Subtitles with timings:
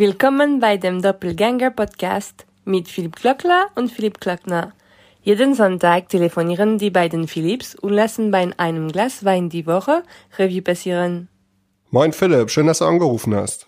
[0.00, 4.72] Willkommen bei dem Doppelgänger Podcast mit Philipp Klöckler und Philipp Klöckner.
[5.22, 10.04] Jeden Sonntag telefonieren die beiden Philipps und lassen bei einem Glas Wein die Woche
[10.38, 11.28] Revue passieren.
[11.90, 13.66] Moin Philipp, schön, dass du angerufen hast.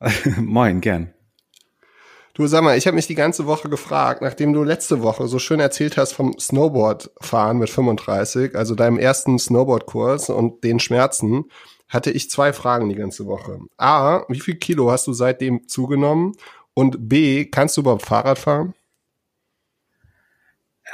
[0.40, 1.14] Moin, gern.
[2.34, 5.38] Du sag mal, ich habe mich die ganze Woche gefragt, nachdem du letzte Woche so
[5.38, 11.44] schön erzählt hast vom Snowboardfahren mit 35, also deinem ersten Snowboardkurs und den Schmerzen,
[11.88, 13.60] hatte ich zwei Fragen die ganze Woche.
[13.76, 16.34] A, wie viel Kilo hast du seitdem zugenommen?
[16.74, 18.74] Und B, kannst du überhaupt Fahrrad fahren?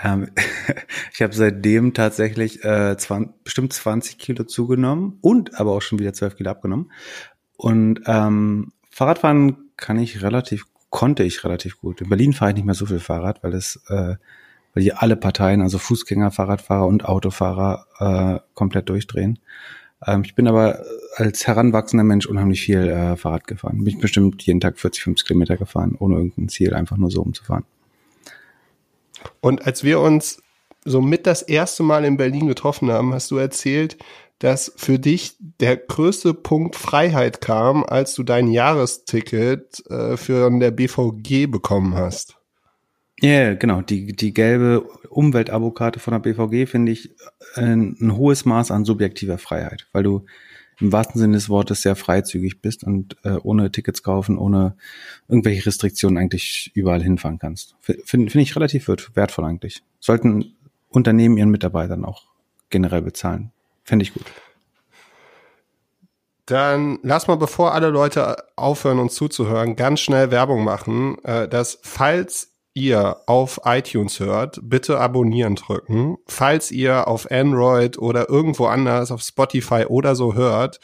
[0.02, 0.30] Ähm,
[1.12, 6.12] ich habe seitdem tatsächlich äh, 20, bestimmt 20 Kilo zugenommen und aber auch schon wieder
[6.12, 6.92] 12 Kilo abgenommen.
[7.56, 12.00] Und ähm, Fahrradfahren kann ich relativ konnte ich relativ gut.
[12.02, 14.14] In Berlin fahre ich nicht mehr so viel Fahrrad, weil es, äh,
[14.74, 19.40] weil hier alle Parteien, also Fußgänger, Fahrradfahrer und Autofahrer, äh, komplett durchdrehen.
[20.06, 20.84] Ähm, ich bin aber
[21.16, 23.84] als heranwachsender Mensch unheimlich viel äh, Fahrrad gefahren.
[23.84, 27.64] Bin bestimmt jeden Tag 40, 50 Kilometer gefahren, ohne irgendein Ziel, einfach nur so umzufahren.
[29.40, 30.42] Und als wir uns
[30.84, 33.96] so mit das erste Mal in Berlin getroffen haben, hast du erzählt,
[34.38, 40.70] dass für dich der größte Punkt Freiheit kam, als du dein Jahresticket äh, für der
[40.70, 42.36] BVG bekommen hast.
[43.20, 43.80] Ja, yeah, genau.
[43.80, 47.14] Die, die gelbe Umweltabokarte von der BVG finde ich
[47.54, 50.24] ein, ein, hohes Maß an subjektiver Freiheit, weil du
[50.80, 54.76] im wahrsten Sinne des Wortes sehr freizügig bist und äh, ohne Tickets kaufen, ohne
[55.28, 57.76] irgendwelche Restriktionen eigentlich überall hinfahren kannst.
[57.80, 59.82] Finde find ich relativ wertvoll eigentlich.
[60.00, 60.56] Sollten
[60.88, 62.24] Unternehmen ihren Mitarbeitern auch
[62.70, 63.52] generell bezahlen.
[63.84, 64.24] Fände ich gut.
[66.46, 71.78] Dann lass mal, bevor alle Leute aufhören, uns zuzuhören, ganz schnell Werbung machen, äh, dass
[71.82, 76.16] falls ihr auf iTunes hört, bitte abonnieren drücken.
[76.26, 80.80] Falls ihr auf Android oder irgendwo anders auf Spotify oder so hört,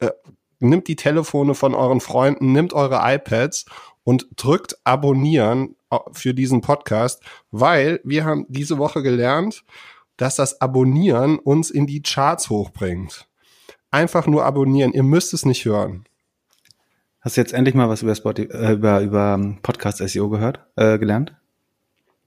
[0.00, 0.10] äh,
[0.58, 3.66] nimmt die Telefone von euren Freunden, nimmt eure iPads
[4.04, 9.64] und drückt abonnieren äh, für diesen Podcast, weil wir haben diese Woche gelernt,
[10.16, 13.28] dass das Abonnieren uns in die Charts hochbringt.
[13.90, 16.04] Einfach nur abonnieren, ihr müsst es nicht hören.
[17.22, 20.98] Hast du jetzt endlich mal was über Spotify, äh, über, über Podcast SEO gehört, äh,
[20.98, 21.34] gelernt?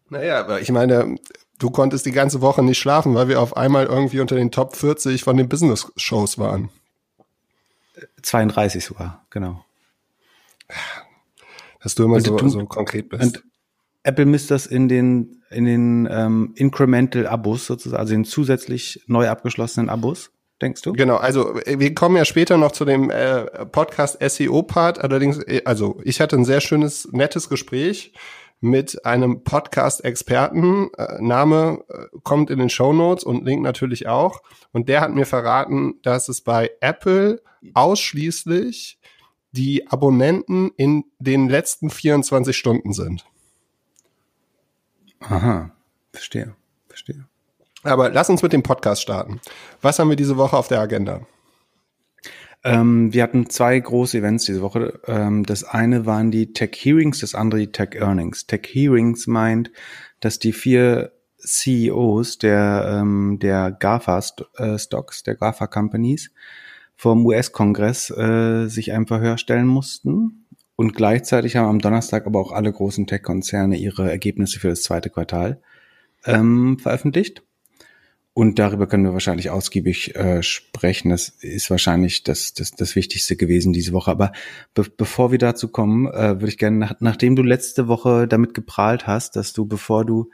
[0.10, 1.18] Naja, aber ich meine,
[1.60, 4.76] du konntest die ganze Woche nicht schlafen, weil wir auf einmal irgendwie unter den Top
[4.76, 6.70] 40 von den Business-Shows waren.
[8.22, 9.66] 32 sogar, genau.
[11.84, 13.22] Dass du immer so, du, so konkret bist.
[13.22, 13.44] Und
[14.04, 19.90] Apple misst das in den, in den ähm, Incremental-Abos sozusagen, also in zusätzlich neu abgeschlossenen
[19.90, 20.94] Abos, denkst du?
[20.94, 25.00] Genau, also äh, wir kommen ja später noch zu dem äh, Podcast SEO-Part.
[25.00, 28.14] Allerdings, äh, also ich hatte ein sehr schönes, nettes Gespräch
[28.62, 30.90] mit einem Podcast-Experten.
[30.98, 34.42] Äh, Name äh, kommt in den Show Notes und Link natürlich auch.
[34.72, 37.42] Und der hat mir verraten, dass es bei Apple
[37.74, 39.00] ausschließlich
[39.52, 43.26] die Abonnenten in den letzten 24 Stunden sind.
[45.22, 45.72] Aha,
[46.12, 46.56] verstehe,
[46.88, 47.26] verstehe.
[47.86, 49.40] Aber lass uns mit dem Podcast starten.
[49.82, 51.22] Was haben wir diese Woche auf der Agenda?
[52.64, 55.00] Ähm, wir hatten zwei große Events diese Woche.
[55.06, 58.48] Ähm, das eine waren die Tech Hearings, das andere die Tech Earnings.
[58.48, 59.72] Tech Hearings meint,
[60.20, 66.32] dass die vier CEOs der, ähm, der GAFA-Stocks, der GAFA-Companies,
[66.96, 72.52] vom US-Kongress äh, sich einem Verhör stellen mussten und gleichzeitig haben am Donnerstag aber auch
[72.52, 75.62] alle großen Tech-Konzerne ihre Ergebnisse für das zweite Quartal
[76.26, 77.45] ähm, veröffentlicht.
[78.38, 81.10] Und darüber können wir wahrscheinlich ausgiebig äh, sprechen.
[81.10, 84.12] Das ist wahrscheinlich das, das, das Wichtigste gewesen diese Woche.
[84.12, 84.34] Aber
[84.74, 88.54] be bevor wir dazu kommen, äh, würde ich gerne, nach, nachdem du letzte Woche damit
[88.54, 90.32] geprahlt hast, dass du, bevor du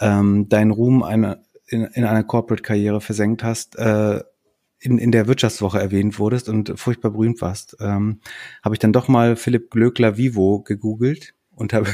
[0.00, 4.20] ähm, deinen Ruhm eine, in, in einer Corporate-Karriere versenkt hast, äh,
[4.80, 8.18] in, in der Wirtschaftswoche erwähnt wurdest und furchtbar berühmt warst, ähm,
[8.64, 11.88] habe ich dann doch mal Philipp Glöckler Vivo gegoogelt und habe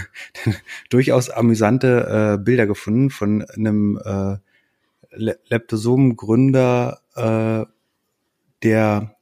[0.89, 4.37] durchaus amüsante äh, Bilder gefunden von einem äh,
[5.17, 7.67] Leptosomen-Gründer, äh,
[8.63, 9.17] der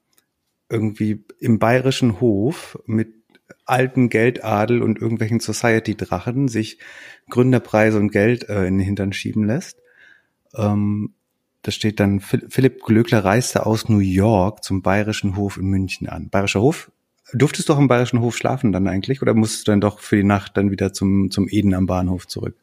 [0.68, 3.14] irgendwie im bayerischen Hof mit
[3.64, 6.78] alten Geldadel und irgendwelchen Society-Drachen sich
[7.30, 9.78] Gründerpreise und Geld äh, in den Hintern schieben lässt.
[10.54, 11.14] Ähm,
[11.62, 16.28] da steht dann, Philipp Glöckler reiste aus New York zum Bayerischen Hof in München an.
[16.28, 16.90] Bayerischer Hof?
[17.32, 20.16] Durftest du auch im Bayerischen Hof schlafen dann eigentlich oder musstest du dann doch für
[20.16, 22.56] die Nacht dann wieder zum, zum Eden am Bahnhof zurück?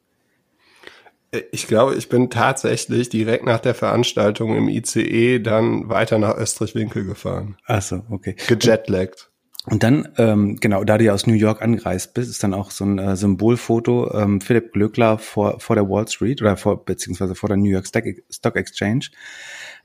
[1.51, 7.05] Ich glaube, ich bin tatsächlich direkt nach der Veranstaltung im ICE dann weiter nach Österreich-Winkel
[7.05, 7.57] gefahren.
[7.65, 8.35] Ach so, okay.
[8.47, 9.29] Gejetlaggt.
[9.65, 12.71] Und dann, ähm, genau, da du ja aus New York angereist bist, ist dann auch
[12.71, 17.35] so ein äh, Symbolfoto ähm, Philipp Glöckler vor, vor der Wall Street oder vor, beziehungsweise
[17.35, 19.07] vor der New York Stock Exchange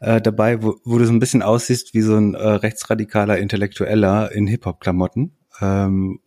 [0.00, 4.32] äh, dabei, wo, wo du so ein bisschen aussiehst wie so ein äh, rechtsradikaler Intellektueller
[4.32, 5.37] in Hip-Hop-Klamotten.
[5.61, 6.20] Ähm,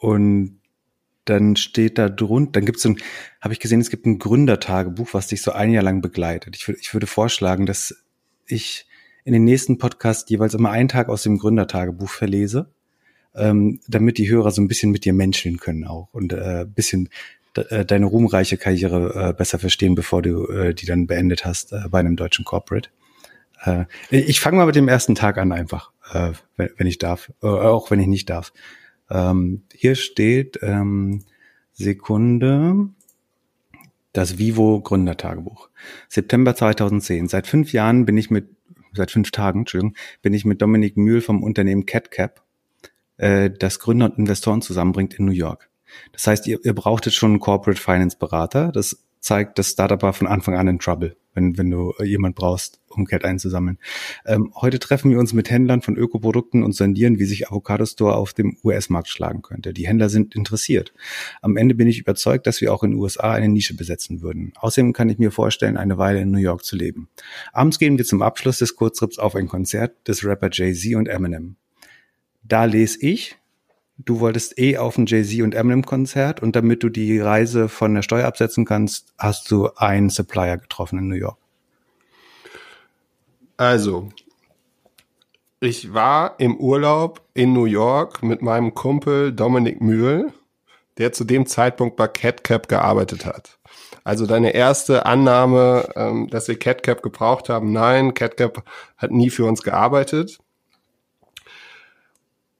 [0.00, 0.60] Und
[1.24, 2.98] dann steht da drunter, dann gibt's so ein,
[3.40, 6.56] habe ich gesehen, es gibt ein Gründertagebuch, was dich so ein Jahr lang begleitet.
[6.56, 7.94] Ich, würde ich würde vorschlagen, dass
[8.46, 8.86] ich
[9.24, 12.70] in den nächsten Podcast jeweils immer einen Tag aus dem Gründertagebuch verlese,
[13.34, 17.10] ähm, damit die Hörer so ein bisschen mit dir menscheln können auch und äh, bisschen
[17.54, 21.88] äh, deine ruhmreiche Karriere äh, besser verstehen, bevor du äh, die dann beendet hast äh,
[21.90, 22.90] bei einem deutschen Corporate.
[23.64, 27.32] Äh, ich fange mal mit dem ersten Tag an einfach, äh, wenn, wenn ich darf,
[27.42, 28.52] äh, auch wenn ich nicht darf.
[29.10, 31.24] Ähm, hier steht ähm,
[31.72, 32.88] Sekunde
[34.18, 35.70] das Vivo Gründertagebuch.
[36.08, 37.28] September 2010.
[37.28, 38.48] Seit fünf Jahren bin ich mit,
[38.92, 42.42] seit fünf Tagen, Entschuldigung, bin ich mit Dominik Mühl vom Unternehmen CatCap,
[43.18, 45.70] äh, das Gründer und Investoren zusammenbringt in New York.
[46.10, 48.72] Das heißt, ihr, ihr brauchtet schon einen Corporate Finance Berater.
[48.72, 52.80] Das zeigt, das Startup war von Anfang an in Trouble, wenn, wenn du jemand brauchst,
[52.88, 53.78] um Geld einzusammeln.
[54.26, 58.14] Ähm, heute treffen wir uns mit Händlern von Ökoprodukten und sondieren, wie sich Avocado Store
[58.14, 59.72] auf dem US-Markt schlagen könnte.
[59.72, 60.92] Die Händler sind interessiert.
[61.42, 64.52] Am Ende bin ich überzeugt, dass wir auch in den USA eine Nische besetzen würden.
[64.56, 67.08] Außerdem kann ich mir vorstellen, eine Weile in New York zu leben.
[67.52, 71.56] Abends gehen wir zum Abschluss des Kurztrips auf ein Konzert des Rapper Jay-Z und Eminem.
[72.42, 73.36] Da lese ich,
[73.98, 77.94] du wolltest eh auf ein Jay-Z und Eminem Konzert und damit du die Reise von
[77.94, 81.38] der Steuer absetzen kannst, hast du einen Supplier getroffen in New York.
[83.56, 84.08] Also,
[85.60, 90.32] ich war im Urlaub in New York mit meinem Kumpel Dominik Mühl,
[90.98, 93.58] der zu dem Zeitpunkt bei CatCap gearbeitet hat.
[94.04, 98.62] Also deine erste Annahme, ähm, dass wir CatCap gebraucht haben, nein, CatCap
[98.96, 100.38] hat nie für uns gearbeitet.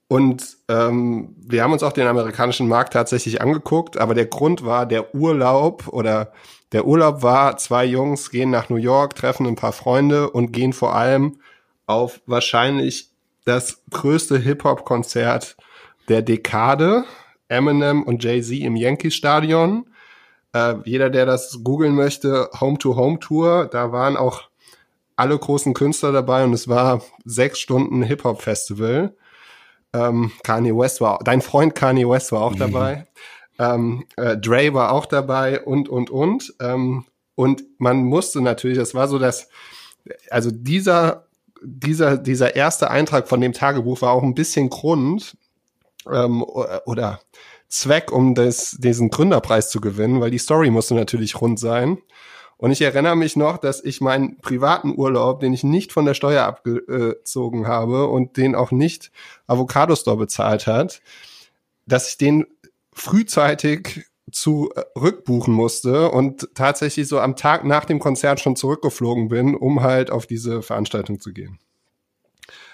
[0.08, 4.86] Und ähm, wir haben uns auch den amerikanischen Markt tatsächlich angeguckt, aber der Grund war
[4.86, 6.32] der Urlaub oder
[6.72, 10.72] der Urlaub war, zwei Jungs gehen nach New York, treffen ein paar Freunde und gehen
[10.72, 11.40] vor allem
[11.86, 13.10] auf wahrscheinlich
[13.44, 15.56] das größte Hip-Hop-Konzert
[16.08, 17.04] der Dekade,
[17.48, 19.86] Eminem und Jay-Z im Yankee Stadion.
[20.54, 24.42] Äh, jeder, der das googeln möchte, Home-to-Home-Tour, da waren auch
[25.16, 29.14] alle großen Künstler dabei und es war sechs Stunden Hip-Hop-Festival.
[29.92, 32.58] Ähm, Kanye West war, dein Freund Kanye West war auch mhm.
[32.58, 33.06] dabei.
[33.58, 36.54] Ähm, äh, Dre war auch dabei und, und, und.
[36.60, 37.04] Ähm,
[37.34, 39.48] und man musste natürlich, das war so, dass,
[40.30, 41.26] also dieser,
[41.62, 45.36] dieser, dieser erste Eintrag von dem Tagebuch war auch ein bisschen Grund
[46.10, 47.20] ähm, oder
[47.68, 51.98] Zweck, um das, diesen Gründerpreis zu gewinnen, weil die Story musste natürlich rund sein.
[52.58, 56.14] Und ich erinnere mich noch, dass ich meinen privaten Urlaub, den ich nicht von der
[56.14, 59.12] Steuer abgezogen habe und den auch nicht
[59.46, 61.00] Avocado Store bezahlt hat,
[61.86, 62.46] dass ich den
[62.92, 69.28] frühzeitig zu äh, rückbuchen musste und tatsächlich so am Tag nach dem Konzert schon zurückgeflogen
[69.28, 71.58] bin, um halt auf diese Veranstaltung zu gehen.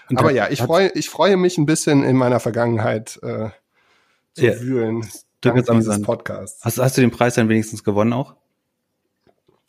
[0.09, 3.51] Und Aber ja, ich freue ich freue mich ein bisschen in meiner Vergangenheit äh,
[4.33, 5.07] zu ja, wühlen.
[5.43, 6.65] Dank dieses Podcasts.
[6.65, 8.35] Hast, hast du den Preis dann wenigstens gewonnen auch?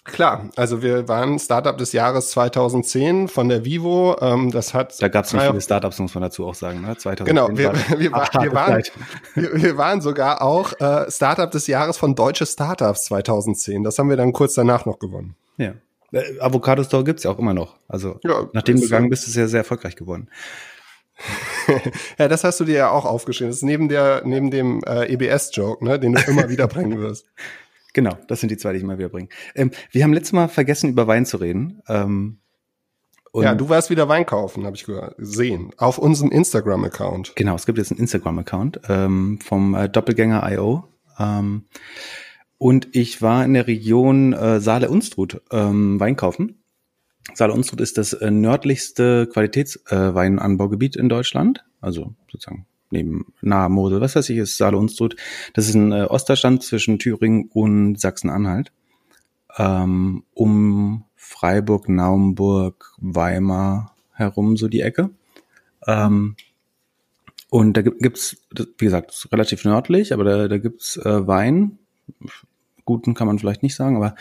[0.06, 4.16] Klar, also wir waren Startup des Jahres 2010 von der Vivo.
[4.22, 6.82] Ähm, das hat da gab es nicht viele Startups, muss man dazu auch sagen.
[6.82, 6.96] Ne?
[6.96, 8.84] 2010 genau, wir, war wir, war, wir, waren,
[9.34, 13.84] wir, wir, waren sogar auch äh, Startup des Jahres von Deutsche Startups 2010.
[13.84, 15.36] Das haben wir dann kurz danach noch gewonnen.
[15.58, 15.74] Ja,
[16.12, 17.76] äh, Avocado Store gibt's ja auch immer noch.
[17.88, 20.30] Also ja, nachdem du gegangen bist, ist ja sehr erfolgreich geworden.
[22.20, 23.50] ja, das hast du dir ja auch aufgeschrieben.
[23.50, 27.26] Das ist neben der neben dem äh, EBS-Joke, ne, den du immer wieder bringen wirst.
[27.96, 29.30] Genau, das sind die zwei, die ich mal wieder bringe.
[29.56, 31.82] Ähm, wir haben letztes Mal vergessen, über Wein zu reden.
[31.88, 32.40] Ähm,
[33.34, 34.86] ja, du warst wieder Wein kaufen, habe ich
[35.18, 37.38] gesehen, auf unserem Instagram-Account.
[37.38, 40.84] Genau, es gibt jetzt einen Instagram-Account ähm, vom äh, Doppelgänger.io.
[41.18, 41.64] Ähm,
[42.58, 46.64] und ich war in der Region äh, Saale-Unstrut ähm, Wein kaufen.
[47.34, 54.16] Saale-Unstrut ist das äh, nördlichste Qualitätsweinanbaugebiet äh, in Deutschland, also sozusagen neben nahe Mosel, was
[54.16, 55.16] weiß ich, ist Saale Unstrut.
[55.54, 58.72] Das ist ein äh, Osterstand zwischen Thüringen und Sachsen-Anhalt.
[59.58, 65.10] Ähm, um Freiburg, Naumburg, Weimar herum, so die Ecke.
[65.88, 66.36] Ähm,
[67.50, 68.38] und da gibt, gibt's,
[68.78, 71.80] wie gesagt, relativ nördlich, aber da, da gibt's äh, Wein.
[72.86, 74.16] Guten kann man vielleicht nicht sagen, aber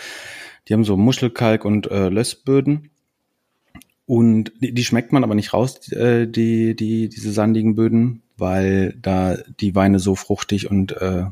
[0.68, 2.90] die haben so Muschelkalk und äh, Lössböden.
[4.06, 8.94] Und die, die schmeckt man aber nicht raus, äh, die, die, diese sandigen Böden, weil
[9.00, 11.24] da die Weine so fruchtig und, äh,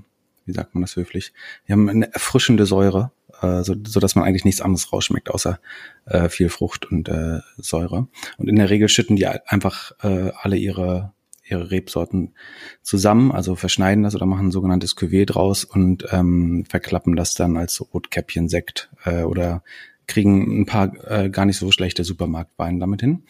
[0.44, 1.32] wie sagt man das höflich,
[1.66, 5.58] die haben eine erfrischende Säure, äh, so, so dass man eigentlich nichts anderes rausschmeckt, außer
[6.06, 8.08] äh, viel Frucht und äh, Säure.
[8.38, 11.12] Und in der Regel schütten die einfach äh, alle ihre
[11.44, 12.34] ihre Rebsorten
[12.82, 17.56] zusammen, also verschneiden das oder machen ein sogenanntes Cuvée draus und ähm, verklappen das dann
[17.56, 19.62] als Rotkäppchen-Sekt äh, oder
[20.06, 23.24] kriegen ein paar äh, gar nicht so schlechte Supermarktweine damit hin.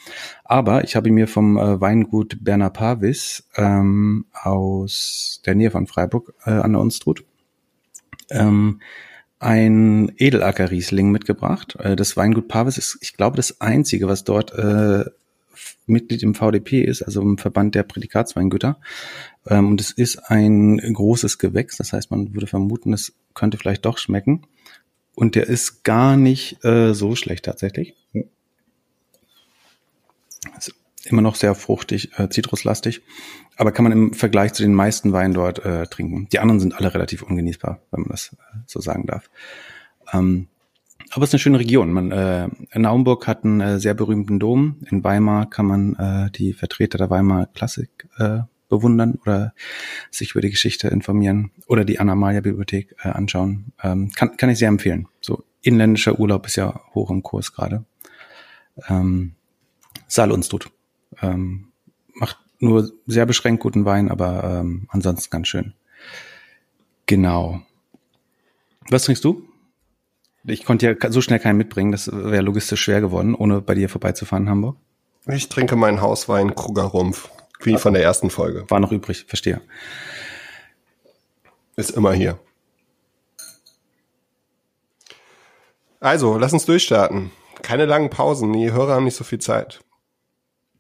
[0.44, 6.34] Aber ich habe mir vom äh, Weingut Berner Pavis ähm, aus der Nähe von Freiburg
[6.44, 7.24] äh, an der Unstrut
[8.32, 8.80] ähm,
[9.38, 11.76] ein Edelacker Riesling mitgebracht.
[11.78, 15.04] Äh, das Weingut Pavis ist, ich glaube, das einzige, was dort äh,
[15.86, 18.78] Mitglied im VDP ist, also im Verband der Prädikatsweingüter.
[19.46, 23.84] Ähm, und es ist ein großes Gewächs, das heißt, man würde vermuten, es könnte vielleicht
[23.84, 24.46] doch schmecken.
[25.14, 27.94] Und der ist gar nicht äh, so schlecht tatsächlich.
[30.56, 33.02] Ist immer noch sehr fruchtig, äh, zitruslastig,
[33.56, 36.28] aber kann man im Vergleich zu den meisten Weinen dort äh, trinken.
[36.32, 39.28] Die anderen sind alle relativ ungenießbar, wenn man das äh, so sagen darf.
[40.12, 40.48] Ähm,
[41.10, 41.92] aber es ist eine schöne Region.
[41.92, 44.78] Man, äh, Naumburg hat einen äh, sehr berühmten Dom.
[44.90, 48.40] In Weimar kann man äh, die Vertreter der Weimar Klassik äh,
[48.72, 49.52] bewundern oder
[50.10, 53.72] sich über die Geschichte informieren oder die Anna-Malia-Bibliothek äh, anschauen.
[53.82, 55.08] Ähm, kann, kann ich sehr empfehlen.
[55.20, 57.84] So inländischer Urlaub ist ja hoch im Kurs gerade.
[58.88, 59.34] Ähm,
[60.08, 60.70] Saal uns tut.
[61.20, 61.68] Ähm,
[62.14, 65.74] macht nur sehr beschränkt guten Wein, aber ähm, ansonsten ganz schön.
[67.06, 67.60] Genau.
[68.88, 69.46] Was trinkst du?
[70.44, 73.88] Ich konnte ja so schnell keinen mitbringen, das wäre logistisch schwer geworden, ohne bei dir
[73.88, 74.76] vorbeizufahren in Hamburg.
[75.26, 77.30] Ich trinke meinen Hauswein Kruger Rumpf,
[77.64, 78.64] wie von der ersten Folge.
[78.68, 79.60] War noch übrig, verstehe.
[81.76, 82.38] Ist immer hier.
[86.00, 87.30] Also, lass uns durchstarten.
[87.62, 89.80] Keine langen Pausen, die Hörer haben nicht so viel Zeit.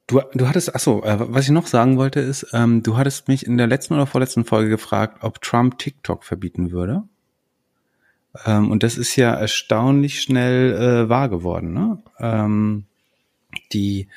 [0.08, 3.46] Du, du hattest, achso, äh, was ich noch sagen wollte ist, ähm, du hattest mich
[3.46, 7.04] in der letzten oder vorletzten Folge gefragt, ob Trump TikTok verbieten würde.
[8.44, 11.72] Ähm, und das ist ja erstaunlich schnell äh, wahr geworden.
[11.72, 12.02] Ne?
[12.18, 12.86] Ähm,
[13.72, 14.08] die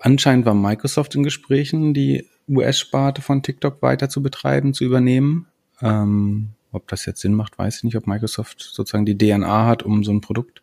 [0.00, 5.46] anscheinend war Microsoft in Gesprächen, die US-Sparte von TikTok weiter zu betreiben, zu übernehmen.
[5.80, 9.82] Ähm, ob das jetzt Sinn macht, weiß ich nicht, ob Microsoft sozusagen die DNA hat,
[9.82, 10.62] um so ein Produkt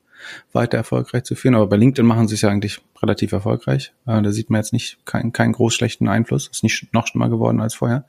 [0.54, 1.56] weiter erfolgreich zu führen.
[1.56, 3.94] Aber bei LinkedIn machen sie es ja eigentlich relativ erfolgreich.
[4.06, 6.48] Äh, da sieht man jetzt nicht keinen keinen groß schlechten Einfluss.
[6.48, 8.06] Ist nicht noch schlimmer geworden als vorher.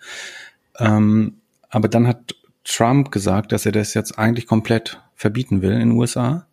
[0.79, 5.81] Ähm, aber dann hat Trump gesagt, dass er das jetzt eigentlich komplett verbieten will in
[5.81, 6.47] den USA.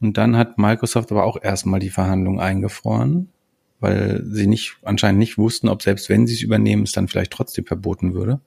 [0.00, 3.30] Und dann hat Microsoft aber auch erstmal die Verhandlungen eingefroren,
[3.80, 7.32] weil sie nicht, anscheinend nicht wussten, ob selbst wenn sie es übernehmen, es dann vielleicht
[7.32, 8.40] trotzdem verboten würde.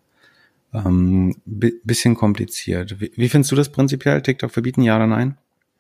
[0.74, 3.00] Ähm, bisschen kompliziert.
[3.00, 4.22] Wie, wie findest du das prinzipiell?
[4.22, 5.38] TikTok verbieten, ja oder nein?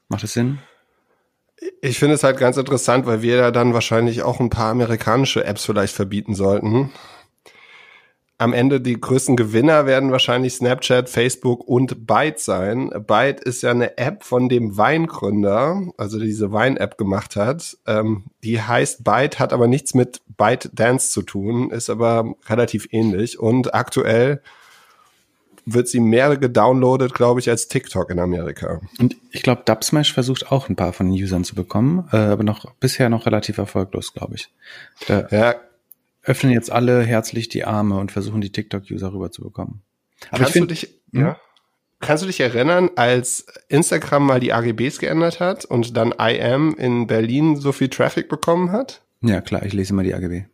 [0.09, 0.59] Macht das Sinn?
[1.81, 5.45] Ich finde es halt ganz interessant, weil wir ja dann wahrscheinlich auch ein paar amerikanische
[5.45, 6.91] Apps vielleicht verbieten sollten
[8.41, 12.89] am Ende die größten Gewinner werden wahrscheinlich Snapchat, Facebook und Byte sein.
[12.89, 17.77] Byte ist ja eine App von dem Weingründer, also diese Wein-App gemacht hat.
[17.85, 22.87] Ähm, die heißt Byte, hat aber nichts mit Byte Dance zu tun, ist aber relativ
[22.89, 23.37] ähnlich.
[23.37, 24.41] Und aktuell
[25.67, 28.81] wird sie mehr gedownloadet, glaube ich, als TikTok in Amerika.
[28.97, 32.43] Und ich glaube, Dubsmash versucht auch ein paar von den Usern zu bekommen, äh, aber
[32.43, 34.49] noch bisher noch relativ erfolglos, glaube ich.
[35.05, 35.55] Da ja,
[36.23, 39.81] öffnen jetzt alle herzlich die Arme und versuchen die TikTok-User rüberzubekommen.
[40.29, 41.21] Aber Kannst find, du dich, hm?
[41.21, 41.37] ja?
[41.99, 47.05] Kannst du dich erinnern, als Instagram mal die AGBs geändert hat und dann IM in
[47.05, 49.01] Berlin so viel Traffic bekommen hat?
[49.21, 50.45] Ja, klar, ich lese mal die AGB.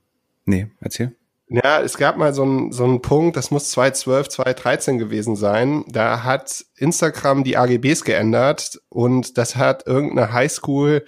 [0.46, 1.16] Nee, erzähl.
[1.50, 5.86] Ja, es gab mal so einen so einen Punkt, das muss 2012, 2013 gewesen sein.
[5.88, 11.06] Da hat Instagram die AGBs geändert und das hat irgendeine Highschool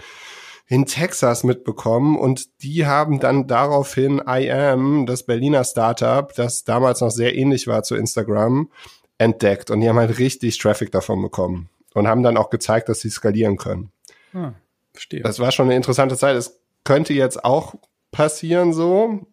[0.70, 7.10] in Texas mitbekommen und die haben dann daraufhin IAM, das Berliner Startup, das damals noch
[7.10, 8.70] sehr ähnlich war zu Instagram,
[9.18, 13.02] entdeckt und die haben halt richtig Traffic davon bekommen und haben dann auch gezeigt, dass
[13.02, 13.92] sie skalieren können.
[14.34, 14.54] Ah,
[14.94, 15.22] verstehe.
[15.22, 16.36] Das war schon eine interessante Zeit.
[16.36, 17.74] Es könnte jetzt auch
[18.12, 19.26] passieren so.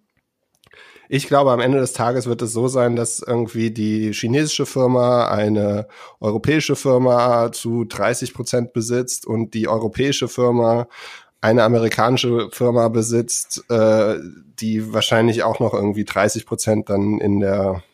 [1.09, 5.28] Ich glaube, am Ende des Tages wird es so sein, dass irgendwie die chinesische Firma
[5.28, 5.87] eine
[6.19, 10.88] europäische Firma zu 30 Prozent besitzt und die europäische Firma
[11.47, 14.19] eine amerikanische Firma besitzt, äh,
[14.59, 17.85] die wahrscheinlich auch noch irgendwie 30 Prozent dann in der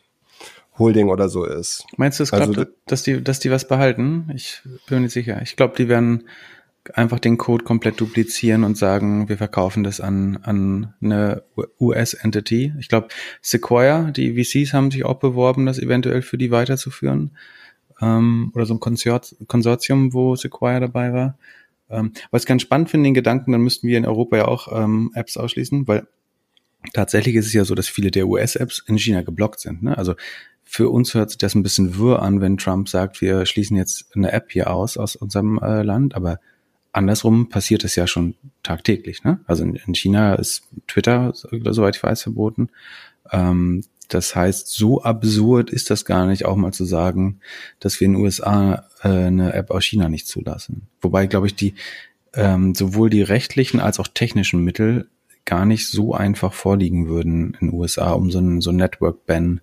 [0.79, 1.85] Holding oder so ist.
[1.97, 4.31] Meinst du, es klappt, also, dass die, dass die was behalten?
[4.33, 5.39] Ich bin mir nicht sicher.
[5.43, 6.23] Ich glaube, die werden
[6.95, 11.43] einfach den Code komplett duplizieren und sagen, wir verkaufen das an, an eine
[11.79, 12.73] US-Entity.
[12.79, 13.09] Ich glaube,
[13.41, 17.37] Sequoia, die VCs haben sich auch beworben, das eventuell für die weiterzuführen.
[18.01, 18.79] Ähm, oder so ein
[19.47, 21.37] Konsortium, wo Sequoia dabei war.
[21.89, 24.67] Ähm, was ich ganz spannend finde, den Gedanken, dann müssten wir in Europa ja auch
[24.71, 26.07] ähm, Apps ausschließen, weil
[26.93, 29.83] tatsächlich ist es ja so, dass viele der US-Apps in China geblockt sind.
[29.83, 29.97] Ne?
[29.97, 30.15] Also
[30.63, 34.15] für uns hört sich das ein bisschen wirr an, wenn Trump sagt, wir schließen jetzt
[34.15, 36.39] eine App hier aus aus unserem äh, Land, aber
[36.91, 39.23] andersrum passiert es ja schon tagtäglich.
[39.23, 39.39] Ne?
[39.45, 42.69] Also in, in China ist Twitter, soweit ich weiß, verboten.
[43.31, 47.39] Ähm, Das heißt, so absurd ist das gar nicht, auch mal zu sagen,
[47.79, 50.87] dass wir in den USA äh, eine App aus China nicht zulassen.
[51.01, 51.75] Wobei, glaube ich, die
[52.33, 55.07] ähm, sowohl die rechtlichen als auch technischen Mittel
[55.45, 59.61] gar nicht so einfach vorliegen würden in den USA, um so ein so ein Network-Ban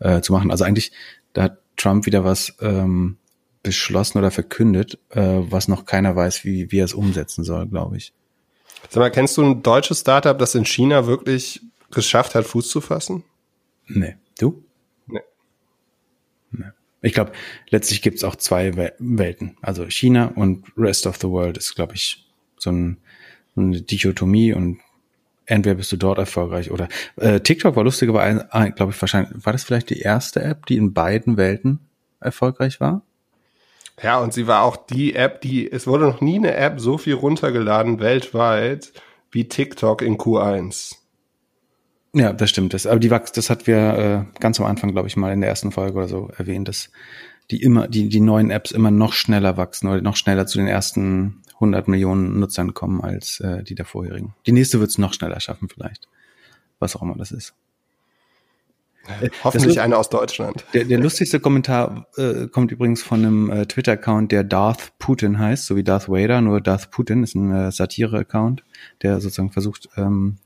[0.00, 0.50] äh, zu machen.
[0.50, 0.92] Also eigentlich,
[1.32, 3.18] da hat Trump wieder was ähm,
[3.62, 7.96] beschlossen oder verkündet, äh, was noch keiner weiß, wie, wie er es umsetzen soll, glaube
[7.96, 8.12] ich.
[8.88, 12.80] Sag mal, kennst du ein deutsches Startup, das in China wirklich geschafft hat, Fuß zu
[12.80, 13.24] fassen?
[13.88, 14.16] Nee.
[14.38, 14.64] Du?
[15.06, 15.20] Nee.
[16.50, 16.66] nee.
[17.02, 17.32] Ich glaube,
[17.70, 19.56] letztlich gibt es auch zwei Welten.
[19.62, 22.26] Also China und Rest of the World ist, glaube ich,
[22.58, 22.98] so, ein,
[23.54, 24.80] so eine Dichotomie und
[25.46, 29.64] entweder bist du dort erfolgreich oder äh, TikTok war lustigerweise, glaube ich, wahrscheinlich, war das
[29.64, 31.80] vielleicht die erste App, die in beiden Welten
[32.20, 33.02] erfolgreich war?
[34.02, 36.98] Ja, und sie war auch die App, die, es wurde noch nie eine App so
[36.98, 38.92] viel runtergeladen weltweit
[39.30, 40.97] wie TikTok in Q1.
[42.18, 42.74] Ja, das stimmt.
[42.74, 45.40] Das, aber die Wachs, das hat wir äh, ganz am Anfang, glaube ich, mal in
[45.40, 46.90] der ersten Folge oder so erwähnt, dass
[47.50, 50.66] die immer, die, die neuen Apps immer noch schneller wachsen oder noch schneller zu den
[50.66, 54.34] ersten 100 Millionen Nutzern kommen als äh, die der vorherigen.
[54.46, 56.08] Die nächste wird es noch schneller schaffen vielleicht.
[56.80, 57.54] Was auch immer das ist.
[59.20, 60.64] Äh, Hoffentlich das, eine aus Deutschland.
[60.74, 65.66] Der, der lustigste Kommentar äh, kommt übrigens von einem äh, Twitter-Account, der Darth Putin heißt,
[65.66, 68.64] so wie Darth Vader, nur Darth Putin ist ein äh, Satire-Account,
[69.02, 70.38] der sozusagen versucht, ähm,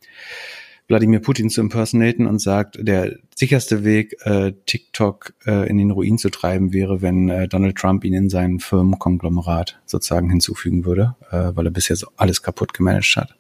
[0.89, 6.19] Wladimir Putin zu impersonaten und sagt, der sicherste Weg, äh, TikTok äh, in den Ruin
[6.19, 11.53] zu treiben, wäre, wenn äh, Donald Trump ihn in sein Firmenkonglomerat sozusagen hinzufügen würde, äh,
[11.55, 13.35] weil er bisher so alles kaputt gemanagt hat.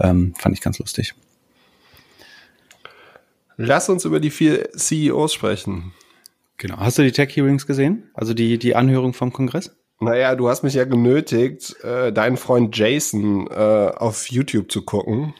[0.00, 1.14] Ähm, fand ich ganz lustig.
[3.56, 5.92] Lass uns über die vier CEOs sprechen.
[6.58, 6.78] Genau.
[6.78, 8.04] Hast du die Tech Hearings gesehen?
[8.14, 9.76] Also die, die Anhörung vom Kongress?
[10.00, 13.54] Naja, du hast mich ja genötigt, äh, deinen Freund Jason äh,
[13.96, 15.34] auf YouTube zu gucken.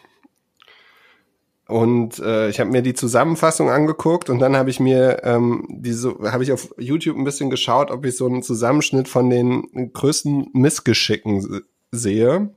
[1.68, 6.14] Und äh, ich habe mir die Zusammenfassung angeguckt und dann habe ich mir ähm, diese
[6.32, 10.48] habe ich auf YouTube ein bisschen geschaut, ob ich so einen Zusammenschnitt von den größten
[10.54, 11.60] Missgeschicken
[11.92, 12.54] sehe.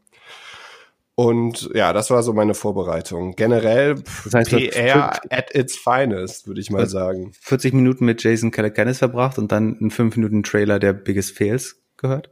[1.15, 3.35] Und ja, das war so meine Vorbereitung.
[3.35, 7.33] Generell das heißt, PR at its finest, würde ich mal sagen.
[7.41, 11.81] 40 Minuten mit Jason Calacanis verbracht und dann einen 5 Minuten Trailer der Biggest Fails
[11.97, 12.31] gehört?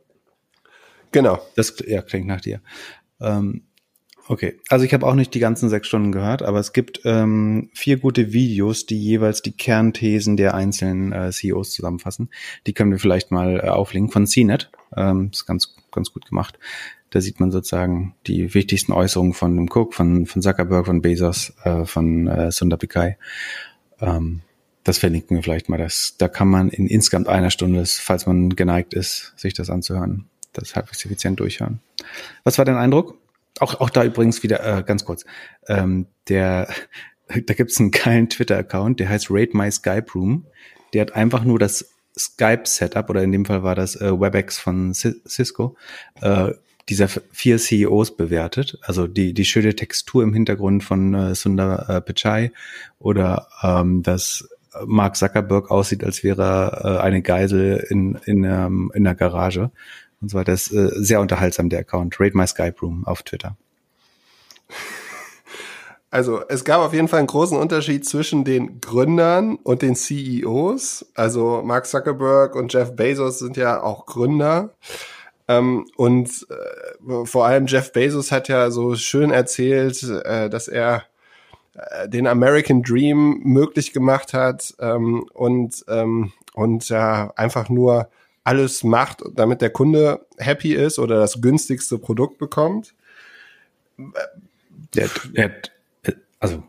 [1.12, 1.40] Genau.
[1.58, 2.62] Das ja, klingt nach dir.
[3.20, 3.66] Ähm,
[4.30, 7.70] okay, also ich habe auch nicht die ganzen sechs Stunden gehört, aber es gibt ähm,
[7.74, 12.30] vier gute Videos, die jeweils die Kernthesen der einzelnen äh, CEOs zusammenfassen.
[12.66, 14.72] Die können wir vielleicht mal äh, auflinken von CNET.
[14.96, 16.60] Ähm, ist ganz ganz gut gemacht.
[17.10, 21.54] Da sieht man sozusagen die wichtigsten Äußerungen von dem Cook, von, von Zuckerberg, von Bezos,
[21.64, 23.18] äh, von äh, Sundar Pichai.
[24.00, 24.42] Ähm,
[24.84, 25.78] das verlinken wir vielleicht mal.
[25.78, 30.30] Das, da kann man in insgesamt einer Stunde, falls man geneigt ist, sich das anzuhören,
[30.54, 31.80] das halbwegs effizient durchhören.
[32.44, 33.18] Was war dein Eindruck?
[33.60, 35.26] Auch, auch da übrigens wieder äh, ganz kurz.
[35.68, 36.68] Ähm, der,
[37.28, 40.46] da gibt's einen geilen Twitter-Account, der heißt Rate My Skype Room.
[40.94, 44.94] Der hat einfach nur das Skype-Setup, oder in dem Fall war das äh, WebEx von
[44.94, 45.78] Cisco,
[46.22, 46.52] äh,
[46.90, 48.80] dieser vier CEOs bewertet.
[48.82, 52.52] Also die, die schöne Textur im Hintergrund von äh, Sundar äh, Pichai
[52.98, 54.50] oder ähm, dass
[54.86, 59.72] Mark Zuckerberg aussieht, als wäre er äh, eine Geisel in, in, ähm, in der Garage.
[60.22, 60.52] Und so weiter.
[60.52, 62.20] Das ist äh, sehr unterhaltsam, der Account.
[62.20, 63.58] Rate My Skype Room auf Twitter.
[66.12, 71.06] Also es gab auf jeden Fall einen großen Unterschied zwischen den Gründern und den CEOs.
[71.14, 74.72] Also Mark Zuckerberg und Jeff Bezos sind ja auch Gründer.
[75.48, 81.04] Ähm, und äh, vor allem Jeff Bezos hat ja so schön erzählt, äh, dass er
[81.74, 88.10] äh, den American Dream möglich gemacht hat ähm, und ähm, und ja einfach nur
[88.50, 92.94] alles macht, damit der Kunde happy ist oder das günstigste Produkt bekommt.
[94.96, 95.52] Der, der,
[96.40, 96.64] also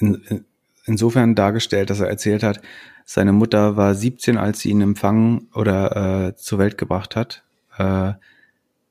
[0.00, 0.44] in,
[0.84, 2.60] insofern dargestellt, dass er erzählt hat,
[3.04, 7.42] seine Mutter war 17, als sie ihn empfangen oder äh, zur Welt gebracht hat
[7.80, 8.12] äh,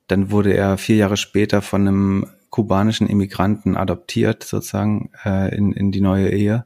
[0.08, 5.92] dann wurde er vier Jahre später von einem kubanischen Immigranten adoptiert, sozusagen, äh, in, in
[5.92, 6.64] die neue Ehe.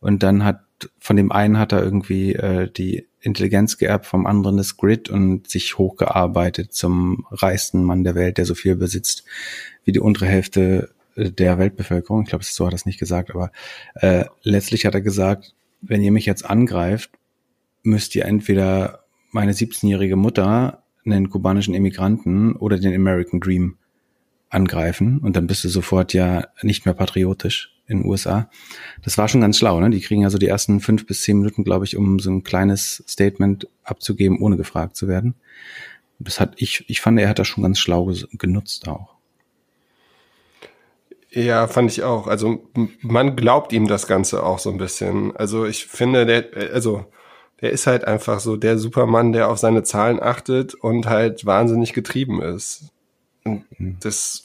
[0.00, 0.62] Und dann hat,
[0.98, 5.50] von dem einen hat er irgendwie äh, die Intelligenz geerbt, vom anderen das Grid und
[5.50, 9.24] sich hochgearbeitet zum reichsten Mann der Welt, der so viel besitzt
[9.84, 12.22] wie die untere Hälfte der Weltbevölkerung.
[12.22, 13.50] Ich glaube, so hat er es nicht gesagt, aber
[13.94, 17.10] äh, letztlich hat er gesagt, wenn ihr mich jetzt angreift,
[17.82, 23.76] müsst ihr entweder meine 17-jährige Mutter einen kubanischen Immigranten oder den American Dream
[24.48, 28.50] angreifen und dann bist du sofort ja nicht mehr patriotisch in den USA.
[29.02, 29.90] Das war schon ganz schlau, ne?
[29.90, 33.04] Die kriegen also die ersten fünf bis zehn Minuten, glaube ich, um so ein kleines
[33.08, 35.34] Statement abzugeben, ohne gefragt zu werden.
[36.18, 39.16] Das hat ich, ich fand, er hat das schon ganz schlau genutzt auch.
[41.30, 42.26] Ja, fand ich auch.
[42.26, 42.66] Also
[43.02, 45.36] man glaubt ihm das Ganze auch so ein bisschen.
[45.36, 47.04] Also ich finde, der, also
[47.60, 51.92] der ist halt einfach so der Supermann, der auf seine Zahlen achtet und halt wahnsinnig
[51.92, 52.90] getrieben ist.
[53.44, 53.98] Und mhm.
[54.00, 54.44] das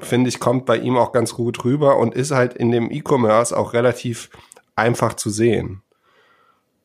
[0.00, 3.56] finde ich kommt bei ihm auch ganz gut rüber und ist halt in dem E-Commerce
[3.56, 4.30] auch relativ
[4.74, 5.82] einfach zu sehen.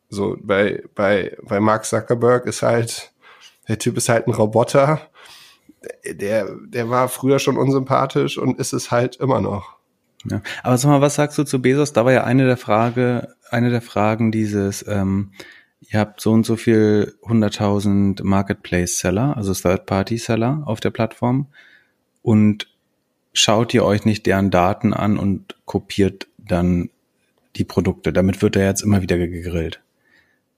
[0.10, 3.12] So bei bei bei Mark Zuckerberg ist halt
[3.67, 5.12] der Typ ist halt ein Roboter
[6.06, 9.78] der, der war früher schon unsympathisch und ist es halt immer noch.
[10.30, 10.41] Ja.
[10.63, 11.93] Aber sag mal, was sagst du zu Bezos?
[11.93, 15.32] Da war ja eine der Frage, eine der Fragen dieses, ähm,
[15.80, 21.47] ihr habt so und so viel 100.000 Marketplace-Seller, also Third-Party-Seller auf der Plattform
[22.21, 22.67] und
[23.33, 26.89] schaut ihr euch nicht deren Daten an und kopiert dann
[27.55, 28.13] die Produkte.
[28.13, 29.81] Damit wird er jetzt immer wieder gegrillt.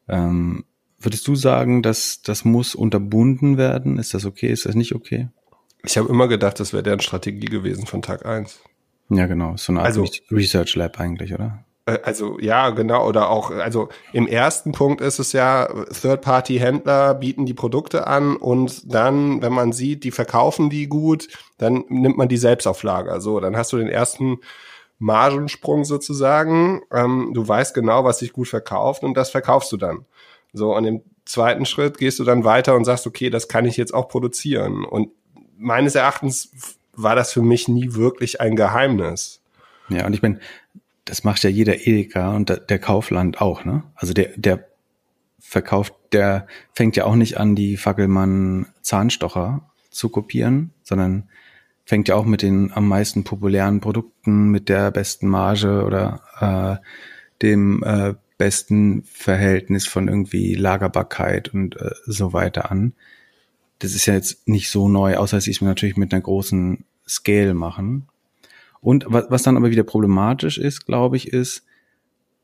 [0.08, 0.66] Ähm,
[1.04, 3.98] Würdest du sagen, dass das muss unterbunden werden?
[3.98, 4.48] Ist das okay?
[4.48, 5.28] Ist das nicht okay?
[5.84, 8.62] Ich habe immer gedacht, das wäre deren Strategie gewesen von Tag eins.
[9.10, 9.58] Ja, genau.
[9.58, 11.66] So eine Art also, Research Lab eigentlich, oder?
[11.86, 13.08] Äh, also ja, genau.
[13.08, 18.94] Oder auch, also im ersten Punkt ist es ja, Third-Party-Händler bieten die Produkte an und
[18.94, 23.22] dann, wenn man sieht, die verkaufen die gut, dann nimmt man die selbst auf Lager.
[23.22, 24.40] So, dann hast du den ersten
[25.00, 26.82] Margensprung sozusagen.
[26.92, 30.06] Ähm, du weißt genau, was sich gut verkauft und das verkaufst du dann.
[30.54, 33.78] So, und im zweiten Schritt gehst du dann weiter und sagst, okay, das kann ich
[33.78, 34.86] jetzt auch produzieren.
[34.86, 35.10] Und
[35.58, 36.52] meines Erachtens
[36.96, 39.42] war das für mich nie wirklich ein Geheimnis.
[39.90, 40.40] Ja, und ich bin,
[41.06, 43.84] das macht ja jeder Edeka und der Kaufland auch, ne?
[43.96, 44.68] Also der, der
[45.40, 51.30] verkauft, der fängt ja auch nicht an, die Fackelmann Zahnstocher zu kopieren, sondern
[51.86, 56.84] fängt ja auch mit den am meisten populären Produkten, mit der besten Marge oder äh,
[57.42, 62.94] dem äh, besten Verhältnis von irgendwie Lagerbarkeit und äh, so weiter an.
[63.80, 67.54] Das ist ja jetzt nicht so neu, außer es mir natürlich mit einer großen Scale
[67.54, 68.08] machen.
[68.84, 71.64] Und was, dann aber wieder problematisch ist, glaube ich, ist,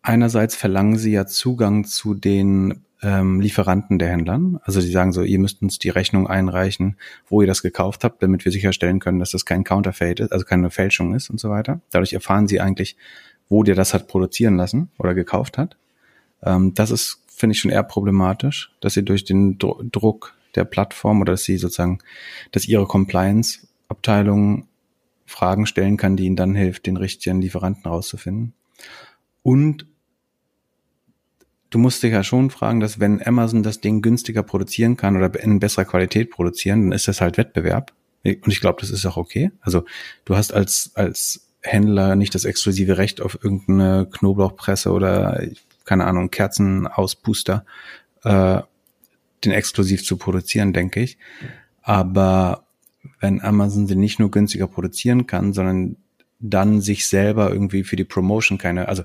[0.01, 4.57] einerseits verlangen sie ja Zugang zu den ähm, Lieferanten der Händlern.
[4.63, 6.95] Also sie sagen so, ihr müsst uns die Rechnung einreichen,
[7.27, 10.45] wo ihr das gekauft habt, damit wir sicherstellen können, dass das kein Counterfeit ist, also
[10.45, 11.81] keine Fälschung ist und so weiter.
[11.91, 12.95] Dadurch erfahren sie eigentlich,
[13.49, 15.75] wo der das hat produzieren lassen oder gekauft hat.
[16.41, 20.63] Ähm, das ist, finde ich, schon eher problematisch, dass sie durch den Dro Druck der
[20.63, 21.99] Plattform oder dass sie sozusagen,
[22.53, 24.68] dass ihre Compliance-Abteilung
[25.29, 28.53] Fragen stellen kann, die ihnen dann hilft, den richtigen Lieferanten rauszufinden.
[29.43, 29.85] Und
[31.69, 35.39] du musst dich ja schon fragen, dass wenn Amazon das Ding günstiger produzieren kann oder
[35.41, 37.93] in besserer Qualität produzieren, dann ist das halt Wettbewerb.
[38.23, 39.51] Und ich glaube, das ist auch okay.
[39.61, 39.85] Also
[40.25, 45.41] du hast als, als Händler nicht das exklusive Recht auf irgendeine Knoblauchpresse oder
[45.85, 47.65] keine Ahnung, Kerzenauspuster,
[48.23, 48.61] äh,
[49.43, 51.17] den exklusiv zu produzieren, denke ich.
[51.81, 52.65] Aber
[53.19, 55.97] wenn Amazon sie nicht nur günstiger produzieren kann, sondern
[56.39, 59.03] dann sich selber irgendwie für die Promotion keine, also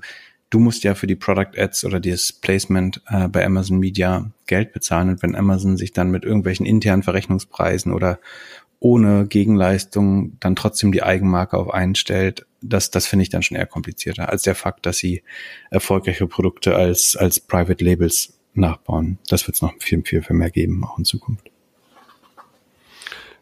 [0.49, 4.73] du musst ja für die Product Ads oder das Placement äh, bei Amazon Media Geld
[4.73, 8.19] bezahlen und wenn Amazon sich dann mit irgendwelchen internen Verrechnungspreisen oder
[8.79, 13.57] ohne Gegenleistung dann trotzdem die Eigenmarke auf einen stellt, das, das finde ich dann schon
[13.57, 15.23] eher komplizierter als der Fakt, dass sie
[15.71, 19.17] erfolgreiche Produkte als, als Private Labels nachbauen.
[19.27, 21.49] Das wird es noch viel, viel, viel mehr geben, auch in Zukunft.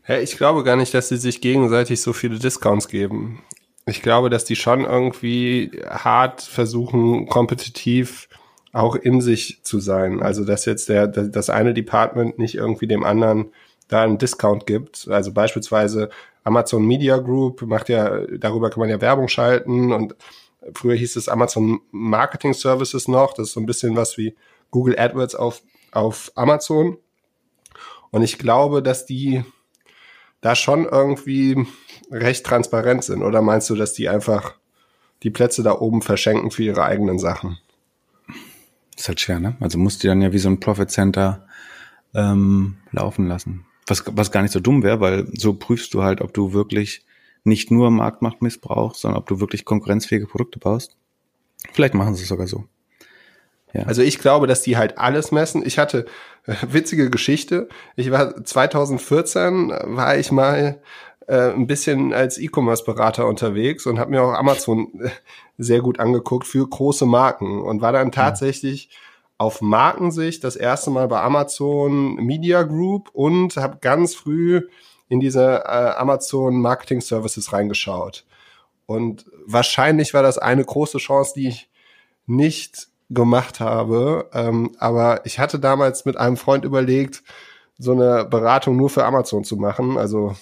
[0.08, 3.42] Ja, ich glaube gar nicht, dass sie sich gegenseitig so viele Discounts geben.
[3.86, 8.28] Ich glaube, dass die schon irgendwie hart versuchen, kompetitiv
[8.74, 10.22] auch in sich zu sein.
[10.22, 13.52] Also, dass jetzt der, das eine Department nicht irgendwie dem anderen
[13.88, 15.08] da einen Discount gibt.
[15.10, 16.10] Also beispielsweise
[16.44, 20.16] Amazon Media Group macht ja, darüber kann man ja Werbung schalten und
[20.74, 23.34] früher hieß es Amazon Marketing Services noch.
[23.34, 24.36] Das ist so ein bisschen was wie
[24.72, 25.62] Google AdWords auf,
[25.92, 26.98] auf Amazon.
[28.12, 29.44] Und ich glaube, dass die
[30.44, 31.66] da schon irgendwie
[32.12, 33.24] recht transparent sind.
[33.24, 34.54] Oder meinst du, dass die einfach
[35.24, 37.58] die Plätze da oben verschenken für ihre eigenen Sachen?
[38.96, 39.56] Ist halt schwer, ne?
[39.62, 41.48] Also musst du dann ja wie so ein Profit Center
[42.14, 43.66] ähm, laufen lassen.
[43.88, 47.06] Was, was gar nicht so dumm wäre, weil so prüfst du halt, ob du wirklich
[47.46, 50.98] nicht nur Marktmacht missbrauchst, sondern ob du wirklich konkurrenzfähige Produkte baust.
[51.72, 52.66] Vielleicht machen sie es sogar so.
[53.74, 53.84] Ja.
[53.84, 55.66] Also ich glaube, dass die halt alles messen.
[55.66, 56.06] Ich hatte
[56.46, 57.68] äh, witzige Geschichte.
[57.96, 60.80] Ich war 2014 war ich mal
[61.28, 65.10] äh, ein bisschen als E-Commerce-Berater unterwegs und habe mir auch Amazon äh,
[65.58, 68.98] sehr gut angeguckt für große Marken und war dann tatsächlich ja
[69.38, 74.62] auf Markensicht das erste Mal bei Amazon Media Group und habe ganz früh
[75.10, 78.26] in diese äh, Amazon Marketing Services reingeschaut.
[78.86, 81.70] Und wahrscheinlich war das eine große Chance, die ich
[82.26, 84.30] nicht gemacht habe.
[84.34, 87.24] Ähm, aber ich hatte damals mit einem Freund überlegt,
[87.78, 89.98] so eine Beratung nur für Amazon zu machen.
[89.98, 90.36] Also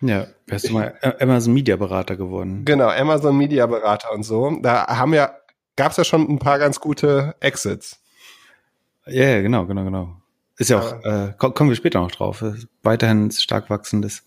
[0.00, 2.64] Ja, wärst du mal Amazon Media Berater geworden.
[2.64, 4.58] Genau, Amazon Media Berater und so.
[4.62, 5.34] Da haben ja,
[5.76, 8.00] gab's ja schon ein paar ganz gute Exits.
[9.06, 10.16] Ja, yeah, genau, genau, genau.
[10.56, 12.44] Ist ja auch, äh, kommen wir später noch drauf.
[12.82, 14.24] Weiterhin stark wachsendes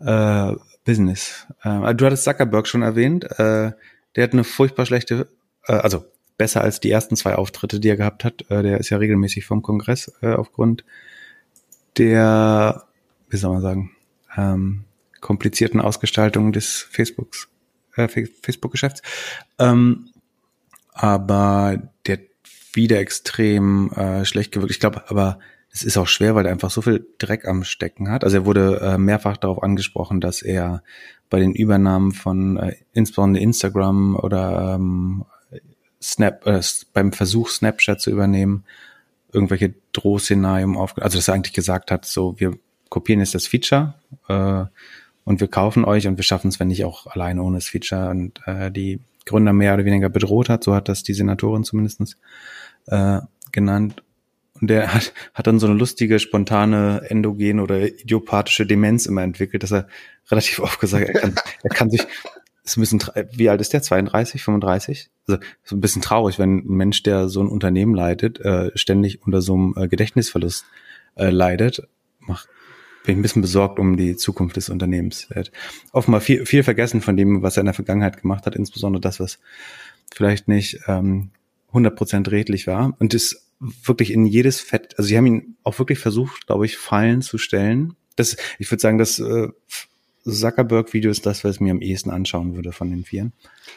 [0.00, 0.52] äh,
[0.84, 1.46] Business.
[1.62, 3.24] Äh, du hattest Zuckerberg schon erwähnt.
[3.38, 3.72] Äh,
[4.16, 5.28] der hat eine furchtbar schlechte,
[5.66, 6.04] äh, also
[6.38, 8.50] besser als die ersten zwei Auftritte, die er gehabt hat.
[8.50, 10.84] Äh, der ist ja regelmäßig vom Kongress äh, aufgrund
[11.98, 12.84] der,
[13.28, 13.90] wie soll man sagen,
[14.36, 14.84] ähm,
[15.20, 17.48] komplizierten Ausgestaltung des Facebooks,
[17.96, 19.02] äh, Facebook-Geschäfts.
[19.58, 20.10] Ähm,
[20.92, 22.20] aber der
[22.72, 24.72] wieder extrem äh, schlecht gewirkt.
[24.72, 25.38] Ich glaube, aber
[25.72, 28.24] es ist auch schwer, weil er einfach so viel Dreck am Stecken hat.
[28.24, 30.82] Also er wurde äh, mehrfach darauf angesprochen, dass er
[31.30, 35.24] bei den Übernahmen von äh, insbesondere Instagram oder ähm,
[36.02, 36.60] Snap, äh,
[36.92, 38.64] beim Versuch Snapchat zu übernehmen,
[39.32, 42.58] irgendwelche Drohszenarien auf, also dass er eigentlich gesagt hat, so wir
[42.88, 43.94] kopieren jetzt das Feature
[44.28, 44.64] äh,
[45.24, 48.10] und wir kaufen euch und wir schaffen es, wenn nicht auch alleine ohne das Feature
[48.10, 52.16] und äh, die Gründer mehr oder weniger bedroht hat, so hat das die Senatorin zumindestens
[52.86, 53.20] äh,
[53.52, 54.02] genannt.
[54.60, 59.62] Und der hat, hat dann so eine lustige, spontane, endogene oder idiopathische Demenz immer entwickelt,
[59.62, 59.86] dass er
[60.30, 62.06] relativ oft gesagt hat, er kann, er kann sich,
[62.76, 63.02] ist ein bisschen,
[63.32, 63.82] wie alt ist der?
[63.82, 65.10] 32, 35?
[65.26, 69.22] Also so ein bisschen traurig, wenn ein Mensch, der so ein Unternehmen leitet, äh, ständig
[69.22, 70.64] unter so einem äh, Gedächtnisverlust
[71.16, 71.86] äh, leidet.
[72.20, 72.46] Mach,
[73.04, 75.28] bin ich ein bisschen besorgt um die Zukunft des Unternehmens.
[75.30, 75.52] Er hat
[75.92, 79.20] offenbar viel, viel vergessen von dem, was er in der Vergangenheit gemacht hat, insbesondere das,
[79.20, 79.38] was
[80.12, 81.30] vielleicht nicht ähm,
[81.72, 82.94] 100% redlich war.
[82.98, 86.76] Und ist wirklich in jedes Fett, also sie haben ihn auch wirklich versucht, glaube ich,
[86.76, 87.94] Fallen zu stellen.
[88.16, 89.48] Das, ich würde sagen, das äh,
[90.32, 93.32] Zuckerberg-Video ist das, was ich mir am ehesten anschauen würde von den vieren.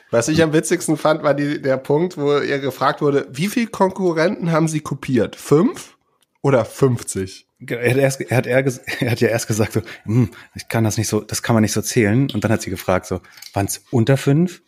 [0.10, 3.68] Was ich am witzigsten fand, war die, der Punkt, wo ihr gefragt wurde, wie viele
[3.68, 5.36] Konkurrenten haben sie kopiert?
[5.36, 5.98] Fünf
[6.42, 7.48] oder 50?
[7.68, 8.66] Er hat, erst, er, hat er,
[9.00, 11.62] er hat ja erst gesagt so, hm, ich kann das nicht so, das kann man
[11.62, 12.30] nicht so zählen.
[12.32, 13.22] Und dann hat sie gefragt so,
[13.54, 14.62] waren es unter fünf?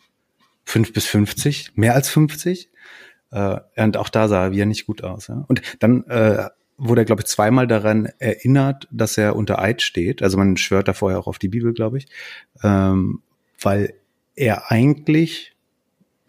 [0.64, 1.72] Fünf bis fünfzig?
[1.74, 2.70] Mehr als fünfzig?
[3.30, 5.26] Äh, und auch da sah er wieder nicht gut aus.
[5.26, 5.44] Ja?
[5.48, 10.22] Und dann äh, wurde er, glaube ich, zweimal daran erinnert, dass er unter Eid steht.
[10.22, 12.06] Also man schwört da vorher auch auf die Bibel, glaube ich.
[12.62, 13.22] Ähm,
[13.60, 13.94] weil
[14.34, 15.54] er eigentlich,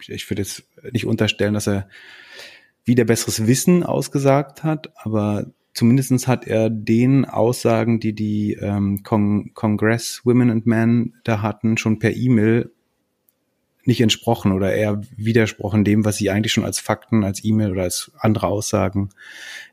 [0.06, 1.88] ich würde jetzt nicht unterstellen, dass er
[2.84, 9.52] wieder besseres Wissen ausgesagt hat, aber zumindestens hat er den Aussagen, die die ähm, Con
[9.54, 12.70] Congress Women and Men da hatten, schon per E-Mail
[13.86, 17.82] nicht entsprochen oder eher widersprochen dem, was sie eigentlich schon als Fakten, als E-Mail oder
[17.82, 19.10] als andere Aussagen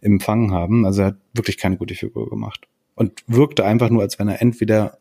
[0.01, 0.85] empfangen haben.
[0.85, 4.41] Also er hat wirklich keine gute Figur gemacht und wirkte einfach nur, als wenn er
[4.41, 4.97] entweder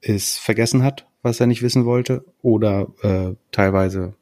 [0.00, 4.14] es vergessen hat, was er nicht wissen wollte, oder äh, teilweise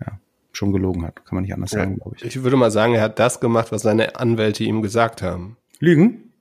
[0.00, 0.18] ja,
[0.52, 1.16] schon gelogen hat.
[1.26, 2.24] Kann man nicht anders ja, sagen, glaube ich.
[2.24, 5.58] Ich würde mal sagen, er hat das gemacht, was seine Anwälte ihm gesagt haben.
[5.78, 6.32] Lügen?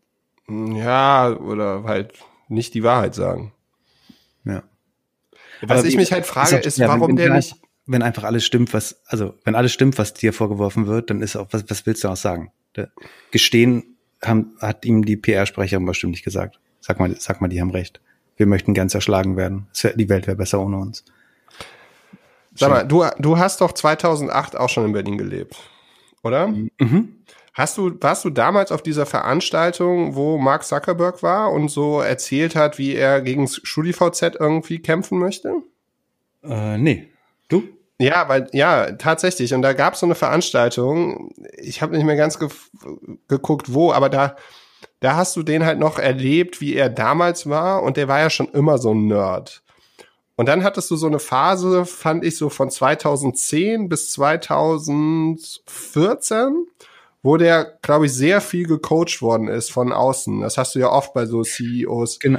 [0.48, 2.14] Ja, oder halt
[2.48, 3.52] nicht die Wahrheit sagen.
[5.68, 7.56] Was ich mich halt frage, ist, ja, warum wenn, der nicht.
[7.86, 11.36] Wenn einfach alles stimmt, was, also wenn alles stimmt, was dir vorgeworfen wird, dann ist
[11.36, 12.52] auch, was, was willst du auch sagen?
[12.76, 12.90] Der
[13.32, 16.60] Gestehen haben, hat ihm die PR-Sprecherin bestimmt nicht gesagt.
[16.80, 18.02] Sag mal, sag mal, die haben recht.
[18.38, 19.68] Wir möchten gern zerschlagen werden.
[19.96, 21.06] Die Welt wäre besser ohne uns.
[22.56, 25.56] Sag mal, du, du hast doch 2008 auch schon in Berlin gelebt,
[26.24, 26.48] oder?
[26.48, 27.15] Mhm.
[27.56, 32.54] Hast du, warst du damals auf dieser Veranstaltung, wo Mark Zuckerberg war und so erzählt
[32.54, 35.54] hat, wie er gegen StudiVZ irgendwie kämpfen möchte?
[36.44, 37.08] Äh, nee.
[37.48, 37.64] Du?
[37.98, 39.54] Ja, weil ja, tatsächlich.
[39.54, 41.34] Und da gab es so eine Veranstaltung.
[41.58, 42.50] Ich habe nicht mehr ganz ge
[43.30, 44.36] geguckt, wo, aber da,
[45.00, 47.84] da hast du den halt noch erlebt, wie er damals war.
[47.84, 49.64] Und der war ja schon immer so ein Nerd.
[50.36, 56.68] Und dann hattest du so eine Phase, fand ich so von 2010 bis 2014
[57.26, 60.42] wo der, glaube ich, sehr viel gecoacht worden ist von außen.
[60.42, 62.20] Das hast du ja oft bei so CEOs.
[62.20, 62.38] Genau.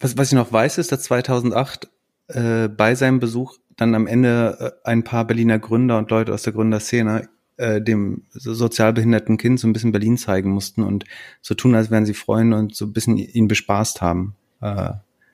[0.00, 1.88] Was, was ich noch weiß, ist, dass 2008
[2.26, 6.42] äh, bei seinem Besuch dann am Ende äh, ein paar Berliner Gründer und Leute aus
[6.42, 11.04] der Gründerszene äh, dem so sozial behinderten Kind so ein bisschen Berlin zeigen mussten und
[11.40, 14.90] so tun, als wären sie Freunde und so ein bisschen ihn bespaßt haben äh,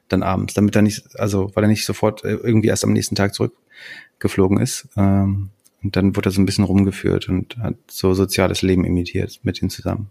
[0.09, 3.15] dann abends, damit er nicht, also weil er nicht sofort äh, irgendwie erst am nächsten
[3.15, 4.87] Tag zurückgeflogen ist.
[4.99, 5.49] Ähm,
[5.83, 9.61] und dann wurde er so ein bisschen rumgeführt und hat so soziales Leben imitiert mit
[9.61, 10.11] ihnen zusammen.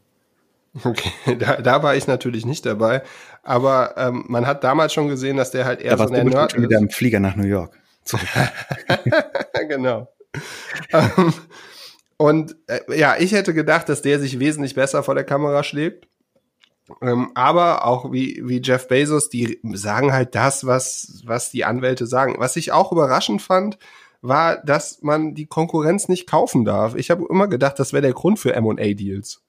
[0.84, 3.04] Okay, da, da war ich natürlich nicht dabei,
[3.44, 6.54] aber ähm, man hat damals schon gesehen, dass der halt eher da so ein Nerd
[6.54, 6.62] ist.
[6.62, 7.78] wieder im Flieger nach New York.
[9.68, 10.08] genau.
[10.92, 11.34] ähm,
[12.18, 16.08] und äh, ja, ich hätte gedacht, dass der sich wesentlich besser vor der Kamera schlägt.
[17.02, 22.06] Ähm, aber auch wie, wie Jeff Bezos, die sagen halt das, was, was die Anwälte
[22.06, 22.36] sagen.
[22.38, 23.78] Was ich auch überraschend fand,
[24.22, 26.96] war, dass man die Konkurrenz nicht kaufen darf.
[26.96, 29.42] Ich habe immer gedacht, das wäre der Grund für M&A-Deals.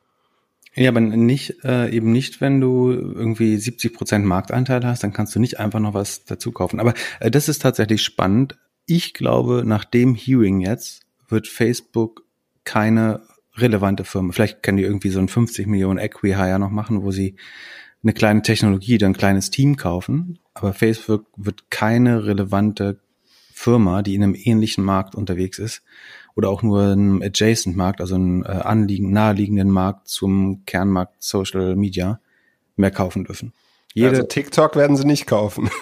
[0.74, 5.34] Ja, aber nicht, äh, eben nicht, wenn du irgendwie 70 Prozent Marktanteil hast, dann kannst
[5.34, 6.80] du nicht einfach noch was dazu kaufen.
[6.80, 8.58] Aber äh, das ist tatsächlich spannend.
[8.86, 12.24] Ich glaube, nach dem Hearing jetzt wird Facebook
[12.64, 13.20] keine
[13.54, 14.32] relevante Firma.
[14.32, 17.36] Vielleicht können die irgendwie so ein 50 Millionen Equihire noch machen, wo sie
[18.02, 20.38] eine kleine Technologie, dann ein kleines Team kaufen.
[20.54, 22.98] Aber Facebook wird keine relevante
[23.62, 25.82] Firma, die in einem ähnlichen Markt unterwegs ist
[26.34, 31.76] oder auch nur einem adjacent Markt, also einen äh, anliegen, naheliegenden Markt zum Kernmarkt Social
[31.76, 32.20] Media
[32.76, 33.52] mehr kaufen dürfen.
[33.94, 35.70] Jede, also TikTok werden sie nicht kaufen.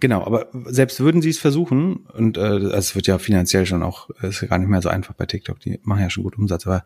[0.00, 4.10] Genau, aber selbst würden sie es versuchen, und äh, es wird ja finanziell schon auch,
[4.22, 6.66] ist ja gar nicht mehr so einfach bei TikTok, die machen ja schon gut Umsatz,
[6.66, 6.84] aber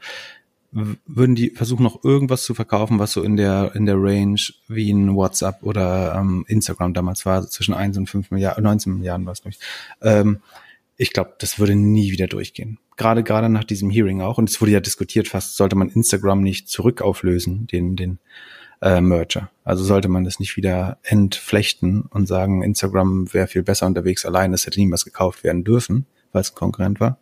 [0.71, 4.91] würden die versuchen noch irgendwas zu verkaufen, was so in der in der Range wie
[4.91, 9.27] ein WhatsApp oder ähm, Instagram damals war, also zwischen 1 und 5 Milliarden, 19 Milliarden
[9.27, 9.67] war es glaube ich.
[10.03, 10.41] Ähm,
[10.97, 12.79] ich glaube, das würde nie wieder durchgehen.
[12.97, 14.37] Gerade gerade nach diesem Hearing auch.
[14.37, 18.19] Und es wurde ja diskutiert, fast sollte man Instagram nicht zurückauflösen, den den
[18.83, 19.51] äh, Merger.
[19.65, 24.53] Also sollte man das nicht wieder entflechten und sagen, Instagram wäre viel besser unterwegs allein,
[24.53, 27.19] es hätte niemals gekauft werden dürfen, weil es ein Konkurrent war.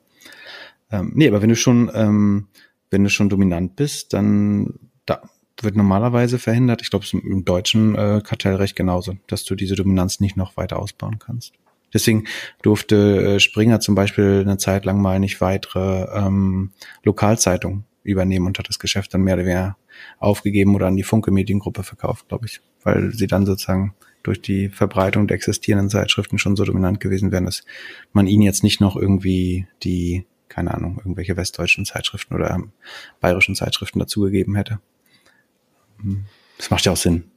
[0.91, 2.49] Ähm, nee, aber wenn du schon ähm,
[2.91, 4.75] wenn du schon dominant bist, dann
[5.07, 5.23] da
[5.63, 9.75] wird normalerweise verhindert, ich glaube, es ist im deutschen äh, Kartellrecht genauso, dass du diese
[9.75, 11.55] Dominanz nicht noch weiter ausbauen kannst.
[11.95, 12.25] Deswegen
[12.63, 16.73] durfte äh, Springer zum Beispiel eine Zeit lang mal nicht weitere ähm,
[17.05, 19.77] Lokalzeitungen übernehmen und hat das Geschäft dann mehr oder weniger
[20.19, 24.69] aufgegeben oder an die Funke Mediengruppe verkauft, glaube ich, weil sie dann sozusagen durch die
[24.69, 27.65] Verbreitung der existierenden Zeitschriften schon so dominant gewesen wären, dass
[28.13, 32.73] man ihnen jetzt nicht noch irgendwie die, keine Ahnung, irgendwelche westdeutschen Zeitschriften oder ähm,
[33.21, 34.79] bayerischen Zeitschriften dazugegeben hätte.
[36.01, 36.25] Hm.
[36.59, 37.31] Das macht ja auch Sinn.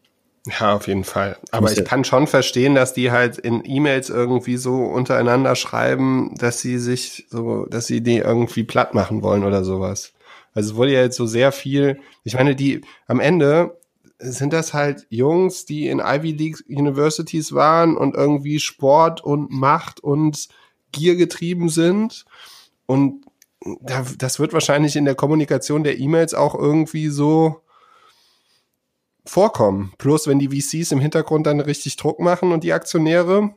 [0.60, 1.38] Ja, auf jeden Fall.
[1.52, 6.62] Aber ich kann schon verstehen, dass die halt in E-Mails irgendwie so untereinander schreiben, dass
[6.62, 10.14] sie sich so, dass sie die irgendwie platt machen wollen oder sowas.
[10.54, 13.78] Also es wurde ja jetzt so sehr viel, ich meine, die am Ende
[14.18, 20.02] sind das halt Jungs, die in Ivy League Universities waren und irgendwie Sport und Macht
[20.02, 20.50] und
[20.92, 22.26] Gier getrieben sind.
[22.90, 23.24] Und
[23.84, 27.62] das wird wahrscheinlich in der Kommunikation der E-Mails auch irgendwie so
[29.24, 29.94] vorkommen.
[30.00, 33.54] Plus, wenn die VCs im Hintergrund dann richtig Druck machen und die Aktionäre.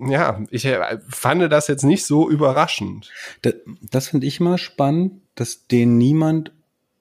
[0.00, 3.12] Ja, ich äh, fand das jetzt nicht so überraschend.
[3.42, 6.52] Das, das finde ich mal spannend, dass denen niemand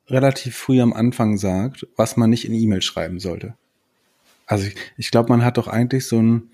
[0.10, 3.56] relativ früh am Anfang sagt, was man nicht in E-Mail schreiben sollte.
[4.46, 6.50] Also ich, ich glaube, man hat doch eigentlich so ein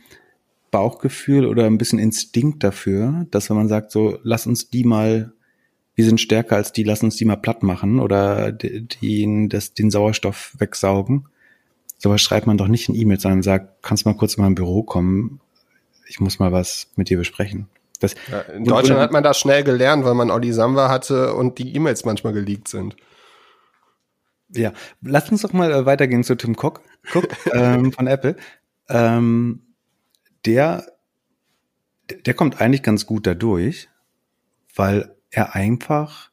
[0.72, 5.34] Bauchgefühl oder ein bisschen Instinkt dafür, dass wenn man sagt, so, lass uns die mal
[5.96, 9.92] wir sind stärker als die, lass uns die mal platt machen oder den, das, den
[9.92, 11.28] Sauerstoff wegsaugen.
[11.98, 14.56] Sowas schreibt man doch nicht in E-Mails, sondern sagt, kannst du mal kurz in mein
[14.56, 15.40] Büro kommen?
[16.08, 17.68] Ich muss mal was mit dir besprechen.
[18.00, 21.60] Das, ja, in Deutschland hat man das schnell gelernt, weil man Olli Samba hatte und
[21.60, 22.96] die E-Mails manchmal geleakt sind.
[24.50, 26.82] Ja, lass uns doch mal äh, weitergehen zu Tim Cook,
[27.14, 28.36] Cook ähm, von Apple.
[28.90, 29.71] Ähm,
[30.46, 30.86] der,
[32.26, 33.90] der kommt eigentlich ganz gut dadurch,
[34.76, 36.30] weil er einfach,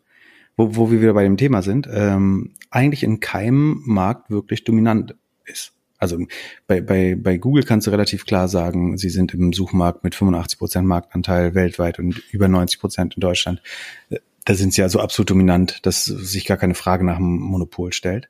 [0.57, 5.15] wo, wo wir wieder bei dem Thema sind, ähm, eigentlich in keinem Markt wirklich dominant
[5.45, 5.73] ist.
[5.99, 6.19] Also
[6.67, 10.59] bei, bei, bei Google kannst du relativ klar sagen, sie sind im Suchmarkt mit 85
[10.59, 13.61] Prozent Marktanteil weltweit und über 90 Prozent in Deutschland.
[14.45, 17.93] Da sind sie ja so absolut dominant, dass sich gar keine Frage nach dem Monopol
[17.93, 18.29] stellt.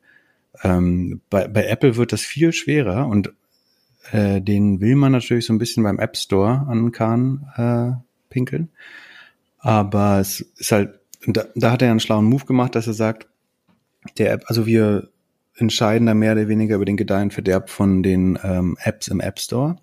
[0.62, 3.33] Ähm, bei, bei Apple wird das viel schwerer und
[4.12, 8.71] äh, den will man natürlich so ein bisschen beim App Store an Kahn äh, pinkeln.
[9.59, 13.29] Aber es ist halt, da, da hat er einen schlauen Move gemacht, dass er sagt,
[14.16, 15.09] der App, also wir
[15.57, 19.40] entscheiden da mehr oder weniger über den Gedeihen Verderb von den ähm, Apps im App
[19.40, 19.77] Store.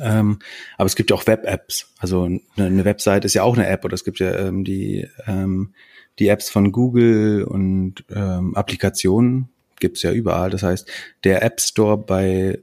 [0.00, 0.38] Ähm,
[0.78, 1.92] aber es gibt ja auch Web-Apps.
[1.98, 5.06] Also eine, eine Website ist ja auch eine App oder es gibt ja ähm, die,
[5.26, 5.74] ähm,
[6.18, 10.50] die Apps von Google und ähm, Applikationen gibt's ja überall.
[10.50, 10.88] Das heißt,
[11.24, 12.60] der App Store bei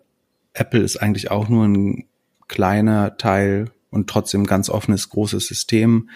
[0.58, 2.06] Apple ist eigentlich auch nur ein
[2.48, 6.10] kleiner Teil und trotzdem ganz offenes, großes System.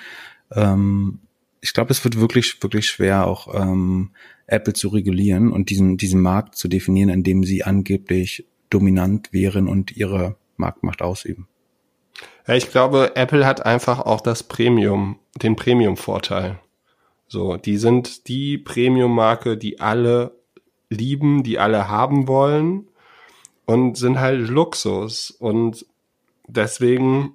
[0.51, 1.19] Ähm,
[1.61, 4.11] ich glaube, es wird wirklich, wirklich schwer, auch ähm,
[4.47, 9.67] Apple zu regulieren und diesen, diesen Markt zu definieren, in dem sie angeblich dominant wären
[9.67, 11.47] und ihre Marktmacht ausüben.
[12.47, 16.59] Ja, ich glaube, Apple hat einfach auch das Premium, den Premium-Vorteil.
[17.27, 20.35] So, die sind die Premium-Marke, die alle
[20.89, 22.87] lieben, die alle haben wollen
[23.71, 25.31] und sind halt Luxus.
[25.31, 25.85] Und
[26.47, 27.33] deswegen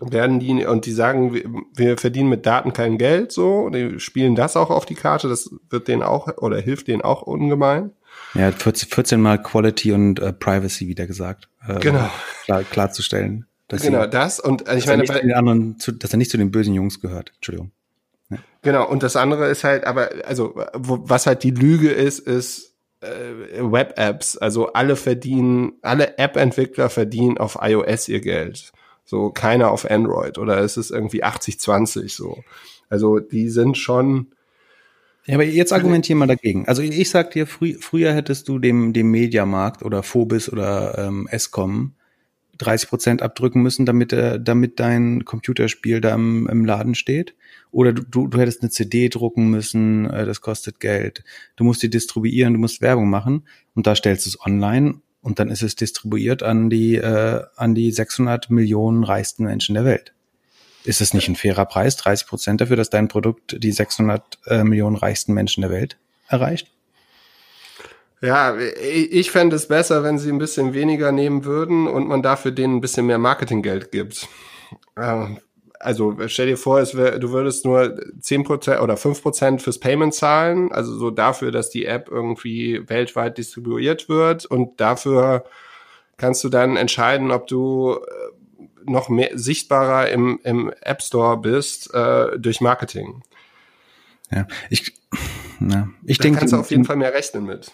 [0.00, 1.44] werden die und die sagen, wir,
[1.74, 5.50] wir verdienen mit Daten kein Geld, so, die spielen das auch auf die Karte, das
[5.68, 7.90] wird denen auch oder hilft denen auch ungemein.
[8.32, 11.48] Ja, 14, 14 mal Quality und äh, Privacy wieder gesagt.
[11.66, 12.08] Äh, genau.
[12.44, 13.46] Klar, klarzustellen.
[13.68, 16.38] Dass genau, sie, das und äh, ich meine, bei, anderen zu, dass er nicht zu
[16.38, 17.32] den bösen Jungs gehört.
[17.36, 17.70] Entschuldigung.
[18.62, 22.69] Genau, und das andere ist halt, aber, also, wo, was halt die Lüge ist, ist
[23.00, 24.36] äh, Web-Apps.
[24.36, 28.72] Also alle verdienen, alle App-Entwickler verdienen auf iOS ihr Geld.
[29.04, 30.38] So, keiner auf Android.
[30.38, 32.42] Oder es ist irgendwie 80-20 so.
[32.88, 34.28] Also die sind schon.
[35.26, 36.66] Ja, aber jetzt argumentier mal dagegen.
[36.66, 41.28] Also ich sag dir, frü früher hättest du dem, dem Mediamarkt oder Phobis oder ähm,
[41.30, 41.94] Escom
[42.60, 47.34] 30 Prozent abdrücken müssen, damit, äh, damit dein Computerspiel da im, im Laden steht.
[47.70, 51.24] Oder du, du hättest eine CD drucken müssen, äh, das kostet Geld.
[51.56, 55.38] Du musst die distribuieren, du musst Werbung machen und da stellst du es online und
[55.38, 60.12] dann ist es distribuiert an die, äh, an die 600 Millionen reichsten Menschen der Welt.
[60.84, 64.64] Ist es nicht ein fairer Preis, 30 Prozent dafür, dass dein Produkt die 600 äh,
[64.64, 65.98] Millionen reichsten Menschen der Welt
[66.28, 66.70] erreicht?
[68.22, 72.50] Ja, ich fände es besser, wenn sie ein bisschen weniger nehmen würden und man dafür
[72.50, 74.28] denen ein bisschen mehr Marketinggeld gibt.
[75.78, 80.98] Also stell dir vor, wär, du würdest nur 10% oder 5% fürs Payment zahlen, also
[80.98, 85.44] so dafür, dass die App irgendwie weltweit distribuiert wird und dafür
[86.18, 91.94] kannst du dann entscheiden, ob du äh, noch mehr sichtbarer im, im App Store bist
[91.94, 93.22] äh, durch Marketing.
[94.30, 94.92] Ja, ich,
[95.58, 96.40] na, ich da denke.
[96.40, 97.72] kannst du auf jeden Fall mehr rechnen mit.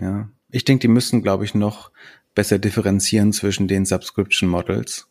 [0.00, 1.90] Ja, ich denke, die müssen, glaube ich, noch
[2.34, 5.08] besser differenzieren zwischen den Subscription Models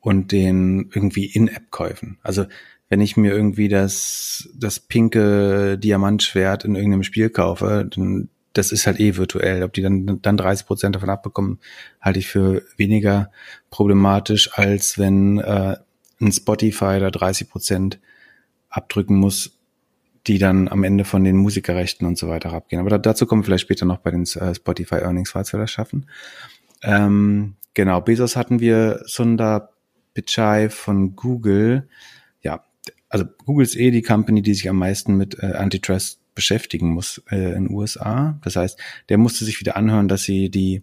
[0.00, 2.18] und den irgendwie In-App-Käufen.
[2.22, 2.46] Also
[2.88, 8.86] wenn ich mir irgendwie das, das pinke Diamantschwert in irgendeinem Spiel kaufe, dann das ist
[8.86, 9.62] halt eh virtuell.
[9.62, 11.58] Ob die dann, dann 30 Prozent davon abbekommen,
[12.00, 13.30] halte ich für weniger
[13.70, 15.76] problematisch, als wenn äh,
[16.20, 18.00] ein Spotify da 30 Prozent
[18.70, 19.55] abdrücken muss,
[20.26, 22.80] die dann am Ende von den Musikerrechten und so weiter abgehen.
[22.80, 25.60] Aber da, dazu kommen wir vielleicht später noch bei den äh, Spotify Earnings, falls wir
[25.60, 26.06] das schaffen.
[26.82, 29.70] Ähm, genau, Bezos hatten wir, Sundar
[30.14, 31.88] Pichai von Google.
[32.42, 32.64] Ja,
[33.08, 37.22] also Google ist eh die Company, die sich am meisten mit äh, Antitrust beschäftigen muss
[37.30, 38.38] äh, in den USA.
[38.42, 40.82] Das heißt, der musste sich wieder anhören, dass sie die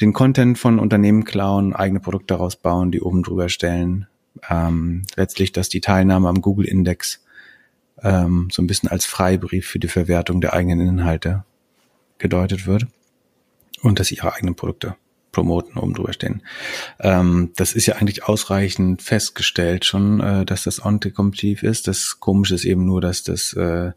[0.00, 4.08] den Content von Unternehmen klauen, eigene Produkte daraus bauen, die oben drüber stellen.
[4.50, 7.22] Ähm, letztlich, dass die Teilnahme am Google-Index
[8.02, 11.44] ähm, so ein bisschen als Freibrief für die Verwertung der eigenen Inhalte
[12.18, 12.86] gedeutet wird
[13.82, 14.96] und dass sie ihre eigenen Produkte
[15.32, 16.42] promoten, oben drüber stehen.
[17.00, 21.88] Ähm, das ist ja eigentlich ausreichend festgestellt schon, äh, dass das antikompetiv ist.
[21.88, 23.92] Das Komische ist eben nur, dass das äh,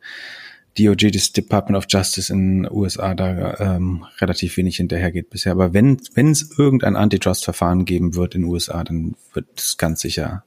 [0.77, 5.51] DOJ, das Department of Justice in den USA, da ähm, relativ wenig hinterhergeht bisher.
[5.51, 10.01] Aber wenn wenn es irgendein Antitrust-Verfahren geben wird in den USA, dann wird es ganz
[10.01, 10.43] sicher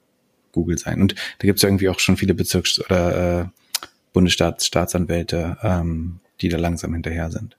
[0.51, 1.01] Google sein.
[1.01, 3.45] Und da gibt es ja irgendwie auch schon viele Bezirks- oder äh,
[4.13, 7.57] Bundesstaatsanwälte, ähm, die da langsam hinterher sind.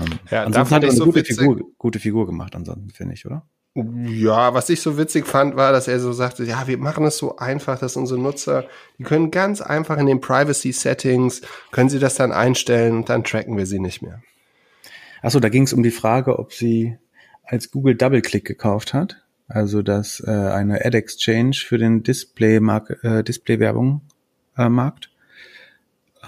[0.00, 3.26] Ähm, ja, ansonsten hat er eine so gute, Figur, gute Figur gemacht, ansonsten finde ich,
[3.26, 3.46] oder?
[3.74, 7.18] Ja, was ich so witzig fand, war, dass er so sagte, ja, wir machen es
[7.18, 8.66] so einfach, dass unsere Nutzer,
[8.98, 11.42] die können ganz einfach in den Privacy Settings,
[11.72, 14.22] können sie das dann einstellen und dann tracken wir sie nicht mehr.
[15.20, 16.96] Achso, da ging es um die Frage, ob sie
[17.44, 23.22] als Google DoubleClick gekauft hat, also dass äh, eine Ad Exchange für den Display äh,
[23.22, 24.02] Display-Werbung
[24.56, 25.10] äh, Markt.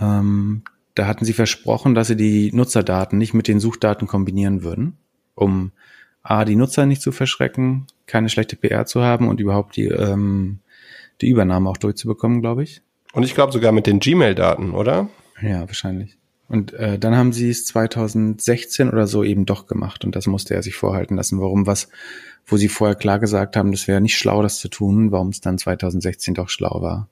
[0.01, 0.63] Ähm,
[0.95, 4.97] da hatten sie versprochen, dass sie die Nutzerdaten nicht mit den Suchdaten kombinieren würden,
[5.35, 5.73] um
[6.23, 10.59] A, die Nutzer nicht zu verschrecken, keine schlechte PR zu haben und überhaupt die, ähm,
[11.21, 12.83] die Übernahme auch durchzubekommen, glaube ich.
[13.13, 15.09] Und ich glaube sogar mit den Gmail-Daten, oder?
[15.41, 16.18] Ja, wahrscheinlich.
[16.49, 20.55] Und äh, dann haben sie es 2016 oder so eben doch gemacht und das musste
[20.55, 21.41] er sich vorhalten lassen.
[21.41, 21.89] Warum was,
[22.47, 25.43] wo sie vorher klar gesagt haben, das wäre nicht schlau, das zu tun, warum es
[25.43, 27.09] dann 2016 doch schlau war,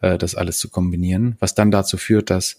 [0.00, 1.36] äh, das alles zu kombinieren.
[1.40, 2.58] Was dann dazu führt, dass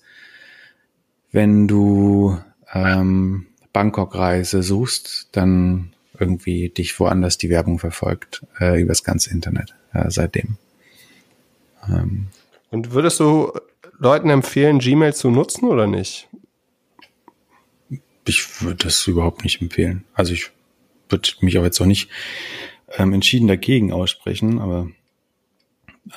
[1.32, 2.38] wenn du
[2.72, 9.74] ähm, Bangkok-Reise suchst, dann irgendwie dich woanders die Werbung verfolgt äh, über das ganze Internet
[9.94, 10.58] äh, seitdem.
[11.90, 12.28] Ähm.
[12.70, 13.52] Und würdest du
[14.02, 16.28] Leuten empfehlen, Gmail zu nutzen oder nicht?
[18.26, 20.06] Ich würde das überhaupt nicht empfehlen.
[20.16, 20.50] Also ich
[21.10, 22.10] würde mich auch jetzt auch nicht
[22.98, 24.90] ähm, entschieden dagegen aussprechen, aber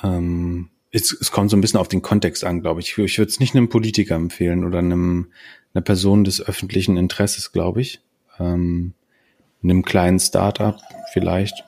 [0.01, 2.97] ähm, es, es kommt so ein bisschen auf den Kontext an, glaube ich.
[2.97, 5.31] Ich würde es nicht einem Politiker empfehlen oder einem,
[5.75, 8.01] einer Person des öffentlichen Interesses, glaube ich.
[8.39, 8.95] Ähm,
[9.61, 10.79] einem kleinen Startup
[11.13, 11.63] vielleicht.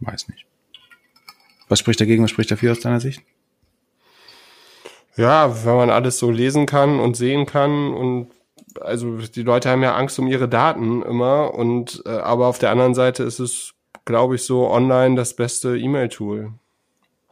[0.00, 0.44] Weiß nicht.
[1.68, 3.22] Was spricht dagegen, was spricht dafür aus deiner Sicht?
[5.16, 8.30] Ja, wenn man alles so lesen kann und sehen kann und
[8.80, 12.70] also die Leute haben ja Angst um ihre Daten immer und äh, aber auf der
[12.70, 16.52] anderen Seite ist es, glaube ich, so online das beste E-Mail-Tool.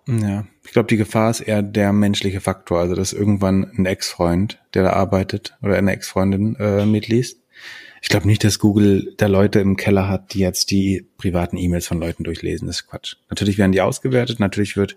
[0.06, 4.60] Ja, ich glaube, die Gefahr ist eher der menschliche Faktor, also dass irgendwann ein Ex-Freund,
[4.74, 7.38] der da arbeitet oder eine Ex-Freundin äh, mitliest.
[8.00, 11.86] Ich glaube nicht, dass Google da Leute im Keller hat, die jetzt die privaten E-Mails
[11.86, 12.66] von Leuten durchlesen.
[12.66, 13.14] Das ist Quatsch.
[13.30, 14.96] Natürlich werden die ausgewertet, natürlich wird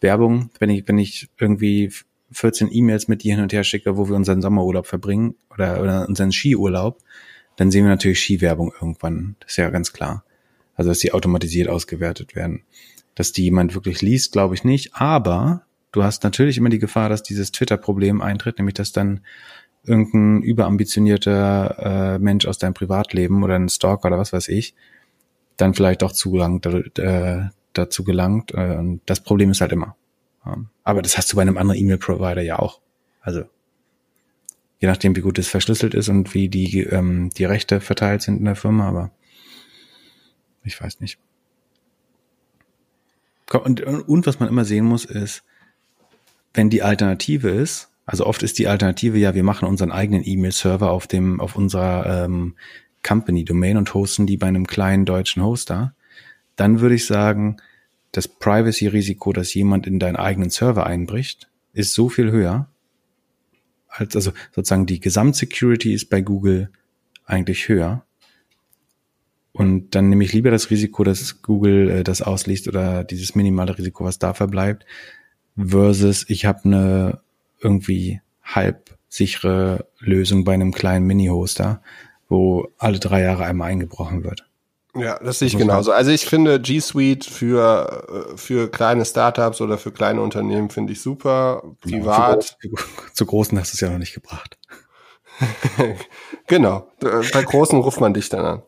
[0.00, 1.92] Werbung, wenn ich, wenn ich irgendwie
[2.32, 6.08] 14 E-Mails mit dir hin und her schicke, wo wir unseren Sommerurlaub verbringen oder, oder
[6.08, 6.98] unseren Skiurlaub,
[7.56, 9.36] dann sehen wir natürlich Skiwerbung irgendwann.
[9.40, 10.24] Das ist ja ganz klar.
[10.74, 12.62] Also, dass die automatisiert ausgewertet werden.
[13.14, 14.94] Dass die jemand wirklich liest, glaube ich nicht.
[14.94, 19.20] Aber du hast natürlich immer die Gefahr, dass dieses Twitter-Problem eintritt, nämlich dass dann
[19.84, 24.74] irgendein überambitionierter äh, Mensch aus deinem Privatleben oder ein Stalker oder was weiß ich,
[25.56, 26.66] dann vielleicht doch zugelangt,
[26.98, 28.52] äh, dazu gelangt.
[28.54, 29.96] Äh, und das Problem ist halt immer.
[30.84, 32.80] Aber das hast du bei einem anderen E-Mail-Provider ja auch.
[33.20, 33.44] Also
[34.80, 38.38] je nachdem, wie gut es verschlüsselt ist und wie die, ähm, die Rechte verteilt sind
[38.38, 39.10] in der Firma, aber
[40.64, 41.18] ich weiß nicht.
[43.52, 45.42] Und, und was man immer sehen muss, ist,
[46.54, 50.90] wenn die Alternative ist, also oft ist die Alternative ja, wir machen unseren eigenen E-Mail-Server
[50.90, 52.56] auf dem, auf unserer ähm,
[53.02, 55.94] Company-Domain und hosten die bei einem kleinen deutschen Hoster,
[56.56, 57.58] dann würde ich sagen,
[58.12, 62.68] das Privacy-Risiko, dass jemand in deinen eigenen Server einbricht, ist so viel höher,
[63.88, 66.70] als also sozusagen die Gesamtsecurity ist bei Google
[67.24, 68.04] eigentlich höher.
[69.52, 73.76] Und dann nehme ich lieber das Risiko, dass Google äh, das ausliest oder dieses minimale
[73.76, 74.86] Risiko, was da verbleibt,
[75.56, 77.20] versus ich habe eine
[77.60, 81.82] irgendwie halb sichere Lösung bei einem kleinen Mini-Hoster,
[82.28, 84.47] wo alle drei Jahre einmal eingebrochen wird.
[84.98, 85.92] Ja, das sehe ich genauso.
[85.92, 90.92] Also ich finde G Suite für, äh, für kleine Startups oder für kleine Unternehmen finde
[90.92, 91.62] ich super.
[91.80, 92.56] Privat.
[92.62, 92.84] Ja, zu,
[93.14, 94.58] zu, großen hast du es ja noch nicht gebracht.
[96.46, 96.90] genau.
[97.00, 98.62] Bei großen ruft man dich dann an.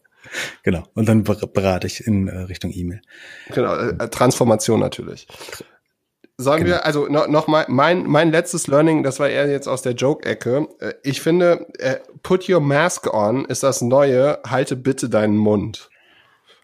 [0.63, 0.85] Genau.
[0.95, 3.01] Und dann berate ich in äh, Richtung E-Mail.
[3.53, 3.75] Genau.
[3.75, 5.27] Äh, Transformation natürlich.
[6.37, 6.77] Sollen genau.
[6.77, 9.93] wir, also noch, noch mal, mein, mein letztes Learning, das war eher jetzt aus der
[9.93, 10.69] Joke-Ecke.
[11.03, 11.67] Ich finde,
[12.23, 15.90] put your mask on ist das Neue, halte bitte deinen Mund.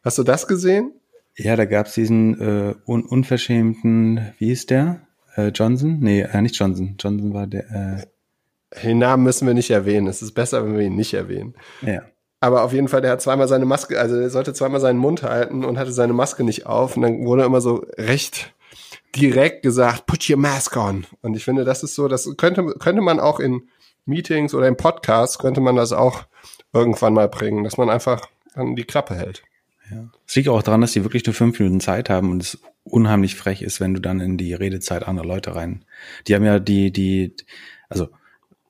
[0.07, 0.93] Hast du das gesehen?
[1.35, 5.01] Ja, da gab's diesen äh, un unverschämten, wie ist der?
[5.35, 5.99] Äh, Johnson?
[5.99, 6.95] Nee, äh, nicht Johnson.
[6.97, 8.07] Johnson war der.
[8.73, 10.07] Äh Den Namen müssen wir nicht erwähnen.
[10.07, 11.57] Es ist besser, wenn wir ihn nicht erwähnen.
[11.83, 12.03] Ja.
[12.39, 15.25] Aber auf jeden Fall, der hat zweimal seine Maske, also er sollte zweimal seinen Mund
[15.25, 16.97] halten und hatte seine Maske nicht auf.
[16.97, 18.55] Und dann wurde immer so recht
[19.17, 21.05] direkt gesagt, put your mask on.
[21.21, 23.71] Und ich finde, das ist so, das könnte, könnte man auch in
[24.05, 26.27] Meetings oder im Podcast, könnte man das auch
[26.73, 29.43] irgendwann mal bringen, dass man einfach dann die Klappe hält.
[29.91, 30.11] Ja.
[30.27, 33.35] Es liegt auch daran, dass die wirklich nur fünf Minuten Zeit haben und es unheimlich
[33.35, 35.85] frech ist, wenn du dann in die Redezeit anderer Leute rein.
[36.27, 37.35] Die haben ja die, die,
[37.89, 38.09] also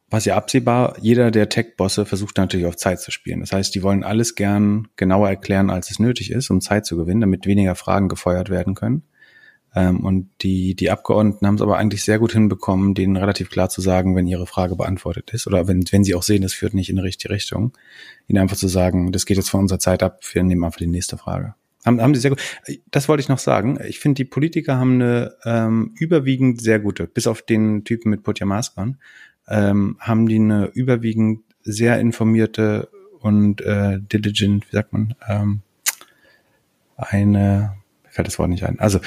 [0.09, 3.41] was ja absehbar, jeder der Tech-Bosse versucht natürlich auf Zeit zu spielen.
[3.41, 6.97] Das heißt, die wollen alles gern genauer erklären, als es nötig ist, um Zeit zu
[6.97, 9.03] gewinnen, damit weniger Fragen gefeuert werden können.
[9.77, 13.69] Ähm, und die, die Abgeordneten haben es aber eigentlich sehr gut hinbekommen, denen relativ klar
[13.69, 16.73] zu sagen, wenn ihre Frage beantwortet ist oder wenn, wenn sie auch sehen, es führt
[16.73, 17.77] nicht in die richtige Richtung,
[18.27, 20.87] ihnen einfach zu sagen, das geht jetzt von unserer Zeit ab, wir nehmen einfach die
[20.87, 21.55] nächste Frage.
[21.85, 22.41] Haben, haben sie sehr gut.
[22.91, 23.79] Das wollte ich noch sagen.
[23.87, 28.23] Ich finde, die Politiker haben eine ähm, überwiegend sehr gute, bis auf den Typen mit
[28.23, 28.97] Putja Maskern,
[29.47, 32.89] ähm, haben die eine überwiegend sehr informierte
[33.21, 35.61] und äh, diligent, wie sagt man, ähm,
[36.97, 38.81] eine, mir fällt das Wort nicht ein.
[38.81, 39.01] Also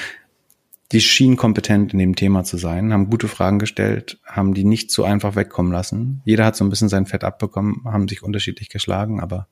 [0.91, 4.91] die schienen kompetent in dem Thema zu sein, haben gute Fragen gestellt, haben die nicht
[4.91, 6.21] so einfach wegkommen lassen.
[6.25, 9.47] Jeder hat so ein bisschen sein Fett abbekommen, haben sich unterschiedlich geschlagen, aber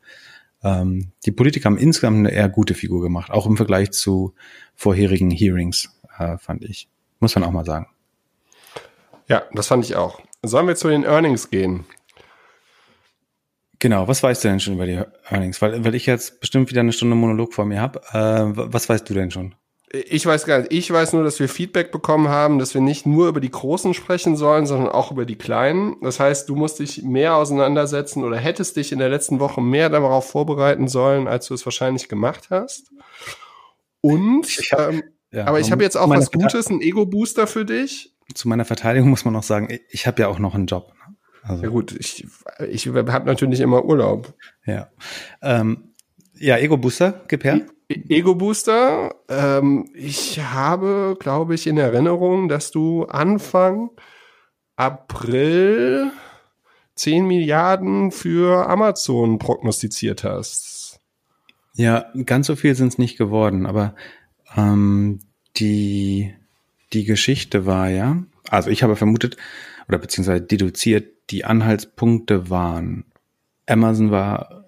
[0.63, 4.33] ähm, die Politiker haben insgesamt eine eher gute Figur gemacht, auch im Vergleich zu
[4.75, 6.89] vorherigen Hearings, äh, fand ich.
[7.19, 7.87] Muss man auch mal sagen.
[9.27, 10.19] Ja, das fand ich auch.
[10.41, 11.85] Sollen wir zu den Earnings gehen?
[13.79, 15.61] Genau, was weißt du denn schon über die Earnings?
[15.61, 18.01] Weil, weil ich jetzt bestimmt wieder eine Stunde Monolog vor mir habe.
[18.11, 19.53] Äh, was weißt du denn schon?
[20.09, 20.73] Ich weiß gar nicht.
[20.73, 23.93] Ich weiß nur, dass wir Feedback bekommen haben, dass wir nicht nur über die Großen
[23.93, 25.95] sprechen sollen, sondern auch über die Kleinen.
[26.01, 29.89] Das heißt, du musst dich mehr auseinandersetzen oder hättest dich in der letzten Woche mehr
[29.89, 32.91] darauf vorbereiten sollen, als du es wahrscheinlich gemacht hast.
[34.01, 38.13] Und, hab, ähm, ja, aber ich habe jetzt auch was Gutes, ein Ego-Booster für dich.
[38.33, 40.93] Zu meiner Verteidigung muss man noch sagen, ich habe ja auch noch einen Job.
[40.93, 41.15] Ne?
[41.43, 41.63] Also.
[41.63, 42.27] Ja gut, ich,
[42.69, 44.33] ich habe natürlich immer Urlaub.
[44.65, 44.89] Ja,
[45.41, 45.93] ähm,
[46.33, 47.61] ja Ego-Booster, gib her.
[47.89, 49.15] Ego Booster.
[49.29, 53.89] Ähm, ich habe, glaube ich, in Erinnerung, dass du Anfang
[54.75, 56.11] April
[56.95, 60.99] 10 Milliarden für Amazon prognostiziert hast.
[61.75, 63.95] Ja, ganz so viel sind es nicht geworden, aber
[64.55, 65.19] ähm,
[65.57, 66.33] die,
[66.93, 69.37] die Geschichte war ja, also ich habe vermutet
[69.87, 73.05] oder beziehungsweise deduziert, die Anhaltspunkte waren,
[73.67, 74.65] Amazon war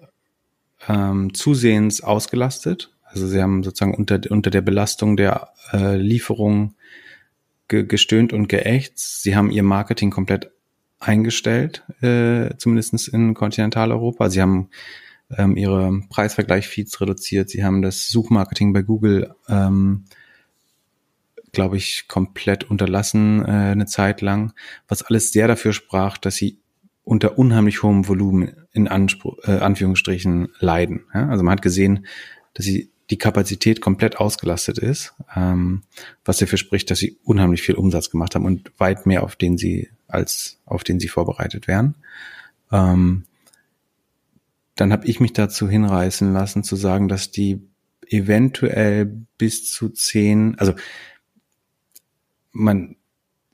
[0.88, 6.74] ähm, zusehends ausgelastet, also sie haben sozusagen unter, unter der Belastung der äh, Lieferung
[7.68, 9.22] ge gestöhnt und geächtzt.
[9.22, 10.50] Sie haben ihr Marketing komplett
[10.98, 14.30] eingestellt, äh, zumindest in Kontinentaleuropa.
[14.30, 14.68] Sie haben
[15.36, 17.48] ähm, ihre Preisvergleich-Feeds reduziert.
[17.48, 20.04] Sie haben das Suchmarketing bei Google, ähm,
[21.52, 24.52] glaube ich, komplett unterlassen äh, eine Zeit lang,
[24.88, 26.58] was alles sehr dafür sprach, dass sie
[27.02, 31.06] unter unheimlich hohem Volumen in Anspruch, äh, Anführungsstrichen leiden.
[31.14, 31.28] Ja?
[31.28, 32.06] Also man hat gesehen,
[32.54, 35.82] dass sie die Kapazität komplett ausgelastet ist, ähm,
[36.24, 39.58] was dafür spricht, dass sie unheimlich viel Umsatz gemacht haben und weit mehr auf den
[39.58, 41.96] sie als auf den sie vorbereitet wären.
[42.72, 43.24] Ähm,
[44.76, 47.60] dann habe ich mich dazu hinreißen lassen zu sagen, dass die
[48.06, 49.06] eventuell
[49.38, 50.74] bis zu zehn, also
[52.52, 52.96] man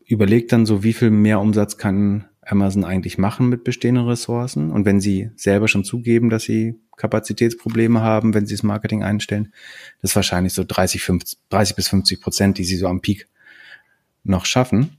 [0.05, 4.71] überlegt dann so, wie viel mehr Umsatz kann Amazon eigentlich machen mit bestehenden Ressourcen.
[4.71, 9.53] Und wenn sie selber schon zugeben, dass sie Kapazitätsprobleme haben, wenn sie das Marketing einstellen,
[10.01, 13.29] das ist wahrscheinlich so 30, 50, 30 bis 50 Prozent, die sie so am Peak
[14.25, 14.97] noch schaffen.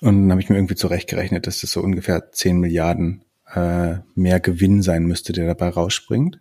[0.00, 3.22] Und dann habe ich mir irgendwie zurechtgerechnet, dass das so ungefähr 10 Milliarden
[3.54, 6.40] äh, mehr Gewinn sein müsste, der dabei rausspringt.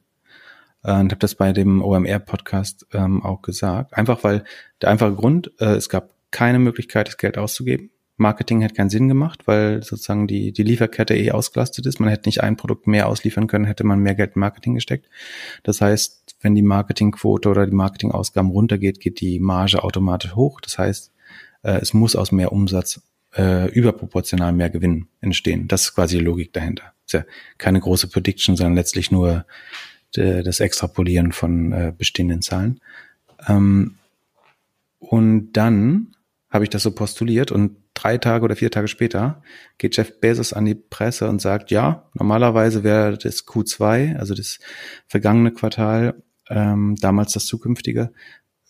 [0.83, 3.95] Äh, und habe das bei dem OMR-Podcast ähm, auch gesagt.
[3.95, 4.43] Einfach weil
[4.81, 7.91] der einfache Grund, äh, es gab keine Möglichkeit, das Geld auszugeben.
[8.17, 11.99] Marketing hätte keinen Sinn gemacht, weil sozusagen die, die Lieferkette eh ausgelastet ist.
[11.99, 15.07] Man hätte nicht ein Produkt mehr ausliefern können, hätte man mehr Geld in Marketing gesteckt.
[15.63, 20.59] Das heißt, wenn die Marketingquote oder die Marketingausgaben runtergeht, geht die Marge automatisch hoch.
[20.61, 21.11] Das heißt,
[21.61, 23.01] äh, es muss aus mehr Umsatz
[23.35, 25.67] äh, überproportional mehr Gewinn entstehen.
[25.67, 26.93] Das ist quasi die Logik dahinter.
[27.05, 27.23] Ist ja
[27.57, 29.45] keine große Prediction, sondern letztlich nur
[30.15, 32.81] äh, das Extrapolieren von äh, bestehenden Zahlen.
[33.47, 33.95] Ähm,
[34.99, 36.15] und dann
[36.49, 39.41] habe ich das so postuliert und drei Tage oder vier Tage später
[39.77, 44.59] geht Jeff Bezos an die Presse und sagt, ja, normalerweise wäre das Q2, also das
[45.07, 48.11] vergangene Quartal, ähm, damals das zukünftige,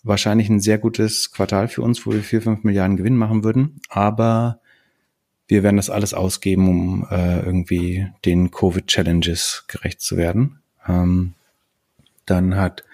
[0.02, 3.80] wahrscheinlich ein sehr gutes Quartal für uns, wo wir vier, fünf Milliarden Gewinn machen würden,
[3.88, 4.60] aber
[5.46, 10.60] wir werden das alles ausgeben, um äh, irgendwie den Covid-Challenges gerecht zu werden.
[10.86, 11.34] Ähm,
[12.26, 12.84] dann hat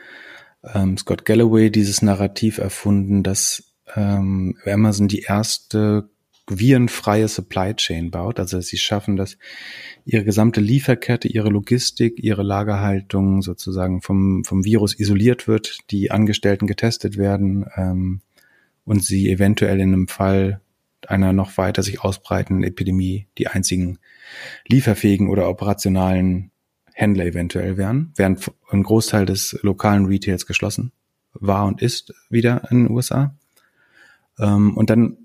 [0.72, 6.08] ähm, Scott Galloway dieses Narrativ erfunden, dass ähm, Amazon die erste
[6.48, 8.38] virenfreie Supply Chain baut.
[8.38, 9.38] Also sie schaffen dass
[10.04, 16.66] ihre gesamte Lieferkette, ihre Logistik, ihre Lagerhaltung sozusagen vom, vom Virus isoliert wird, die Angestellten
[16.66, 18.20] getestet werden ähm,
[18.84, 20.60] und sie eventuell in einem Fall
[21.08, 23.98] einer noch weiter sich ausbreitenden Epidemie die einzigen
[24.66, 26.50] lieferfähigen oder operationalen
[26.92, 30.92] Händler eventuell wären, während ein Großteil des lokalen Retails geschlossen
[31.32, 33.34] war und ist wieder in den USA.
[34.38, 35.16] Ähm, und dann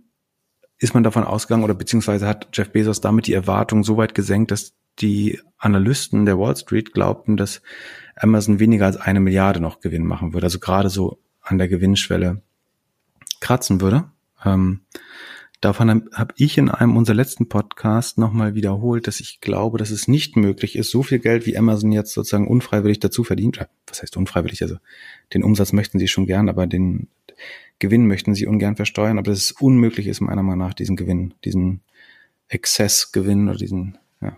[0.80, 4.52] ist man davon ausgegangen oder beziehungsweise hat Jeff Bezos damit die Erwartung so weit gesenkt,
[4.52, 7.62] dass die Analysten der Wall Street glaubten, dass
[8.16, 12.42] Amazon weniger als eine Milliarde noch Gewinn machen würde, also gerade so an der Gewinnschwelle
[13.40, 14.06] kratzen würde.
[14.44, 14.82] Ähm,
[15.62, 19.92] davon habe hab ich in einem unserer letzten Podcast nochmal wiederholt, dass ich glaube, dass
[19.92, 23.66] es nicht möglich ist, so viel Geld wie Amazon jetzt sozusagen unfreiwillig dazu verdient.
[23.88, 24.62] Was heißt unfreiwillig?
[24.62, 24.78] Also
[25.34, 27.08] den Umsatz möchten sie schon gern, aber den,
[27.80, 31.34] Gewinn möchten sie ungern versteuern, aber dass es unmöglich ist, meiner Meinung nach, diesen Gewinn,
[31.46, 31.82] diesen
[32.50, 34.38] Exzessgewinn oder diesen ja,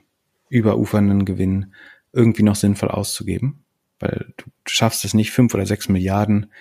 [0.49, 1.73] überufernden Gewinn
[2.13, 3.63] irgendwie noch sinnvoll auszugeben.
[3.99, 6.51] Weil du schaffst es nicht, fünf oder sechs Milliarden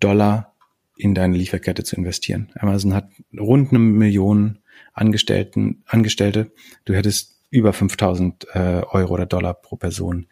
[0.00, 0.54] Dollar
[0.96, 2.52] in deine Lieferkette zu investieren.
[2.54, 3.08] Amazon hat
[3.38, 4.58] rund eine Million
[4.92, 6.52] Angestellten, Angestellte.
[6.84, 10.26] Du hättest über 5000 äh, Euro oder Dollar pro Person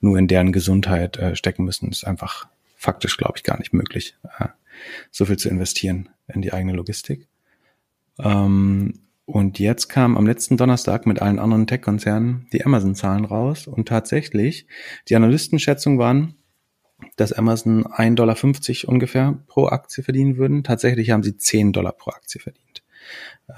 [0.00, 1.90] nur in deren Gesundheit äh, stecken müssen.
[1.90, 4.16] Das ist einfach faktisch, glaube ich, gar nicht möglich.
[4.38, 4.48] Äh,
[5.10, 7.28] so viel zu investieren in die eigene Logistik.
[8.18, 13.88] Ähm, und jetzt kam am letzten Donnerstag mit allen anderen Tech-Konzernen die Amazon-Zahlen raus und
[13.88, 14.68] tatsächlich,
[15.08, 16.36] die Analystenschätzung waren,
[17.16, 18.36] dass Amazon 1,50 Dollar
[18.92, 20.62] ungefähr pro Aktie verdienen würden.
[20.62, 22.84] Tatsächlich haben sie 10 Dollar pro Aktie verdient.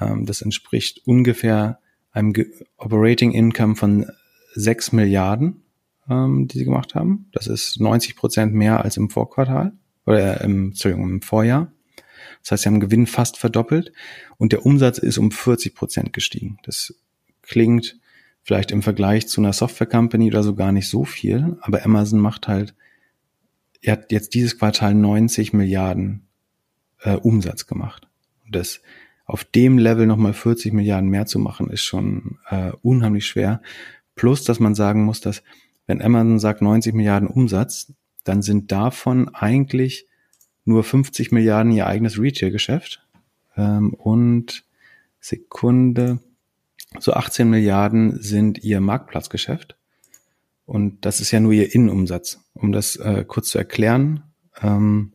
[0.01, 1.79] Ähm, das entspricht ungefähr
[2.13, 2.35] einem
[2.79, 4.07] Operating Income von
[4.55, 5.63] 6 Milliarden,
[6.09, 7.29] ähm, die sie gemacht haben.
[7.33, 9.73] Das ist 90 Prozent mehr als im Vorquartal
[10.09, 11.71] oder im, Entschuldigung, im Vorjahr.
[12.43, 13.93] Das heißt, sie haben Gewinn fast verdoppelt
[14.39, 16.59] und der Umsatz ist um 40 Prozent gestiegen.
[16.63, 16.95] Das
[17.43, 17.99] klingt
[18.43, 22.21] vielleicht im Vergleich zu einer Software Company oder so gar nicht so viel, aber Amazon
[22.21, 22.75] macht halt,
[23.83, 26.27] er hat jetzt dieses Quartal 90 Milliarden
[27.01, 28.09] äh, Umsatz gemacht.
[28.47, 28.81] Und das
[29.27, 33.61] auf dem Level nochmal 40 Milliarden mehr zu machen, ist schon äh, unheimlich schwer.
[34.15, 35.43] Plus, dass man sagen muss, dass
[35.87, 37.93] wenn Amazon sagt 90 Milliarden Umsatz,
[38.25, 40.07] dann sind davon eigentlich
[40.65, 43.07] nur 50 Milliarden ihr eigenes Retail-Geschäft
[43.57, 44.65] ähm, und
[45.21, 46.21] Sekunde,
[46.99, 49.77] so 18 Milliarden sind ihr Marktplatzgeschäft.
[50.65, 52.41] Und das ist ja nur ihr Innenumsatz.
[52.55, 54.23] Um das äh, kurz zu erklären,
[54.61, 55.13] ähm,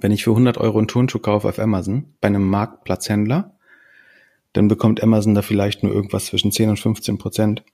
[0.00, 3.56] wenn ich für 100 Euro einen Turnschuh kaufe auf Amazon bei einem Marktplatzhändler,
[4.52, 7.64] dann bekommt Amazon da vielleicht nur irgendwas zwischen 10 und 15 Prozent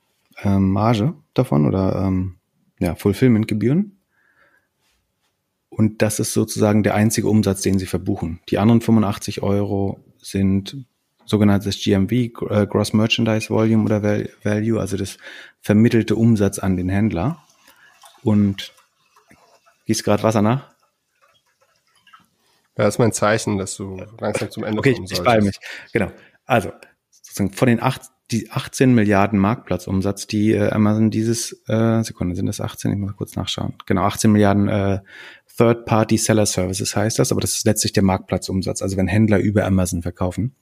[0.42, 2.36] ähm, Marge davon oder ähm,
[2.78, 3.97] ja, Fulfillment-Gebühren.
[5.78, 8.40] Und das ist sozusagen der einzige Umsatz, den sie verbuchen.
[8.48, 10.76] Die anderen 85 Euro sind
[11.24, 12.10] sogenanntes GMV,
[12.50, 15.18] äh, Gross Merchandise Volume oder Value, also das
[15.60, 17.44] vermittelte Umsatz an den Händler.
[18.24, 18.74] Und
[19.86, 20.68] gießt gerade Wasser nach?
[22.76, 25.28] Ja, das ist mein Zeichen, dass du langsam zum Ende okay, kommen solltest.
[25.28, 25.60] Okay, ich mich.
[25.92, 26.10] Genau.
[26.44, 26.72] Also,
[27.10, 28.02] sozusagen von den acht,
[28.32, 32.90] die 18 Milliarden Marktplatzumsatz, die äh, Amazon dieses, äh, Sekunde, sind das 18?
[32.90, 33.74] Ich muss kurz nachschauen.
[33.86, 35.00] Genau, 18 Milliarden äh,
[35.58, 39.64] Third-Party Seller Services heißt das, aber das ist letztlich der Marktplatzumsatz, also wenn Händler über
[39.66, 40.54] Amazon verkaufen.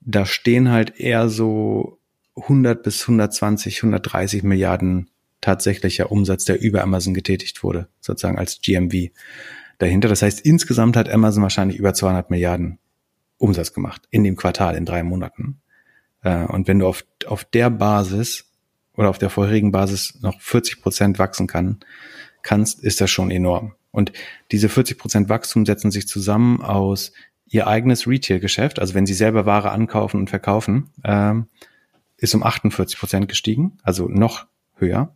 [0.00, 1.98] Da stehen halt eher so
[2.36, 5.10] 100 bis 120, 130 Milliarden
[5.40, 9.10] tatsächlicher Umsatz, der über Amazon getätigt wurde, sozusagen als GMV
[9.78, 10.08] dahinter.
[10.08, 12.78] Das heißt, insgesamt hat Amazon wahrscheinlich über 200 Milliarden
[13.38, 15.60] Umsatz gemacht in dem Quartal, in drei Monaten.
[16.22, 18.44] Äh, und wenn du auf, auf der Basis
[18.94, 21.80] oder auf der vorherigen Basis noch 40 Prozent wachsen kann,
[22.42, 23.74] kannst, ist das schon enorm.
[23.90, 24.12] Und
[24.52, 27.12] diese 40 Prozent Wachstum setzen sich zusammen aus
[27.46, 31.48] ihr eigenes Retail-Geschäft, also wenn sie selber Ware ankaufen und verkaufen, ähm,
[32.16, 35.14] ist um 48 Prozent gestiegen, also noch höher.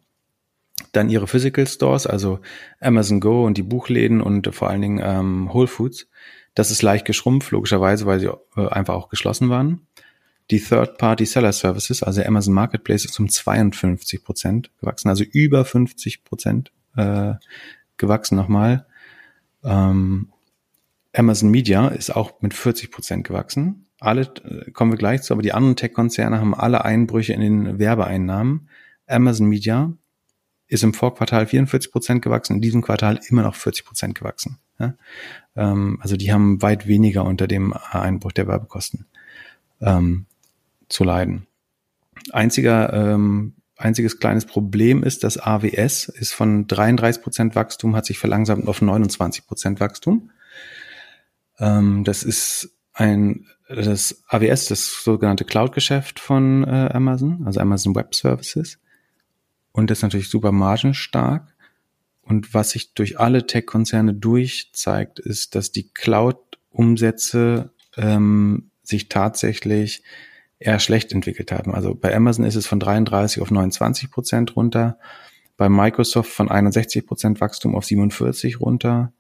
[0.92, 2.40] Dann ihre Physical Stores, also
[2.80, 6.08] Amazon Go und die Buchläden und vor allen Dingen ähm, Whole Foods.
[6.54, 9.86] Das ist leicht geschrumpft, logischerweise, weil sie äh, einfach auch geschlossen waren.
[10.50, 16.24] Die Third-Party Seller Services, also Amazon Marketplace, ist um 52 Prozent gewachsen, also über 50
[16.24, 17.34] Prozent äh,
[17.97, 18.86] gewachsen nochmal.
[19.62, 20.28] Ähm,
[21.14, 23.86] Amazon Media ist auch mit 40 Prozent gewachsen.
[24.01, 27.78] Alle äh, kommen wir gleich zu, aber die anderen Tech-Konzerne haben alle Einbrüche in den
[27.78, 28.68] Werbeeinnahmen.
[29.07, 29.92] Amazon Media
[30.66, 34.59] ist im Vorquartal 44 Prozent gewachsen, in diesem Quartal immer noch 40 Prozent gewachsen.
[34.78, 34.95] Ja?
[35.57, 39.07] Ähm, also die haben weit weniger unter dem Einbruch der Werbekosten
[39.80, 40.26] ähm,
[40.88, 41.47] zu leiden.
[42.32, 43.55] Einziger ähm,
[43.85, 48.80] einziges kleines Problem ist, dass AWS ist von 33 Prozent Wachstum, hat sich verlangsamt auf
[48.80, 50.30] 29 Prozent Wachstum.
[51.59, 58.14] Ähm, das ist ein, das AWS, das sogenannte Cloud-Geschäft von äh, Amazon, also Amazon Web
[58.14, 58.78] Services.
[59.72, 61.55] Und das ist natürlich super margenstark.
[62.22, 70.03] Und was sich durch alle Tech-Konzerne durchzeigt, ist, dass die Cloud-Umsätze ähm, sich tatsächlich
[70.64, 71.74] eher schlecht entwickelt haben.
[71.74, 74.98] Also bei Amazon ist es von 33 auf 29 Prozent runter,
[75.56, 79.12] bei Microsoft von 61 Prozent Wachstum auf 47 runter,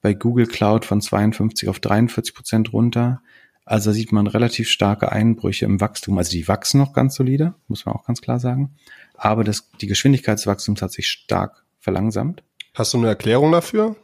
[0.00, 3.20] bei Google Cloud von 52 auf 43 Prozent runter.
[3.64, 6.16] Also sieht man relativ starke Einbrüche im Wachstum.
[6.16, 8.74] Also die wachsen noch ganz solide, muss man auch ganz klar sagen.
[9.14, 12.42] Aber das, die Geschwindigkeit des Wachstums hat sich stark verlangsamt.
[12.74, 13.96] Hast du eine Erklärung dafür?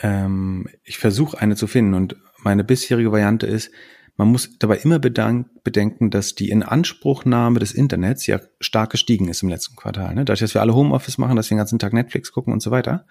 [0.00, 3.70] Ähm, ich versuche eine zu finden und meine bisherige Variante ist,
[4.16, 9.50] man muss dabei immer bedenken, dass die Inanspruchnahme des Internets ja stark gestiegen ist im
[9.50, 10.14] letzten Quartal.
[10.14, 10.24] Ne?
[10.24, 12.70] Dadurch, dass wir alle Homeoffice machen, dass wir den ganzen Tag Netflix gucken und so
[12.70, 13.06] weiter.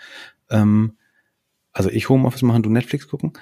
[0.49, 0.97] Ähm,
[1.73, 3.33] also ich Homeoffice machen, du Netflix gucken.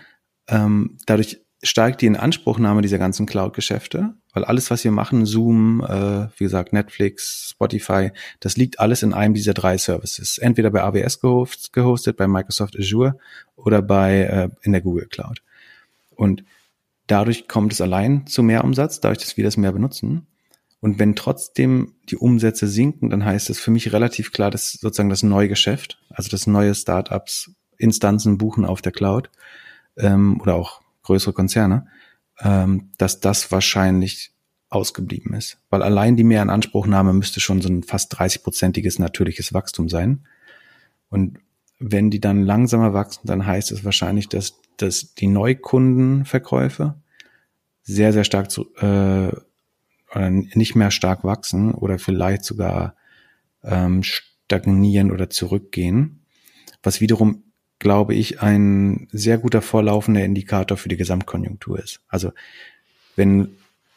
[0.47, 6.27] Ähm, dadurch steigt die Inanspruchnahme dieser ganzen Cloud-Geschäfte, weil alles, was wir machen, Zoom, äh,
[6.37, 8.11] wie gesagt, Netflix, Spotify,
[8.41, 10.37] das liegt alles in einem dieser drei Services.
[10.37, 11.21] Entweder bei AWS
[11.71, 13.17] gehostet, bei Microsoft Azure
[13.55, 15.41] oder bei äh, in der Google Cloud.
[16.09, 16.43] Und
[17.07, 20.27] Dadurch kommt es allein zu mehr Umsatz, dadurch, dass wir das mehr benutzen.
[20.79, 25.09] Und wenn trotzdem die Umsätze sinken, dann heißt es für mich relativ klar, dass sozusagen
[25.09, 29.29] das neue Geschäft, also das neue Startups Instanzen buchen auf der Cloud
[29.97, 31.87] ähm, oder auch größere Konzerne,
[32.39, 34.31] ähm, dass das wahrscheinlich
[34.69, 35.57] ausgeblieben ist.
[35.69, 40.25] Weil allein die Mehrinanspruchnahme müsste schon so ein fast 30-prozentiges natürliches Wachstum sein.
[41.09, 41.39] Und
[41.79, 46.95] wenn die dann langsamer wachsen, dann heißt es wahrscheinlich, dass, dass die Neukundenverkäufe
[47.83, 49.31] sehr, sehr stark zu, äh,
[50.15, 52.95] oder nicht mehr stark wachsen oder vielleicht sogar
[53.63, 56.21] ähm, stagnieren oder zurückgehen,
[56.81, 57.43] was wiederum,
[57.79, 62.01] glaube ich, ein sehr guter vorlaufender Indikator für die Gesamtkonjunktur ist.
[62.07, 62.31] Also
[63.15, 63.49] wenn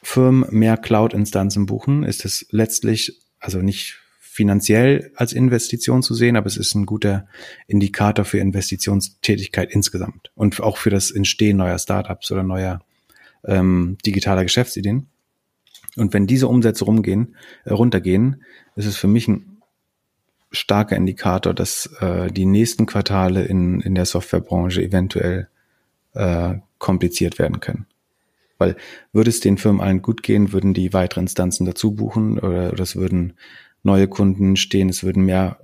[0.03, 3.99] Firmen mehr Cloud-Instanzen buchen, ist es letztlich, also nicht
[4.37, 7.27] finanziell als Investition zu sehen, aber es ist ein guter
[7.67, 12.81] Indikator für Investitionstätigkeit insgesamt und auch für das Entstehen neuer Startups oder neuer
[13.47, 15.07] ähm, digitaler Geschäftsideen.
[15.97, 17.35] Und wenn diese Umsätze rumgehen,
[17.65, 18.43] äh, runtergehen,
[18.75, 19.63] ist es für mich ein
[20.53, 25.49] starker Indikator, dass äh, die nächsten Quartale in, in der Softwarebranche eventuell
[26.13, 27.87] äh, kompliziert werden können.
[28.59, 28.77] Weil
[29.15, 32.83] würde es den Firmen allen gut gehen, würden die weitere Instanzen dazu buchen oder, oder
[32.83, 33.33] es würden
[33.87, 35.61] neue Kunden stehen, es würden mehr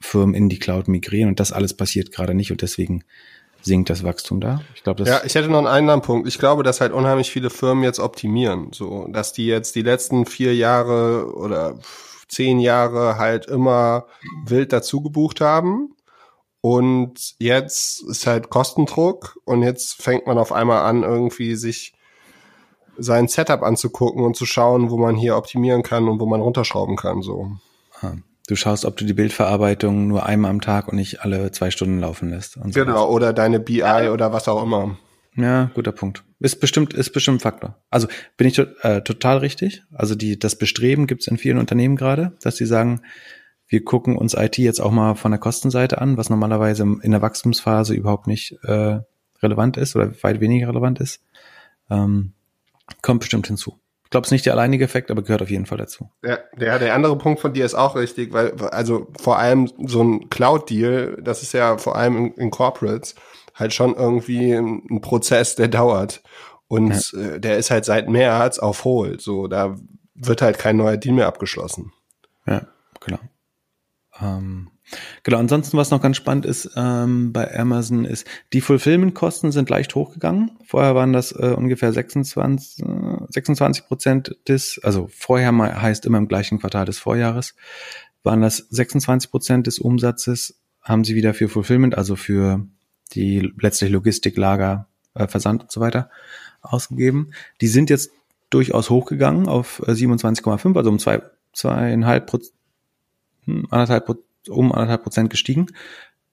[0.00, 3.04] Firmen in die Cloud migrieren und das alles passiert gerade nicht und deswegen
[3.62, 4.62] sinkt das Wachstum da.
[4.74, 6.28] Ich glaube, das Ja, ich hätte noch einen anderen Punkt.
[6.28, 10.26] Ich glaube, dass halt unheimlich viele Firmen jetzt optimieren, so, dass die jetzt die letzten
[10.26, 11.78] vier Jahre oder
[12.28, 14.06] zehn Jahre halt immer
[14.46, 15.94] wild dazu gebucht haben.
[16.60, 21.92] Und jetzt ist halt Kostendruck und jetzt fängt man auf einmal an, irgendwie sich
[22.98, 26.96] sein Setup anzugucken und zu schauen, wo man hier optimieren kann und wo man runterschrauben
[26.96, 27.52] kann, so.
[28.00, 28.12] Ah,
[28.46, 32.00] du schaust, ob du die Bildverarbeitung nur einmal am Tag und nicht alle zwei Stunden
[32.00, 32.52] laufen lässt.
[32.52, 33.14] So genau, was.
[33.14, 34.96] oder deine BI oder was auch immer.
[35.36, 36.24] Ja, guter Punkt.
[36.40, 37.76] Ist bestimmt, ist bestimmt ein Faktor.
[37.90, 39.84] Also bin ich äh, total richtig.
[39.92, 43.02] Also die, das Bestreben gibt es in vielen Unternehmen gerade, dass sie sagen,
[43.68, 47.22] wir gucken uns IT jetzt auch mal von der Kostenseite an, was normalerweise in der
[47.22, 48.98] Wachstumsphase überhaupt nicht äh,
[49.40, 51.22] relevant ist oder weit weniger relevant ist.
[51.90, 52.32] Ähm,
[53.02, 53.78] kommt bestimmt hinzu.
[54.04, 56.10] Ich glaube, es ist nicht der alleinige Effekt, aber gehört auf jeden Fall dazu.
[56.24, 60.02] Ja, der, der andere Punkt von dir ist auch richtig, weil, also vor allem so
[60.02, 63.14] ein Cloud-Deal, das ist ja vor allem in, in Corporates
[63.54, 66.22] halt schon irgendwie ein, ein Prozess, der dauert.
[66.68, 67.20] Und ja.
[67.20, 69.20] äh, der ist halt seit März auf Hold.
[69.20, 69.76] So, da
[70.14, 71.92] wird halt kein neuer Deal mehr abgeschlossen.
[72.46, 72.66] Ja,
[73.00, 73.18] genau.
[74.20, 74.70] Ähm,
[75.22, 79.94] genau, ansonsten, was noch ganz spannend ist ähm, bei Amazon, ist, die Fulfillment-Kosten sind leicht
[79.94, 80.52] hochgegangen.
[80.64, 82.86] Vorher waren das äh, ungefähr 26, äh,
[83.28, 87.54] 26 Prozent des, also vorher mal heißt immer im gleichen Quartal des Vorjahres,
[88.22, 92.66] waren das 26 Prozent des Umsatzes, haben sie wieder für Fulfillment, also für
[93.12, 96.10] die letztlich Logistik, Lager, äh, Versand und so weiter
[96.60, 97.32] ausgegeben.
[97.60, 98.10] Die sind jetzt
[98.50, 101.22] durchaus hochgegangen auf 27,5, äh, also um zwei,
[101.52, 102.54] zweieinhalb Prozent
[103.70, 104.06] anderthalb,
[104.48, 105.66] um anderthalb Prozent gestiegen.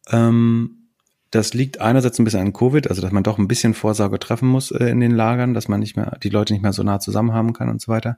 [0.09, 0.86] Ähm,
[1.32, 4.47] das liegt einerseits ein bisschen an Covid, also dass man doch ein bisschen Vorsorge treffen
[4.47, 6.99] muss äh, in den Lagern, dass man nicht mehr, die Leute nicht mehr so nah
[6.99, 8.18] zusammen haben kann und so weiter.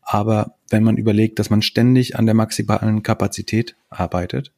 [0.00, 4.52] Aber wenn man überlegt, dass man ständig an der maximalen Kapazität arbeitet,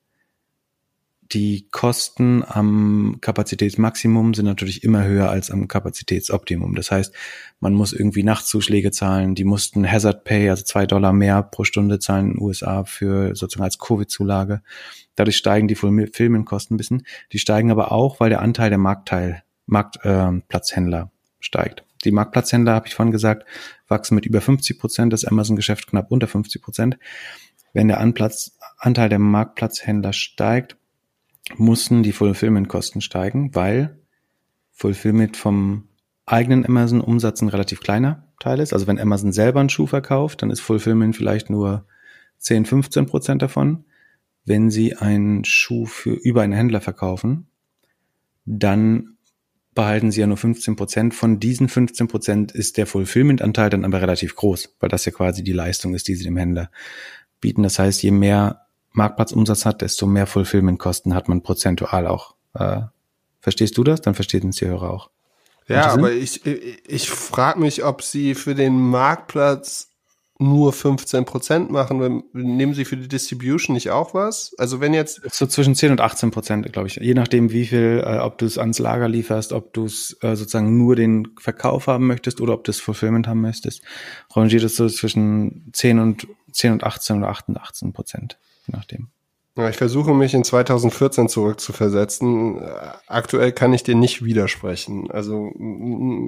[1.33, 6.74] die Kosten am Kapazitätsmaximum sind natürlich immer höher als am Kapazitätsoptimum.
[6.74, 7.14] Das heißt,
[7.61, 9.35] man muss irgendwie Nachtzuschläge zahlen.
[9.35, 13.35] Die mussten Hazard Pay, also zwei Dollar mehr pro Stunde zahlen in den USA für
[13.37, 14.62] sozusagen als Covid-Zulage.
[15.16, 17.05] Dadurch steigen die Filmenkosten ein bisschen.
[17.33, 21.85] Die steigen aber auch, weil der Anteil der Marktteil, Marktplatzhändler äh, steigt.
[22.05, 23.45] Die Marktplatzhändler, habe ich vorhin gesagt,
[23.87, 26.99] wachsen mit über 50 Prozent, das Amazon-Geschäft knapp unter 50 Prozent.
[27.74, 30.78] Wenn der Anplatz, Anteil der Marktplatzhändler steigt,
[31.57, 33.99] mussten die Fulfillment-Kosten steigen, weil
[34.70, 35.88] Fulfillment vom
[36.26, 38.72] eigenen Amazon-Umsatz ein relativ kleiner Teil ist.
[38.72, 41.86] Also wenn Amazon selber einen Schuh verkauft, dann ist Fulfillment vielleicht nur
[42.38, 43.84] 10, 15 Prozent davon.
[44.44, 47.49] Wenn sie einen Schuh für über einen Händler verkaufen,
[48.44, 49.16] dann
[49.74, 51.14] behalten sie ja nur 15 Prozent.
[51.14, 55.42] Von diesen 15 Prozent ist der Fulfillment-Anteil dann aber relativ groß, weil das ja quasi
[55.44, 56.70] die Leistung ist, die sie dem Händler
[57.40, 57.62] bieten.
[57.62, 62.34] Das heißt, je mehr Marktplatzumsatz hat, desto mehr Fulfillment-Kosten hat man prozentual auch.
[62.55, 62.82] Äh,
[63.41, 64.01] verstehst du das?
[64.01, 65.11] Dann verstehen es die Hörer auch.
[65.68, 69.89] Ja, aber ich, ich, ich frage mich, ob sie für den Marktplatz
[70.39, 72.22] nur 15 Prozent machen.
[72.32, 74.55] Nehmen sie für die Distribution nicht auch was?
[74.57, 78.03] Also wenn jetzt so zwischen 10 und 18 Prozent, glaube ich, je nachdem, wie viel,
[78.07, 81.89] äh, ob du es ans Lager lieferst, ob du es äh, sozusagen nur den Verkauf
[81.89, 83.82] haben möchtest oder ob du das Fulfillment haben möchtest,
[84.34, 88.39] rangiert es so zwischen 10 und 10 und 18 oder 8 und 18 Prozent
[88.69, 89.09] je nachdem.
[89.57, 92.61] Ja, ich versuche mich in 2014 zurückzuversetzen.
[93.09, 95.11] Aktuell kann ich dir nicht widersprechen.
[95.11, 95.53] Also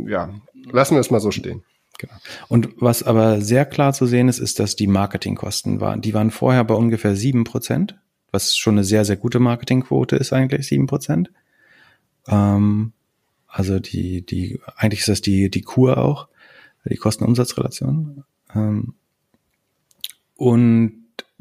[0.09, 0.34] ja,
[0.64, 1.62] lassen wir es mal so stehen.
[1.99, 2.14] Genau.
[2.49, 6.01] Und was aber sehr klar zu sehen ist, ist, dass die Marketingkosten waren.
[6.01, 7.95] Die waren vorher bei ungefähr sieben Prozent,
[8.32, 11.30] was schon eine sehr, sehr gute Marketingquote ist eigentlich, sieben Prozent.
[12.26, 12.93] Ähm,
[13.47, 16.28] also die, die, eigentlich ist das die, die Kur auch,
[16.84, 18.24] die Kosten-Umsatz-Relation.
[18.55, 18.95] Ähm,
[20.36, 20.99] und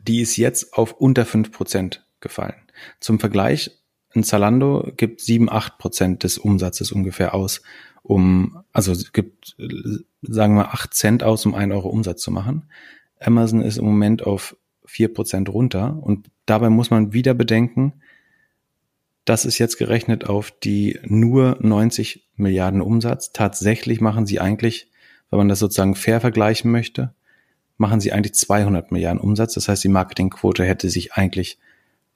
[0.09, 2.55] die ist jetzt auf unter fünf Prozent gefallen.
[2.99, 3.77] Zum Vergleich,
[4.15, 7.61] ein Zalando gibt sieben acht Prozent des Umsatzes ungefähr aus,
[8.01, 9.55] um, also gibt,
[10.23, 12.71] sagen wir, acht Cent aus, um einen Euro Umsatz zu machen.
[13.19, 18.01] Amazon ist im Moment auf vier Prozent runter und dabei muss man wieder bedenken,
[19.25, 23.31] das ist jetzt gerechnet auf die nur 90 Milliarden Umsatz.
[23.31, 24.89] Tatsächlich machen sie eigentlich,
[25.29, 27.13] wenn man das sozusagen fair vergleichen möchte,
[27.79, 29.55] machen sie eigentlich 200 Milliarden Umsatz.
[29.55, 31.57] Das heißt, die Marketingquote hätte sich eigentlich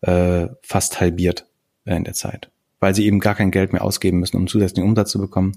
[0.01, 1.47] äh, fast halbiert
[1.85, 5.11] in der Zeit, weil sie eben gar kein Geld mehr ausgeben müssen, um zusätzlichen Umsatz
[5.11, 5.53] zu bekommen,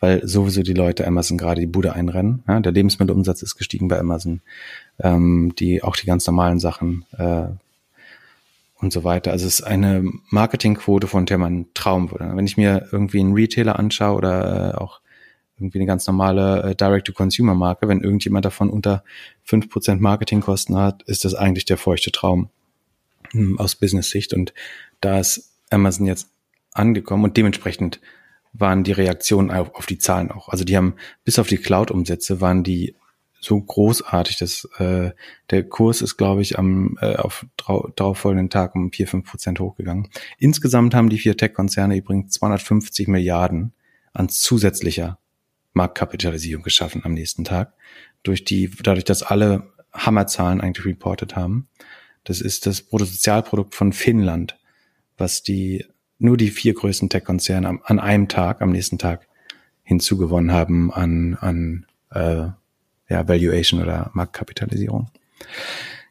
[0.00, 2.42] weil sowieso die Leute Amazon gerade die Bude einrennen.
[2.48, 4.42] Ja, der Lebensmittelumsatz ist gestiegen bei Amazon,
[4.98, 7.46] ähm, die auch die ganz normalen Sachen äh,
[8.80, 9.30] und so weiter.
[9.30, 12.30] Also es ist eine Marketingquote, von der man trauen würde.
[12.34, 15.00] Wenn ich mir irgendwie einen Retailer anschaue oder äh, auch
[15.58, 17.88] irgendwie eine ganz normale äh, Direct-to-Consumer-Marke.
[17.88, 19.04] Wenn irgendjemand davon unter
[19.42, 22.50] fünf Prozent Marketingkosten hat, ist das eigentlich der feuchte Traum
[23.30, 24.34] hm, aus Business-Sicht.
[24.34, 24.52] Und
[25.00, 26.30] da ist Amazon jetzt
[26.72, 28.00] angekommen und dementsprechend
[28.52, 30.48] waren die Reaktionen auf, auf die Zahlen auch.
[30.48, 30.94] Also die haben
[31.24, 32.94] bis auf die Cloud-Umsätze waren die
[33.40, 34.38] so großartig.
[34.38, 35.12] dass äh,
[35.50, 39.60] der Kurs ist, glaube ich, am äh, auf drau darauffolgenden Tag um vier fünf Prozent
[39.60, 40.08] hochgegangen.
[40.38, 43.72] Insgesamt haben die vier Tech-Konzerne übrigens 250 Milliarden
[44.12, 45.18] an zusätzlicher
[45.76, 47.74] Marktkapitalisierung geschaffen am nächsten Tag.
[48.22, 51.68] Durch die, dadurch, dass alle Hammerzahlen eigentlich reported haben.
[52.24, 54.58] Das ist das Bruttosozialprodukt von Finnland,
[55.16, 55.84] was die
[56.18, 59.28] nur die vier größten Tech-Konzerne an einem Tag, am nächsten Tag
[59.82, 62.48] hinzugewonnen haben an, an äh,
[63.08, 65.10] ja, Valuation oder Marktkapitalisierung.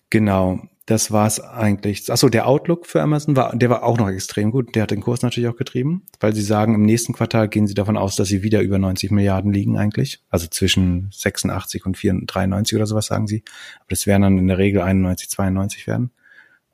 [0.10, 2.12] Genau, das war's eigentlich.
[2.12, 4.76] Achso, der Outlook für Amazon war, der war auch noch extrem gut.
[4.76, 7.74] Der hat den Kurs natürlich auch getrieben, weil sie sagen, im nächsten Quartal gehen sie
[7.74, 10.22] davon aus, dass sie wieder über 90 Milliarden liegen eigentlich.
[10.30, 13.44] Also zwischen 86 und 93 oder sowas sagen sie.
[13.80, 16.12] Aber das werden dann in der Regel 91, 92 werden.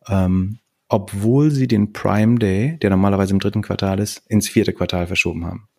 [0.07, 0.59] Ähm,
[0.89, 5.45] obwohl sie den Prime Day, der normalerweise im dritten Quartal ist, ins vierte Quartal verschoben
[5.45, 5.69] haben.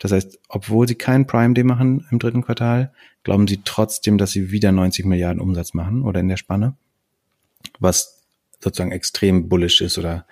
[0.00, 2.92] Das heißt, obwohl sie keinen Prime Day machen im dritten Quartal,
[3.22, 6.74] glauben sie trotzdem, dass sie wieder 90 Milliarden Umsatz machen oder in der Spanne,
[7.78, 8.24] was
[8.60, 10.26] sozusagen extrem bullish ist oder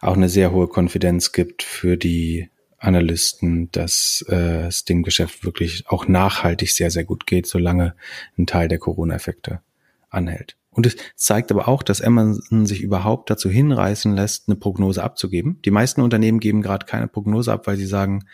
[0.00, 2.48] auch eine sehr hohe Konfidenz gibt für die
[2.78, 7.94] Analysten, dass äh, es dem Geschäft wirklich auch nachhaltig sehr, sehr gut geht, solange
[8.38, 9.60] ein Teil der Corona-Effekte
[10.08, 10.56] anhält.
[10.70, 15.60] Und es zeigt aber auch, dass Amazon sich überhaupt dazu hinreißen lässt, eine Prognose abzugeben.
[15.64, 18.24] Die meisten Unternehmen geben gerade keine Prognose ab, weil sie sagen,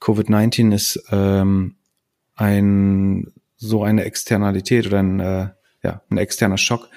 [0.00, 1.76] Covid-19 ist ähm,
[2.36, 5.48] ein so eine Externalität oder ein, äh,
[5.82, 6.88] ja, ein externer Schock.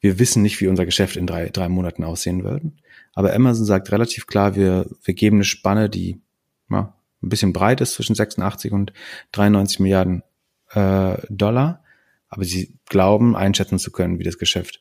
[0.00, 2.62] Wir wissen nicht, wie unser Geschäft in drei, drei Monaten aussehen wird.
[3.14, 6.20] Aber Amazon sagt relativ klar, wir, wir geben eine Spanne, die
[6.70, 8.92] ja, ein bisschen breit ist zwischen 86 und
[9.32, 10.22] 93 Milliarden
[10.70, 11.82] äh, Dollar
[12.30, 14.80] aber sie glauben, einschätzen zu können, wie das Geschäft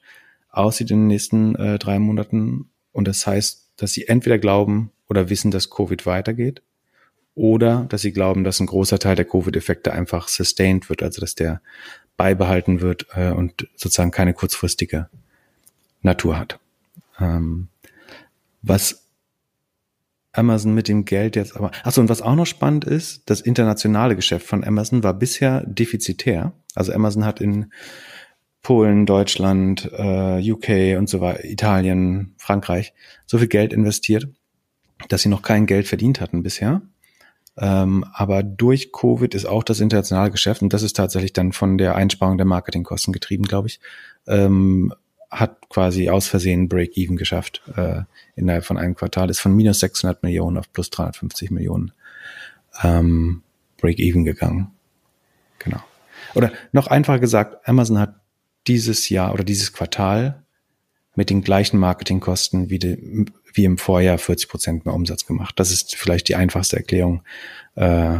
[0.49, 2.69] aussieht in den nächsten äh, drei Monaten.
[2.91, 6.61] Und das heißt, dass sie entweder glauben oder wissen, dass Covid weitergeht,
[7.35, 11.35] oder dass sie glauben, dass ein großer Teil der Covid-Effekte einfach sustained wird, also dass
[11.35, 11.61] der
[12.19, 15.07] beibehalten wird äh, und sozusagen keine kurzfristige
[16.01, 16.59] Natur hat.
[17.17, 17.69] Ähm,
[18.61, 19.05] was
[20.33, 21.71] Amazon mit dem Geld jetzt aber.
[21.83, 26.51] Achso, und was auch noch spannend ist, das internationale Geschäft von Amazon war bisher defizitär.
[26.75, 27.71] Also Amazon hat in
[28.61, 32.93] Polen, Deutschland, äh, UK und so weiter, Italien, Frankreich
[33.27, 34.27] so viel Geld investiert,
[35.07, 36.81] dass sie noch kein Geld verdient hatten bisher.
[37.61, 41.77] Ähm, aber durch Covid ist auch das internationale Geschäft, und das ist tatsächlich dann von
[41.77, 43.79] der Einsparung der Marketingkosten getrieben, glaube ich,
[44.27, 44.93] ähm,
[45.29, 48.01] hat quasi aus Versehen Break-Even geschafft äh,
[48.35, 51.91] innerhalb von einem Quartal, ist von minus 600 Millionen auf plus 350 Millionen
[52.81, 53.43] ähm,
[53.79, 54.71] Break-Even gegangen.
[55.59, 55.83] Genau.
[56.33, 58.15] Oder noch einfacher gesagt, Amazon hat
[58.67, 60.43] dieses Jahr oder dieses Quartal
[61.15, 65.59] mit den gleichen Marketingkosten wie, de, wie im Vorjahr 40 Prozent mehr Umsatz gemacht.
[65.59, 67.23] Das ist vielleicht die einfachste Erklärung,
[67.75, 68.19] äh,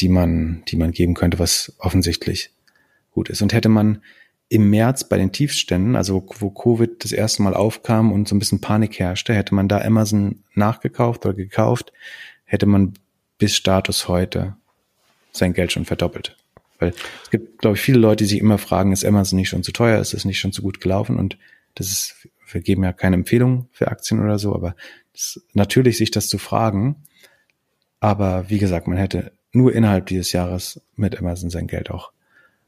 [0.00, 2.50] die man, die man geben könnte, was offensichtlich
[3.12, 3.42] gut ist.
[3.42, 4.02] Und hätte man
[4.48, 8.38] im März bei den Tiefständen, also wo Covid das erste Mal aufkam und so ein
[8.38, 11.92] bisschen Panik herrschte, hätte man da Amazon nachgekauft oder gekauft,
[12.44, 12.92] hätte man
[13.38, 14.56] bis Status heute
[15.32, 16.36] sein Geld schon verdoppelt.
[16.78, 16.92] Weil
[17.22, 19.72] es gibt, glaube ich, viele Leute, die sich immer fragen, ist Amazon nicht schon zu
[19.72, 21.16] teuer, ist es nicht schon zu gut gelaufen?
[21.16, 21.38] Und
[21.74, 24.74] das ist, wir geben ja keine Empfehlung für Aktien oder so, aber
[25.52, 27.04] natürlich sich das zu fragen.
[28.00, 32.12] Aber wie gesagt, man hätte nur innerhalb dieses Jahres mit Amazon sein Geld auch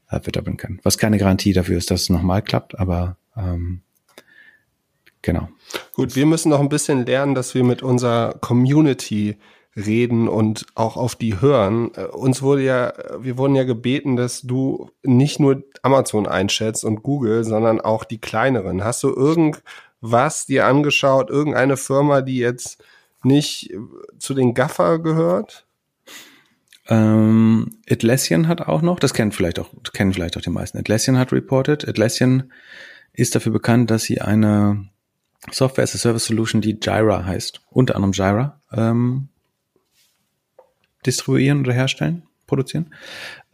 [0.09, 0.79] äh, verdoppeln können.
[0.83, 3.81] Was keine Garantie dafür ist, dass es nochmal klappt, aber ähm,
[5.21, 5.49] genau.
[5.93, 9.37] Gut, wir müssen noch ein bisschen lernen, dass wir mit unserer Community
[9.75, 11.91] reden und auch auf die hören.
[11.95, 17.03] Äh, uns wurde ja, wir wurden ja gebeten, dass du nicht nur Amazon einschätzt und
[17.03, 18.83] Google, sondern auch die kleineren.
[18.83, 22.83] Hast du irgendwas dir angeschaut, irgendeine Firma, die jetzt
[23.23, 23.73] nicht
[24.17, 25.65] zu den Gaffer gehört?
[26.87, 30.77] Ähm, Atlassian hat auch noch, das kennen vielleicht auch, kennen vielleicht auch die meisten.
[30.77, 31.87] Atlassian hat reported.
[31.87, 32.51] Atlassian
[33.13, 34.87] ist dafür bekannt, dass sie eine
[35.51, 39.29] Software as a Service Solution, die Jira heißt, unter anderem Jira, ähm,
[41.05, 42.93] distribuieren oder herstellen, produzieren.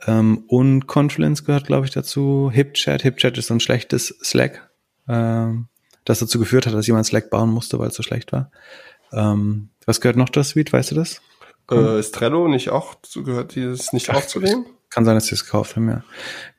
[0.06, 2.49] Ähm, und Confluence gehört, glaube ich, dazu.
[2.54, 3.04] HipChat.
[3.04, 4.70] HipChat ist so ein schlechtes Slack,
[5.08, 5.68] ähm,
[6.06, 8.52] das dazu geführt hat, dass jemand Slack bauen musste, weil es so schlecht war.
[9.14, 10.74] Ähm, was gehört noch dazu, Suite?
[10.74, 11.22] Weißt du das?
[11.70, 14.66] Äh, ist Trello nicht auch, gehört dieses nicht Ach, auch zu dem?
[14.89, 16.04] Kann sein, dass sie es gekauft haben, ja.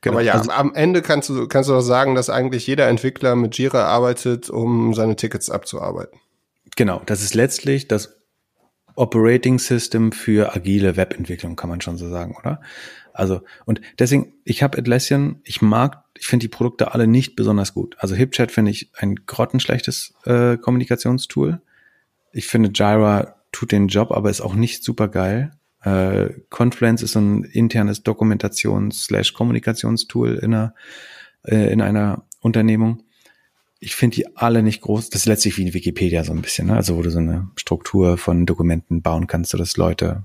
[0.00, 0.14] Genau.
[0.14, 3.36] Aber ja, also, am Ende kannst du, kannst du auch sagen, dass eigentlich jeder Entwickler
[3.36, 6.18] mit Jira arbeitet, um seine Tickets abzuarbeiten.
[6.76, 8.16] Genau, das ist letztlich das
[8.94, 12.60] Operating System für agile Webentwicklung, kann man schon so sagen, oder?
[13.12, 17.74] Also, und deswegen, ich habe Atlassian, ich mag, ich finde die Produkte alle nicht besonders
[17.74, 17.94] gut.
[17.98, 21.60] Also HipChat finde ich ein grottenschlechtes äh, Kommunikationstool.
[22.32, 25.52] Ich finde Jira tut den Job, aber ist auch nicht super geil.
[25.82, 30.74] Äh, Confluence ist so ein internes Dokumentations-Kommunikationstool in einer,
[31.44, 33.02] äh, in einer Unternehmung.
[33.84, 35.10] Ich finde die alle nicht groß.
[35.10, 36.76] Das ist letztlich wie Wikipedia so ein bisschen, ne?
[36.76, 40.22] also wo du so eine Struktur von Dokumenten bauen kannst, sodass Leute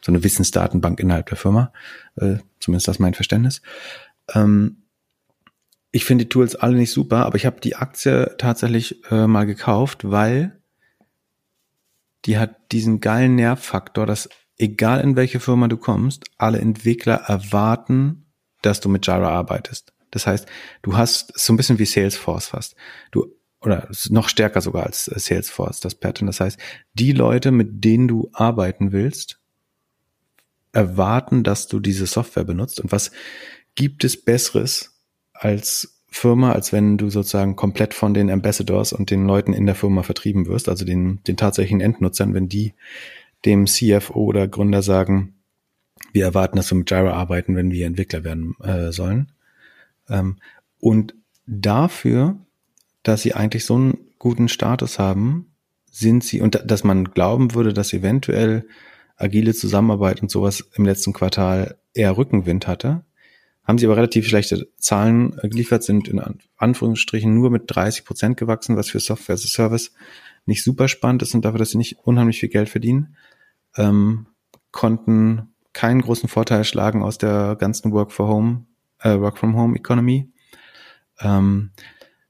[0.00, 1.72] so eine Wissensdatenbank innerhalb der Firma.
[2.16, 3.62] Äh, zumindest das mein Verständnis.
[4.34, 4.78] Ähm,
[5.92, 9.46] ich finde die Tools alle nicht super, aber ich habe die Aktie tatsächlich äh, mal
[9.46, 10.58] gekauft, weil
[12.24, 14.28] die hat diesen geilen Nervfaktor, dass
[14.58, 18.26] egal in welche Firma du kommst, alle Entwickler erwarten,
[18.62, 19.92] dass du mit Jira arbeitest.
[20.10, 20.46] Das heißt,
[20.82, 22.76] du hast so ein bisschen wie Salesforce fast.
[23.10, 26.26] Du oder noch stärker sogar als Salesforce das Pattern.
[26.26, 26.58] Das heißt,
[26.94, 29.40] die Leute, mit denen du arbeiten willst,
[30.72, 32.80] erwarten, dass du diese Software benutzt.
[32.80, 33.10] Und was
[33.74, 35.00] gibt es Besseres
[35.32, 39.74] als Firma, als wenn du sozusagen komplett von den Ambassadors und den Leuten in der
[39.74, 42.74] Firma vertrieben wirst, also den, den tatsächlichen Endnutzern, wenn die
[43.44, 45.34] dem CFO oder Gründer sagen,
[46.12, 49.32] wir erwarten, dass wir mit Jira arbeiten, wenn wir Entwickler werden äh, sollen.
[50.08, 50.36] Ähm,
[50.78, 51.14] und
[51.46, 52.36] dafür,
[53.02, 55.52] dass sie eigentlich so einen guten Status haben,
[55.90, 58.66] sind sie, und dass man glauben würde, dass eventuell
[59.16, 63.04] agile Zusammenarbeit und sowas im letzten Quartal eher Rückenwind hatte,
[63.64, 66.22] haben sie aber relativ schlechte Zahlen geliefert, sind in
[66.56, 69.92] Anführungsstrichen nur mit 30 Prozent gewachsen, was für Software as a Service
[70.44, 73.16] nicht super spannend ist und dafür, dass sie nicht unheimlich viel Geld verdienen,
[73.76, 74.26] ähm,
[74.70, 78.66] konnten keinen großen Vorteil schlagen aus der ganzen Work for Home,
[79.00, 80.30] äh, Work from Home Economy.
[81.20, 81.70] Ähm,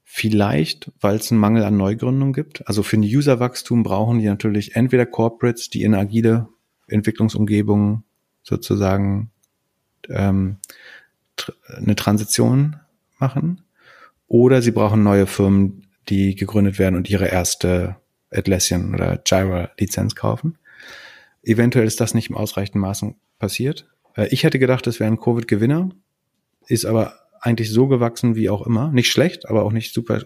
[0.03, 2.67] vielleicht, weil es einen Mangel an Neugründung gibt.
[2.67, 6.47] Also für ein Userwachstum brauchen die natürlich entweder Corporates, die in agile
[6.87, 8.03] Entwicklungsumgebungen
[8.41, 9.31] sozusagen
[10.09, 10.57] ähm,
[11.35, 12.77] tr eine Transition
[13.19, 13.61] machen,
[14.27, 17.97] oder sie brauchen neue Firmen, die gegründet werden und ihre erste
[18.31, 20.57] Atlassian oder Jira Lizenz kaufen.
[21.43, 23.89] Eventuell ist das nicht im ausreichenden Maßen passiert.
[24.15, 25.89] Äh, ich hätte gedacht, es wäre ein Covid-Gewinner,
[26.67, 28.91] ist aber eigentlich so gewachsen wie auch immer.
[28.91, 30.23] Nicht schlecht, aber auch nicht super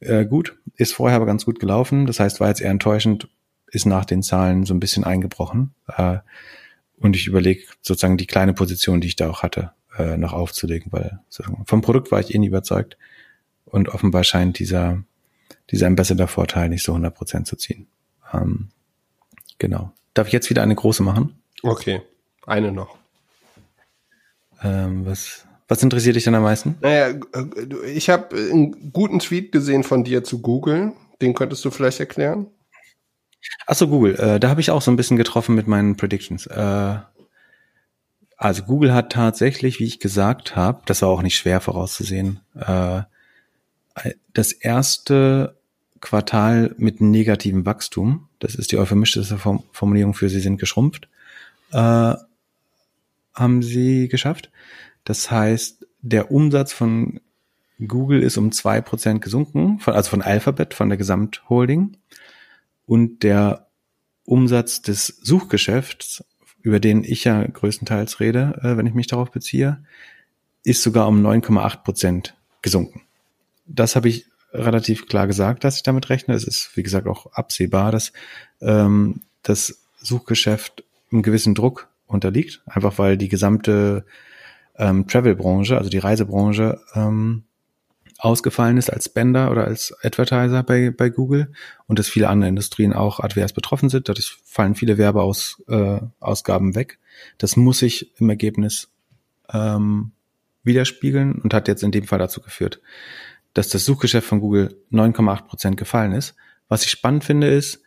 [0.00, 0.56] äh, gut.
[0.76, 2.06] Ist vorher aber ganz gut gelaufen.
[2.06, 3.28] Das heißt, war jetzt eher enttäuschend,
[3.70, 5.74] ist nach den Zahlen so ein bisschen eingebrochen.
[5.88, 6.18] Äh,
[6.98, 10.92] und ich überlege sozusagen die kleine Position, die ich da auch hatte, äh, noch aufzulegen,
[10.92, 11.20] weil
[11.64, 12.96] vom Produkt war ich eh nie überzeugt.
[13.64, 15.02] Und offenbar scheint dieser,
[15.70, 17.86] dieser Ambassador-Vorteil nicht so 100% zu ziehen.
[18.32, 18.68] Ähm,
[19.58, 19.92] genau.
[20.14, 21.34] Darf ich jetzt wieder eine große machen?
[21.62, 22.00] Okay,
[22.46, 22.96] eine noch.
[24.62, 26.76] Ähm, was, was interessiert dich denn am meisten?
[26.80, 30.92] Naja, äh, ich habe einen guten Tweet gesehen von dir zu Google.
[31.20, 32.46] Den könntest du vielleicht erklären?
[33.66, 34.16] Achso, Google.
[34.16, 36.46] Äh, da habe ich auch so ein bisschen getroffen mit meinen Predictions.
[36.46, 36.96] Äh,
[38.36, 43.02] also Google hat tatsächlich, wie ich gesagt habe, das war auch nicht schwer vorauszusehen, äh,
[44.34, 45.56] das erste
[46.00, 51.08] Quartal mit negativem Wachstum, das ist die euphemistische Formulierung für sie sind geschrumpft,
[51.72, 52.14] äh,
[53.34, 54.50] haben sie geschafft.
[55.06, 57.20] Das heißt, der Umsatz von
[57.78, 61.96] Google ist um zwei Prozent gesunken, von, also von Alphabet, von der Gesamtholding.
[62.84, 63.68] Und der
[64.24, 66.22] Umsatz des Suchgeschäfts,
[66.60, 69.82] über den ich ja größtenteils rede, äh, wenn ich mich darauf beziehe,
[70.62, 73.06] ist sogar um 9,8 Prozent gesunken
[73.66, 76.34] das habe ich relativ klar gesagt, dass ich damit rechne.
[76.34, 78.12] Es ist, wie gesagt, auch absehbar, dass
[78.60, 84.06] ähm, das Suchgeschäft einem gewissen Druck unterliegt, einfach weil die gesamte
[84.78, 87.44] ähm, Travel-Branche, also die Reisebranche, ähm,
[88.18, 91.52] ausgefallen ist als Spender oder als Advertiser bei, bei Google
[91.86, 94.08] und dass viele andere Industrien auch advers betroffen sind.
[94.08, 96.98] Dadurch fallen viele Werbeausgaben äh, weg.
[97.38, 98.90] Das muss sich im Ergebnis
[99.52, 100.12] ähm,
[100.62, 102.80] widerspiegeln und hat jetzt in dem Fall dazu geführt,
[103.54, 106.34] dass das Suchgeschäft von Google 9,8 Prozent gefallen ist.
[106.68, 107.82] Was ich spannend finde, ist,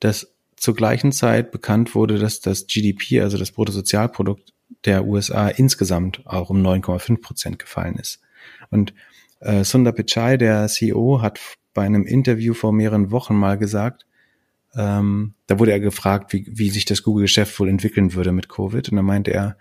[0.00, 4.52] dass zur gleichen Zeit bekannt wurde, dass das GDP, also das Bruttosozialprodukt
[4.84, 8.20] der USA insgesamt auch um 9,5 Prozent gefallen ist.
[8.70, 8.94] Und
[9.40, 11.40] äh, Sundar Pichai, der CEO, hat
[11.74, 14.06] bei einem Interview vor mehreren Wochen mal gesagt,
[14.74, 18.88] ähm, da wurde er gefragt, wie, wie sich das Google-Geschäft wohl entwickeln würde mit Covid.
[18.88, 19.56] Und da meinte er,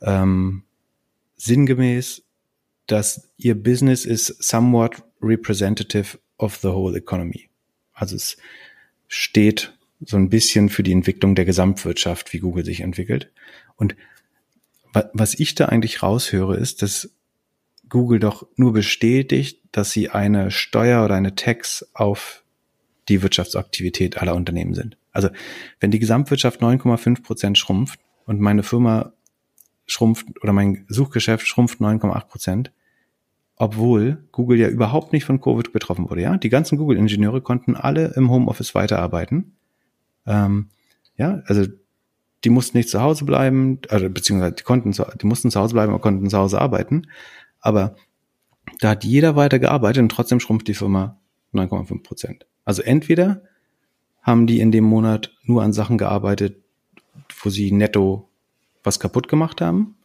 [0.00, 0.62] ähm,
[1.36, 2.22] sinngemäß,
[2.86, 7.48] dass ihr Business ist somewhat representative of the whole economy.
[7.92, 8.36] Also es
[9.08, 13.32] steht so ein bisschen für die Entwicklung der Gesamtwirtschaft, wie Google sich entwickelt.
[13.76, 13.96] Und
[15.12, 17.10] was ich da eigentlich raushöre, ist, dass
[17.88, 22.44] Google doch nur bestätigt, dass sie eine Steuer oder eine Tax auf
[23.08, 24.96] die Wirtschaftsaktivität aller Unternehmen sind.
[25.12, 25.28] Also
[25.80, 29.12] wenn die Gesamtwirtschaft 9,5 Prozent schrumpft und meine Firma
[29.86, 32.72] schrumpft oder mein Suchgeschäft schrumpft 9,8 Prozent,
[33.56, 36.22] obwohl Google ja überhaupt nicht von Covid betroffen wurde.
[36.22, 39.56] Ja, die ganzen Google-Ingenieure konnten alle im Homeoffice weiterarbeiten.
[40.26, 40.68] Ähm,
[41.16, 41.66] ja, also
[42.44, 45.74] die mussten nicht zu Hause bleiben, also beziehungsweise die konnten, zu, die mussten zu Hause
[45.74, 47.06] bleiben und konnten zu Hause arbeiten.
[47.60, 47.96] Aber
[48.80, 51.18] da hat jeder weiter gearbeitet und trotzdem schrumpft die Firma
[51.54, 52.46] 9,5 Prozent.
[52.64, 53.42] Also entweder
[54.22, 56.56] haben die in dem Monat nur an Sachen gearbeitet,
[57.42, 58.28] wo sie netto
[58.82, 59.96] was kaputt gemacht haben.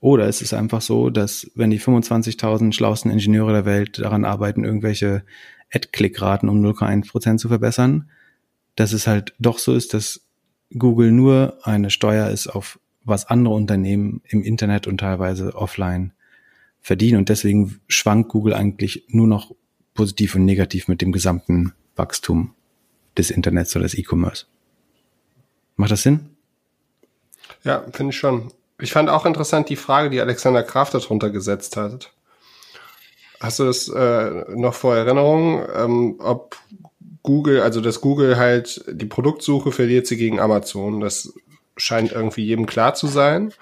[0.00, 4.64] Oder es ist einfach so, dass wenn die 25.000 schlausten Ingenieure der Welt daran arbeiten,
[4.64, 5.24] irgendwelche
[5.72, 8.10] Ad-Click-Raten um 0,1 Prozent zu verbessern,
[8.76, 10.25] dass es halt doch so ist, dass
[10.76, 16.12] Google nur eine Steuer ist auf was andere Unternehmen im Internet und teilweise offline
[16.80, 17.18] verdienen.
[17.18, 19.54] Und deswegen schwankt Google eigentlich nur noch
[19.94, 22.54] positiv und negativ mit dem gesamten Wachstum
[23.16, 24.46] des Internets oder des E-Commerce.
[25.76, 26.30] Macht das Sinn?
[27.64, 28.52] Ja, finde ich schon.
[28.80, 32.12] Ich fand auch interessant die Frage, die Alexander Kraft darunter gesetzt hat.
[33.40, 36.56] Hast du das äh, noch vor Erinnerung, ähm, ob
[37.26, 41.00] Google, also dass Google halt die Produktsuche verliert sie gegen Amazon.
[41.00, 41.34] Das
[41.76, 43.52] scheint irgendwie jedem klar zu sein.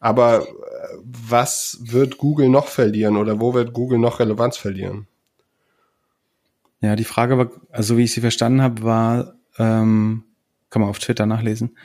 [0.00, 5.06] Aber äh, was wird Google noch verlieren oder wo wird Google noch Relevanz verlieren?
[6.80, 10.24] Ja, die Frage war, also wie ich sie verstanden habe, war, ähm,
[10.68, 11.78] kann man auf Twitter nachlesen,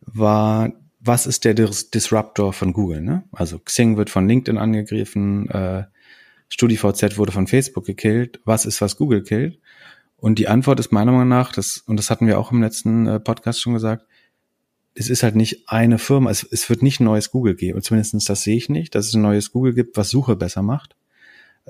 [0.00, 3.00] war, was ist der Dis Disruptor von Google?
[3.00, 3.22] Ne?
[3.30, 5.84] Also Xing wird von LinkedIn angegriffen, äh,
[6.48, 8.40] StudiVZ wurde von Facebook gekillt.
[8.44, 9.58] Was ist, was Google killt?
[10.22, 13.08] Und die Antwort ist meiner Meinung nach, das, und das hatten wir auch im letzten
[13.08, 14.06] äh, Podcast schon gesagt,
[14.94, 17.74] es ist halt nicht eine Firma, es, es wird nicht ein neues Google geben.
[17.74, 20.62] Und zumindest das sehe ich nicht, dass es ein neues Google gibt, was Suche besser
[20.62, 20.94] macht.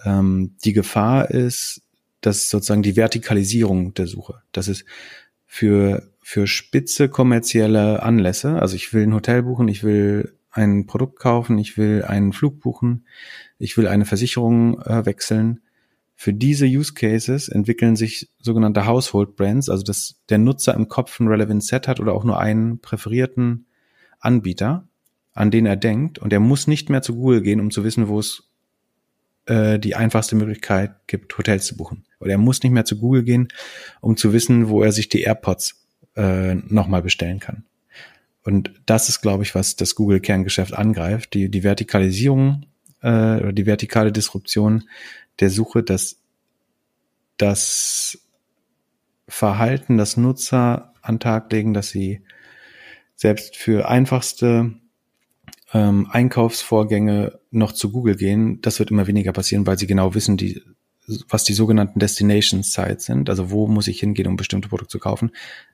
[0.05, 1.81] Ähm, die Gefahr ist,
[2.21, 4.85] dass sozusagen die Vertikalisierung der Suche, das ist
[5.47, 11.19] für, für spitze kommerzielle Anlässe, also ich will ein Hotel buchen, ich will ein Produkt
[11.19, 13.07] kaufen, ich will einen Flug buchen,
[13.59, 15.63] ich will eine Versicherung äh, wechseln,
[16.23, 21.19] für diese Use Cases entwickeln sich sogenannte Household Brands, also dass der Nutzer im Kopf
[21.19, 23.67] ein Relevant Set hat oder auch nur einen präferierten
[24.21, 24.87] Anbieter,
[25.33, 28.07] an den er denkt und er muss nicht mehr zu Google gehen, um zu wissen,
[28.07, 28.49] wo es
[29.47, 32.05] äh, die einfachste Möglichkeit gibt, Hotels zu buchen.
[32.21, 33.49] Oder er muss nicht mehr zu Google gehen,
[34.01, 35.85] um zu wissen, wo er sich die AirPods
[36.15, 37.65] äh, nochmal bestellen kann.
[38.45, 42.67] Und das ist, glaube ich, was das Google-Kerngeschäft angreift, die, die Vertikalisierung
[43.03, 44.85] äh, oder die vertikale Disruption
[45.41, 46.19] der Suche, dass
[47.37, 48.19] das
[49.29, 52.23] Verhalten, das Nutzer an Tag legen, dass sie
[53.17, 54.75] selbst für einfachste
[55.73, 60.37] ähm, Einkaufsvorgänge noch zu Google gehen, das wird immer weniger passieren, weil sie genau wissen,
[60.37, 60.63] die,
[61.29, 64.99] was die sogenannten Destination Sites sind, also wo muss ich hingehen, um bestimmte Produkte zu
[64.99, 65.31] kaufen.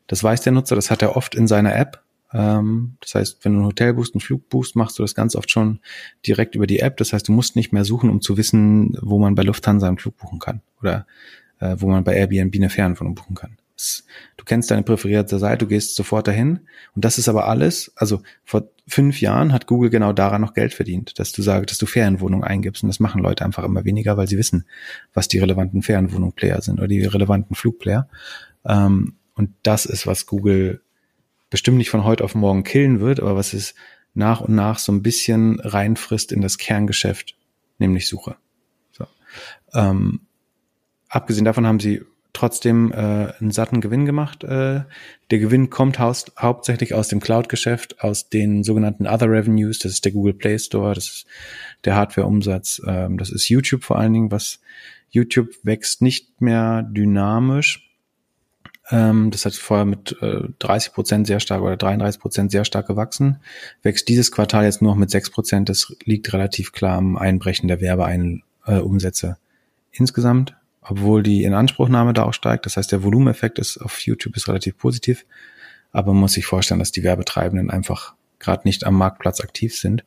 [0.06, 3.60] Das weiß der Nutzer, das hat er oft in seiner App das heißt, wenn du
[3.60, 5.80] ein Hotel buchst, einen Flug buchst, machst du das ganz oft schon
[6.26, 6.98] direkt über die App.
[6.98, 9.98] Das heißt, du musst nicht mehr suchen, um zu wissen, wo man bei Lufthansa einen
[9.98, 11.06] Flug buchen kann oder
[11.60, 13.56] äh, wo man bei Airbnb eine Fernwohnung buchen kann.
[14.36, 16.60] du kennst deine präferierte Seite, du gehst sofort dahin.
[16.94, 20.74] Und das ist aber alles, also vor fünf Jahren hat Google genau daran noch Geld
[20.74, 22.82] verdient, dass du sagst, dass du Ferienwohnungen eingibst.
[22.82, 24.66] Und das machen Leute einfach immer weniger, weil sie wissen,
[25.14, 28.08] was die relevanten Ferienwohnung-Player sind oder die relevanten Flugplayer.
[28.66, 30.82] Ähm, und das ist, was Google
[31.50, 33.74] bestimmt nicht von heute auf morgen killen wird, aber was es
[34.14, 37.36] nach und nach so ein bisschen reinfrisst in das Kerngeschäft,
[37.78, 38.36] nämlich Suche.
[38.92, 39.06] So.
[39.74, 40.20] Ähm,
[41.08, 42.02] abgesehen davon haben sie
[42.32, 42.96] trotzdem äh,
[43.40, 44.44] einen satten Gewinn gemacht.
[44.44, 44.82] Äh,
[45.30, 49.78] der Gewinn kommt haus hauptsächlich aus dem Cloud-Geschäft, aus den sogenannten Other Revenues.
[49.80, 51.26] Das ist der Google Play Store, das ist
[51.84, 54.60] der Hardware-Umsatz, ähm, das ist YouTube vor allen Dingen, was
[55.10, 57.87] YouTube wächst nicht mehr dynamisch,
[58.90, 62.86] ähm, das hat vorher mit äh, 30 Prozent sehr stark oder 33 Prozent sehr stark
[62.86, 63.38] gewachsen.
[63.82, 65.68] Wächst dieses Quartal jetzt nur noch mit 6 Prozent.
[65.68, 69.36] Das liegt relativ klar am Einbrechen der Werbeumsätze
[69.92, 72.66] insgesamt, obwohl die Inanspruchnahme da auch steigt.
[72.66, 75.26] Das heißt, der Volumeneffekt ist auf YouTube ist relativ positiv.
[75.92, 80.04] Aber man muss sich vorstellen, dass die Werbetreibenden einfach gerade nicht am Marktplatz aktiv sind.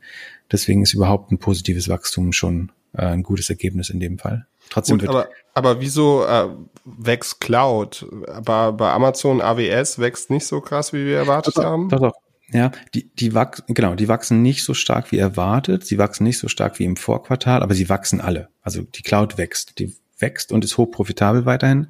[0.52, 4.48] Deswegen ist überhaupt ein positives Wachstum schon äh, ein gutes Ergebnis in dem Fall.
[4.70, 6.48] Trotzdem Gut, aber, aber wieso äh,
[6.86, 8.06] wächst Cloud?
[8.28, 11.90] Aber bei Amazon AWS wächst nicht so krass, wie wir erwartet doch, haben?
[11.90, 12.14] Doch, doch.
[12.54, 16.38] Ja, die, die wachsen, genau, die wachsen nicht so stark wie erwartet, sie wachsen nicht
[16.38, 18.50] so stark wie im Vorquartal, aber sie wachsen alle.
[18.62, 21.88] Also die Cloud wächst, die wächst und ist hochprofitabel weiterhin.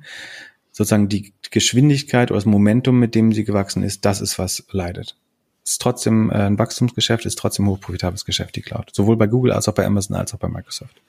[0.72, 5.18] Sozusagen die Geschwindigkeit oder das Momentum, mit dem sie gewachsen ist, das ist, was leidet.
[5.66, 8.92] Ist trotzdem äh, ein Wachstumsgeschäft, ist trotzdem hochprofitables Geschäft, die Cloud.
[8.94, 11.02] Sowohl bei Google als auch bei Amazon als auch bei Microsoft.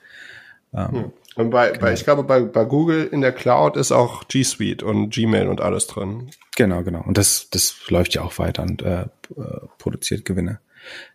[0.75, 1.13] Ähm, hm.
[1.35, 1.81] Und bei, genau.
[1.81, 5.49] bei, ich glaube, bei, bei Google in der Cloud ist auch G Suite und Gmail
[5.49, 6.31] und alles drin.
[6.57, 7.03] Genau, genau.
[7.03, 9.07] Und das, das läuft ja auch weiter und äh,
[9.79, 10.61] produziert Gewinne.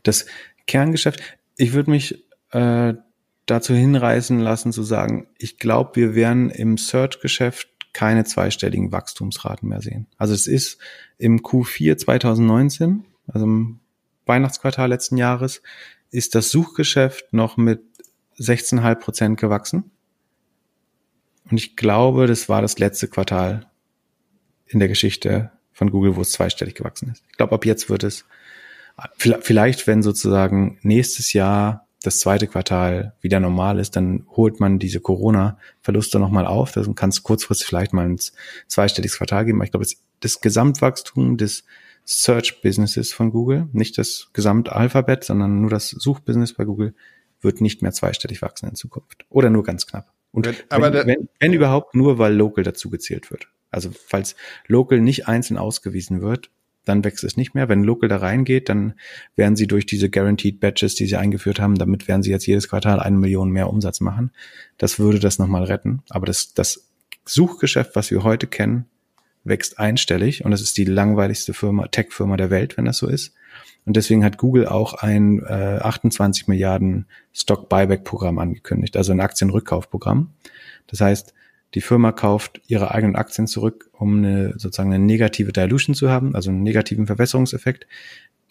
[0.03, 0.25] Das
[0.65, 1.21] Kerngeschäft,
[1.55, 2.93] ich würde mich äh,
[3.45, 9.81] dazu hinreißen lassen zu sagen, ich glaube, wir werden im Search-Geschäft keine zweistelligen Wachstumsraten mehr
[9.81, 10.07] sehen.
[10.17, 10.77] Also es ist
[11.17, 13.79] im Q4 2019 also im
[14.25, 15.61] Weihnachtsquartal letzten Jahres,
[16.11, 17.81] ist das Suchgeschäft noch mit
[18.39, 19.91] 16,5 Prozent gewachsen.
[21.49, 23.69] Und ich glaube, das war das letzte Quartal
[24.65, 27.23] in der Geschichte von Google, wo es zweistellig gewachsen ist.
[27.29, 28.25] Ich glaube, ab jetzt wird es
[29.17, 34.99] vielleicht, wenn sozusagen nächstes Jahr das zweite Quartal wieder normal ist, dann holt man diese
[34.99, 36.71] Corona-Verluste nochmal auf.
[36.71, 38.19] Dann kann es kurzfristig vielleicht mal ein
[38.67, 39.59] zweistelliges Quartal geben.
[39.59, 41.63] Aber ich glaube, das, das Gesamtwachstum des
[42.07, 46.95] Search-Businesses von Google, nicht das Gesamtalphabet, sondern nur das Suchbusiness bei Google,
[47.41, 49.25] wird nicht mehr zweistellig wachsen in Zukunft.
[49.29, 50.11] Oder nur ganz knapp.
[50.31, 53.49] Und wenn, aber wenn, wenn, wenn überhaupt nur, weil Local dazu gezählt wird.
[53.71, 54.35] Also falls
[54.67, 56.49] Local nicht einzeln ausgewiesen wird,
[56.85, 57.67] dann wächst es nicht mehr.
[57.67, 58.93] Wenn Local da reingeht, dann
[59.35, 62.69] werden sie durch diese Guaranteed Badges, die sie eingeführt haben, damit werden sie jetzt jedes
[62.69, 64.31] Quartal eine Million mehr Umsatz machen.
[64.77, 66.03] Das würde das nochmal retten.
[66.09, 66.87] Aber das, das
[67.25, 68.85] Suchgeschäft, was wir heute kennen,
[69.47, 73.33] wächst einstellig und das ist die langweiligste Firma, Tech-Firma der Welt, wenn das so ist.
[73.85, 79.21] Und deswegen hat Google auch ein äh, 28 Milliarden Stock Buyback Programm angekündigt, also ein
[79.21, 80.33] Aktienrückkaufprogramm.
[80.87, 81.33] Das heißt,
[81.73, 86.35] die Firma kauft ihre eigenen Aktien zurück, um eine sozusagen eine negative Dilution zu haben,
[86.35, 87.87] also einen negativen Verwässerungseffekt.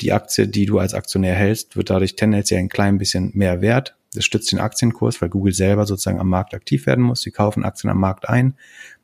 [0.01, 3.97] Die Aktie, die du als Aktionär hältst, wird dadurch tendenziell ein klein bisschen mehr wert.
[4.15, 7.23] Das stützt den Aktienkurs, weil Google selber sozusagen am Markt aktiv werden muss.
[7.23, 8.55] Sie kaufen Aktien am Markt ein.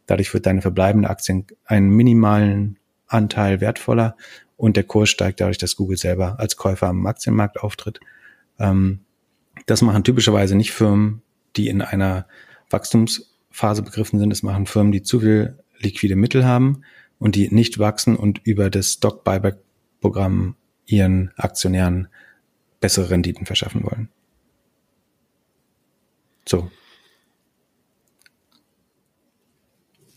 [0.06, 4.16] Dadurch wird deine verbleibende Aktien einen minimalen Anteil wertvoller
[4.56, 8.00] und der Kurs steigt dadurch, dass Google selber als Käufer am Aktienmarkt auftritt.
[8.58, 9.00] Ähm,
[9.66, 11.22] das machen typischerweise nicht Firmen,
[11.56, 12.26] die in einer
[12.70, 14.32] Wachstums- Phase begriffen sind.
[14.32, 16.82] Es machen Firmen, die zu viel liquide Mittel haben
[17.18, 19.58] und die nicht wachsen und über das Stock Buyback
[20.00, 20.56] Programm
[20.86, 22.08] ihren Aktionären
[22.80, 24.08] bessere Renditen verschaffen wollen.
[26.48, 26.70] So.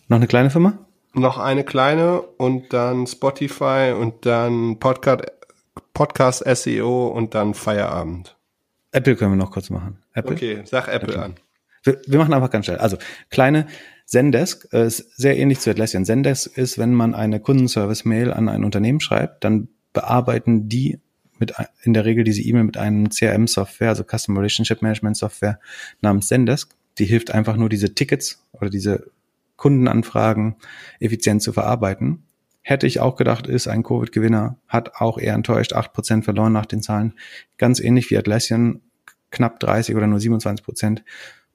[0.07, 0.77] Noch eine kleine Firma?
[1.13, 5.23] Noch eine kleine und dann Spotify und dann Podcast,
[5.93, 8.35] Podcast SEO und dann Feierabend.
[8.91, 10.03] Apple können wir noch kurz machen.
[10.13, 10.35] Apple?
[10.35, 11.23] Okay, sag Apple, Apple.
[11.23, 11.35] an.
[11.83, 12.77] Wir, wir machen einfach ganz schnell.
[12.77, 12.97] Also
[13.29, 13.65] kleine
[14.05, 16.05] Zendesk äh, ist sehr ähnlich zu Atlassian.
[16.05, 20.99] Zendesk ist, wenn man eine Kundenservice-Mail an ein Unternehmen schreibt, dann bearbeiten die
[21.39, 25.59] mit in der Regel diese E-Mail mit einem CRM-Software, also Customer Relationship Management Software
[26.01, 26.75] namens Zendesk.
[26.97, 29.11] Die hilft einfach nur diese Tickets oder diese
[29.57, 30.55] Kundenanfragen
[30.99, 32.23] effizient zu verarbeiten.
[32.61, 36.65] Hätte ich auch gedacht, ist ein Covid-Gewinner, hat auch eher enttäuscht, acht Prozent verloren nach
[36.65, 37.13] den Zahlen.
[37.57, 38.81] Ganz ähnlich wie Atlassian,
[39.29, 40.63] knapp 30 oder nur 27%.
[40.63, 41.03] Prozent.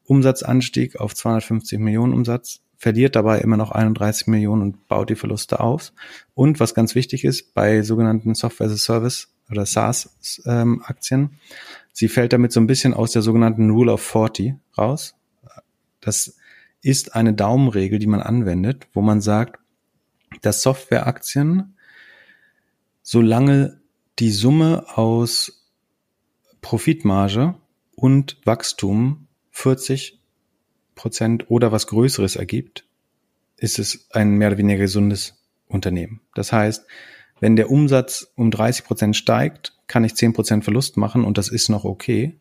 [0.04, 5.60] Umsatzanstieg auf 250 Millionen Umsatz, verliert dabei immer noch 31 Millionen und baut die Verluste
[5.60, 5.92] aus.
[6.34, 11.30] Und was ganz wichtig ist, bei sogenannten Software as a Service oder SaaS-Aktien, ähm,
[11.92, 15.14] sie fällt damit so ein bisschen aus der sogenannten Rule of 40 raus.
[16.00, 16.36] Das
[16.82, 19.60] ist eine Daumenregel, die man anwendet, wo man sagt,
[20.42, 21.76] dass Softwareaktien,
[23.02, 23.80] solange
[24.18, 25.66] die Summe aus
[26.60, 27.54] Profitmarge
[27.96, 30.20] und Wachstum 40
[30.94, 32.86] Prozent oder was Größeres ergibt,
[33.56, 36.20] ist es ein mehr oder weniger gesundes Unternehmen.
[36.34, 36.86] Das heißt,
[37.40, 41.48] wenn der Umsatz um 30 Prozent steigt, kann ich 10 Prozent Verlust machen und das
[41.48, 42.38] ist noch okay.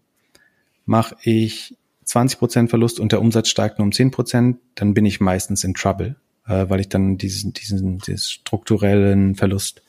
[0.86, 1.78] Mache ich
[2.10, 5.64] 20 Prozent Verlust und der Umsatz steigt nur um 10 Prozent, dann bin ich meistens
[5.64, 6.16] in Trouble,
[6.48, 9.84] äh, weil ich dann diesen, diesen, diesen strukturellen Verlust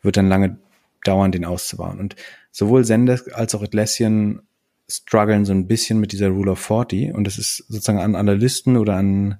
[0.00, 0.58] wird dann lange
[1.02, 1.98] dauern, den auszubauen.
[1.98, 2.14] Und
[2.52, 4.42] sowohl Zendesk als auch Atlassian
[4.88, 8.76] strugglen so ein bisschen mit dieser Rule of 40 und das ist sozusagen an Analysten
[8.76, 9.38] oder an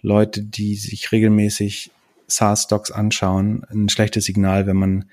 [0.00, 1.90] Leute, die sich regelmäßig
[2.26, 5.04] SaaS-Stocks anschauen, ein schlechtes Signal, wenn man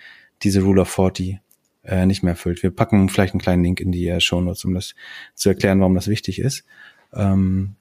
[0.44, 1.40] diese Rule of 40
[1.84, 2.64] äh, nicht mehr erfüllt.
[2.64, 4.96] Wir packen vielleicht einen kleinen Link in die äh, Show Notes, um das
[5.36, 6.64] zu erklären, warum das wichtig ist.
[7.14, 7.76] Ähm,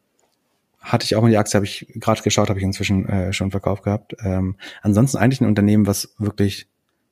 [0.81, 3.51] hatte ich auch mal die Aktie, habe ich gerade geschaut, habe ich inzwischen äh, schon
[3.51, 4.16] verkauft gehabt.
[4.24, 6.66] Ähm, ansonsten eigentlich ein Unternehmen, was wirklich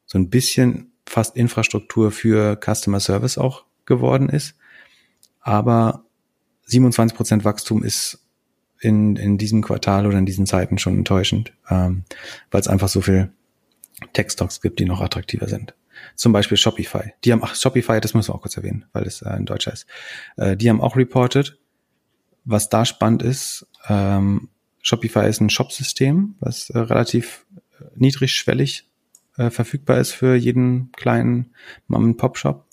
[0.06, 4.56] so ein bisschen fast Infrastruktur für Customer Service auch geworden ist
[5.40, 6.04] aber
[6.66, 8.20] 27 Prozent Wachstum ist
[8.80, 12.04] in, in diesem Quartal oder in diesen Zeiten schon enttäuschend, ähm,
[12.50, 13.32] weil es einfach so viel
[14.12, 15.74] Tech-Stocks gibt, die noch attraktiver sind.
[16.14, 17.12] Zum Beispiel Shopify.
[17.24, 19.66] Die haben, ach, Shopify, das müssen wir auch kurz erwähnen, weil es äh, in Deutsch
[19.66, 19.86] heißt.
[20.36, 21.58] Äh, die haben auch reported.
[22.44, 24.48] Was da spannend ist, ähm,
[24.82, 27.46] Shopify ist ein Shop-System, was äh, relativ
[27.78, 28.88] äh, niedrigschwellig
[29.36, 31.54] äh, verfügbar ist für jeden kleinen
[31.86, 32.66] Mom-and-Pop-Shop.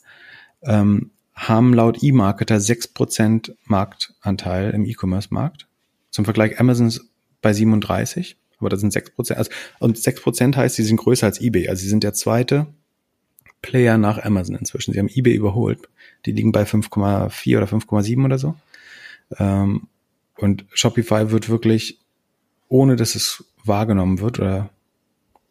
[0.63, 5.67] Ähm, haben laut eMarketer 6% Marktanteil im E-Commerce-Markt.
[6.09, 6.91] Zum Vergleich Amazon
[7.41, 9.33] bei 37, aber das sind 6%.
[9.33, 11.69] Also, und 6% heißt, sie sind größer als eBay.
[11.69, 12.67] Also sie sind der zweite
[13.61, 14.93] Player nach Amazon inzwischen.
[14.93, 15.89] Sie haben eBay überholt.
[16.25, 18.55] Die liegen bei 5,4 oder 5,7 oder so.
[19.37, 19.87] Ähm,
[20.37, 21.99] und Shopify wird wirklich,
[22.69, 24.69] ohne dass es wahrgenommen wird oder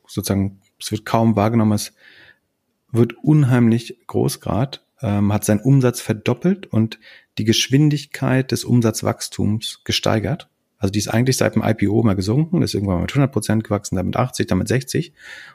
[0.06, 1.92] sozusagen, es wird kaum wahrgenommen, es
[2.92, 6.98] wird unheimlich groß grad, ähm, hat seinen Umsatz verdoppelt und
[7.38, 10.48] die Geschwindigkeit des Umsatzwachstums gesteigert.
[10.78, 13.96] Also die ist eigentlich seit dem IPO mal gesunken, ist irgendwann mit 100 Prozent gewachsen,
[13.96, 15.12] dann mit 80, dann mit 60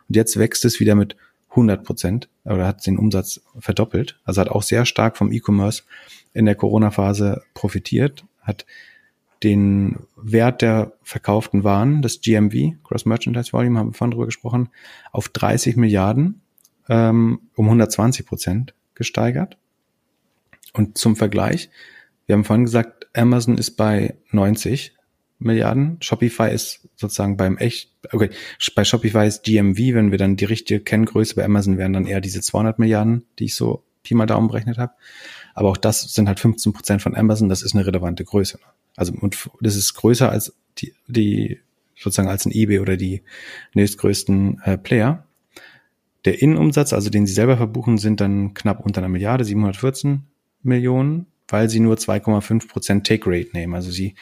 [0.07, 1.15] und jetzt wächst es wieder mit
[1.52, 4.19] 100 Prozent oder hat den Umsatz verdoppelt.
[4.23, 5.84] Also hat auch sehr stark vom E-Commerce
[6.34, 8.65] in der Corona-Phase profitiert, hat
[9.44, 14.69] den Wert der verkauften Waren, das GMV, Gross Merchandise Volume, haben wir vorhin drüber gesprochen,
[15.11, 16.41] auf 30 Milliarden
[16.90, 19.57] ähm, um 120 Prozent gesteigert.
[20.73, 21.69] Und zum Vergleich,
[22.28, 24.95] wir haben vorhin gesagt, Amazon ist bei 90
[25.42, 28.30] Milliarden, Shopify ist sozusagen beim echt, okay,
[28.76, 32.22] bei Shopify ist GMV, wenn wir dann die richtige Kenngröße bei Amazon wären, dann eher
[32.22, 34.94] diese 200 Milliarden, die ich so Pi mal Daumen berechnet habe.
[35.54, 38.60] Aber auch das sind halt 15 Prozent von Amazon, das ist eine relevante Größe.
[38.96, 41.60] Also und das ist größer als die, die
[41.98, 43.22] sozusagen als ein eBay oder die
[43.74, 45.26] nächstgrößten äh, Player.
[46.26, 50.24] Der Innenumsatz, also den sie selber verbuchen, sind dann knapp unter einer Milliarde, 714
[50.62, 53.73] Millionen, weil sie nur 2,5 Prozent Take Rate nehmen.
[53.73, 54.15] Also sie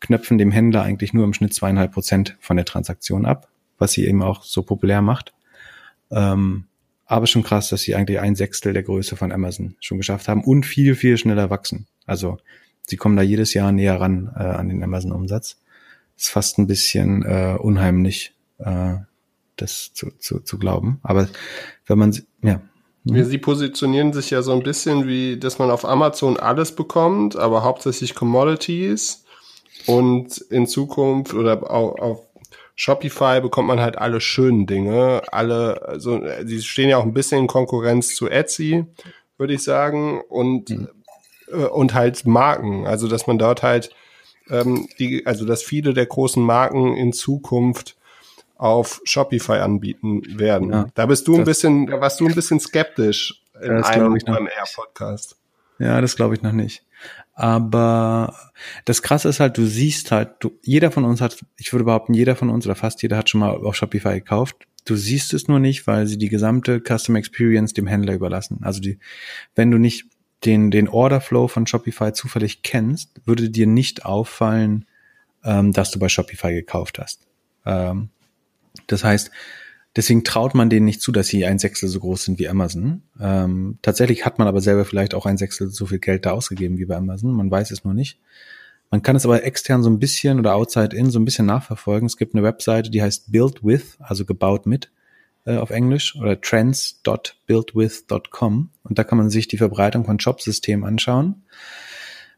[0.00, 3.48] knöpfen dem Händler eigentlich nur im Schnitt zweieinhalb Prozent von der Transaktion ab,
[3.78, 5.32] was sie eben auch so populär macht.
[6.10, 6.66] Ähm,
[7.06, 10.42] aber schon krass, dass sie eigentlich ein Sechstel der Größe von Amazon schon geschafft haben
[10.42, 11.86] und viel, viel schneller wachsen.
[12.04, 12.38] Also
[12.82, 15.60] sie kommen da jedes Jahr näher ran äh, an den Amazon-Umsatz.
[16.16, 18.94] Ist fast ein bisschen äh, unheimlich, äh,
[19.56, 20.98] das zu, zu, zu glauben.
[21.02, 21.28] Aber
[21.86, 22.60] wenn man, ja.
[23.06, 23.24] Mhm.
[23.24, 27.62] Sie positionieren sich ja so ein bisschen wie, dass man auf Amazon alles bekommt, aber
[27.62, 29.24] hauptsächlich Commodities.
[29.86, 32.26] Und in Zukunft oder auch auf
[32.74, 35.22] Shopify bekommt man halt alle schönen Dinge.
[35.30, 38.84] Alle, also, sie stehen ja auch ein bisschen in Konkurrenz zu Etsy,
[39.38, 40.20] würde ich sagen.
[40.28, 40.88] Und, mhm.
[41.52, 42.86] äh, und halt Marken.
[42.88, 43.90] Also, dass man dort halt,
[44.50, 47.96] ähm, die, also, dass viele der großen Marken in Zukunft
[48.56, 50.70] auf Shopify anbieten werden.
[50.70, 55.36] Ja, da bist du ein bisschen, da warst du ein bisschen skeptisch in einem OMR-Podcast.
[55.78, 56.82] Ja, das glaube ich noch nicht.
[57.34, 58.34] Aber
[58.86, 62.14] das Krasse ist halt, du siehst halt, du, jeder von uns hat, ich würde behaupten,
[62.14, 64.56] jeder von uns oder fast jeder hat schon mal auf Shopify gekauft.
[64.86, 68.60] Du siehst es nur nicht, weil sie die gesamte Custom Experience dem Händler überlassen.
[68.62, 68.98] Also die,
[69.54, 70.06] wenn du nicht
[70.46, 74.86] den, den Order Flow von Shopify zufällig kennst, würde dir nicht auffallen,
[75.44, 77.26] ähm, dass du bei Shopify gekauft hast.
[77.66, 78.10] Ähm,
[78.86, 79.30] das heißt,
[79.94, 83.02] deswegen traut man denen nicht zu, dass sie ein Sechstel so groß sind wie Amazon.
[83.20, 86.78] Ähm, tatsächlich hat man aber selber vielleicht auch ein Sechstel so viel Geld da ausgegeben
[86.78, 87.32] wie bei Amazon.
[87.32, 88.18] Man weiß es nur nicht.
[88.90, 92.06] Man kann es aber extern so ein bisschen oder outside in so ein bisschen nachverfolgen.
[92.06, 94.92] Es gibt eine Webseite, die heißt Build With, also gebaut mit
[95.44, 101.42] äh, auf Englisch oder trends.buildwith.com und da kann man sich die Verbreitung von Jobsystemen anschauen.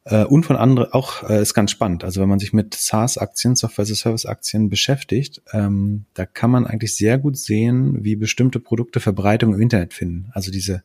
[0.08, 2.02] Äh, und von anderen auch äh, ist ganz spannend.
[2.02, 7.36] Also wenn man sich mit SaaS-Aktien, Software-as-a-Service-Aktien beschäftigt, ähm, da kann man eigentlich sehr gut
[7.36, 10.30] sehen, wie bestimmte Produkte Verbreitung im Internet finden.
[10.32, 10.82] Also diese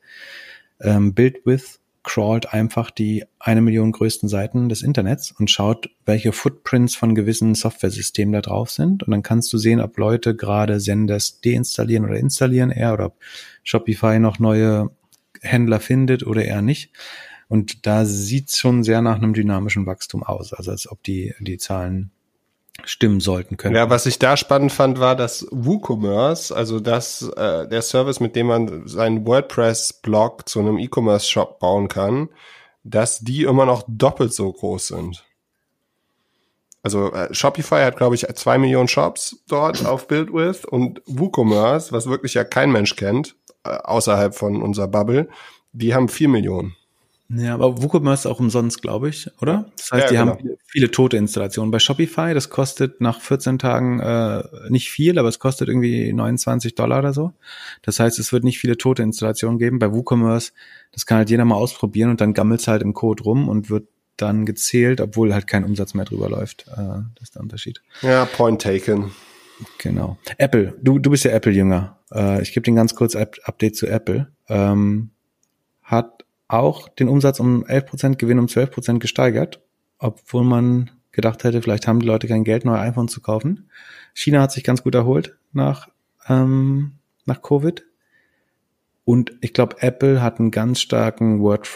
[0.82, 6.34] ähm, Build with crawlt einfach die eine Million größten Seiten des Internets und schaut, welche
[6.34, 9.04] Footprints von gewissen Software-Systemen da drauf sind.
[9.04, 13.20] Und dann kannst du sehen, ob Leute gerade Senders deinstallieren oder installieren eher oder ob
[13.64, 14.90] Shopify noch neue
[15.40, 16.92] Händler findet oder eher nicht.
[17.48, 21.34] Und da sieht es schon sehr nach einem dynamischen Wachstum aus, also als ob die,
[21.40, 22.12] die Zahlen
[22.84, 23.76] stimmen sollten können.
[23.76, 28.36] Ja, was ich da spannend fand, war, dass WooCommerce, also das äh, der Service, mit
[28.36, 32.30] dem man seinen WordPress-Blog zu einem E-Commerce-Shop bauen kann,
[32.84, 35.24] dass die immer noch doppelt so groß sind.
[36.82, 42.08] Also äh, Shopify hat, glaube ich, zwei Millionen Shops dort auf BuildWith und WooCommerce, was
[42.08, 45.30] wirklich ja kein Mensch kennt, äh, außerhalb von unserer Bubble,
[45.72, 46.76] die haben vier Millionen.
[47.30, 49.66] Ja, aber WooCommerce ist auch umsonst, glaube ich, oder?
[49.78, 50.32] Das heißt, ja, die genau.
[50.32, 51.72] haben viele, viele, tote Installationen.
[51.72, 56.76] Bei Shopify, das kostet nach 14 Tagen äh, nicht viel, aber es kostet irgendwie 29
[56.76, 57.34] Dollar oder so.
[57.82, 59.80] Das heißt, es wird nicht viele tote Installationen geben.
[59.80, 60.52] Bei WooCommerce,
[60.92, 63.70] das kann halt jeder mal ausprobieren und dann gammelt es halt im Code rum und
[63.70, 63.88] wird
[64.18, 66.68] dann gezählt, obwohl halt kein Umsatz mehr drüber läuft.
[66.68, 67.82] Äh, das ist der Unterschied.
[68.02, 69.12] Ja, point taken.
[69.78, 70.18] Genau.
[70.38, 71.98] Apple, du, du bist ja Apple-Jünger.
[72.14, 74.32] Äh, ich gebe den ganz kurz Update zu Apple.
[74.50, 75.12] Ähm,
[75.82, 79.62] hat auch den Umsatz um 11%, Gewinn um 12% gesteigert,
[79.98, 83.70] obwohl man gedacht hätte, vielleicht haben die Leute kein Geld, neue iPhones zu kaufen.
[84.14, 85.90] China hat sich ganz gut erholt nach,
[86.28, 86.94] ähm,
[87.26, 87.84] nach Covid.
[89.06, 91.68] Und ich glaube, Apple hat einen ganz starken Work,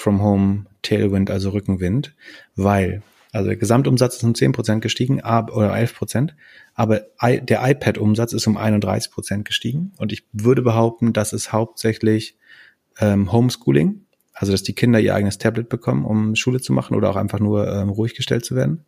[0.00, 2.14] from Home Tailwind, also Rückenwind,
[2.56, 6.30] weil, also der Gesamtumsatz ist um 10% gestiegen, oder 11%,
[6.74, 9.92] aber der iPad-Umsatz ist um 31% gestiegen.
[9.96, 12.36] Und ich würde behaupten, das ist hauptsächlich
[12.98, 14.06] ähm, Homeschooling,
[14.42, 17.38] also, dass die Kinder ihr eigenes Tablet bekommen, um Schule zu machen oder auch einfach
[17.38, 18.84] nur ähm, ruhig gestellt zu werden.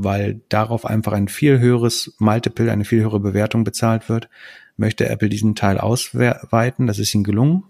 [0.00, 4.28] weil darauf einfach ein viel höheres Multiple, eine viel höhere Bewertung bezahlt wird,
[4.76, 6.86] möchte Apple diesen Teil ausweiten.
[6.86, 7.64] Das ist ihnen gelungen.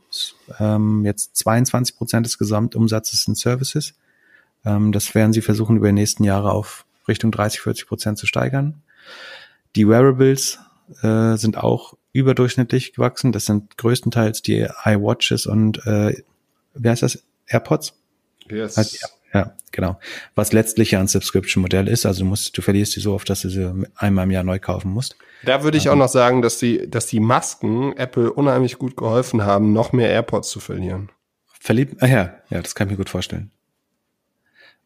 [0.60, 3.94] Ähm, jetzt 22 Prozent des Gesamtumsatzes sind Services.
[4.66, 8.26] Ähm, das werden sie versuchen, über die nächsten Jahre auf Richtung 30, 40 Prozent zu
[8.26, 8.82] steigern.
[9.74, 10.58] Die Wearables
[11.02, 13.32] äh, sind auch überdurchschnittlich gewachsen.
[13.32, 16.22] Das sind größtenteils die iWatches und äh,
[16.74, 17.22] wie heißt das?
[17.46, 17.94] AirPods?
[18.50, 18.76] Yes.
[18.76, 18.98] Also,
[19.34, 19.98] ja, genau.
[20.34, 22.06] Was letztlich ja ein Subscription-Modell ist.
[22.06, 24.58] Also du musst, du verlierst die so oft, dass du sie einmal im Jahr neu
[24.58, 25.16] kaufen musst.
[25.44, 29.42] Da würde ich auch noch sagen, dass die, dass die Masken Apple unheimlich gut geholfen
[29.42, 31.10] haben, noch mehr AirPods zu verlieren.
[31.60, 33.50] Verliebt, ah ja, ja, das kann ich mir gut vorstellen.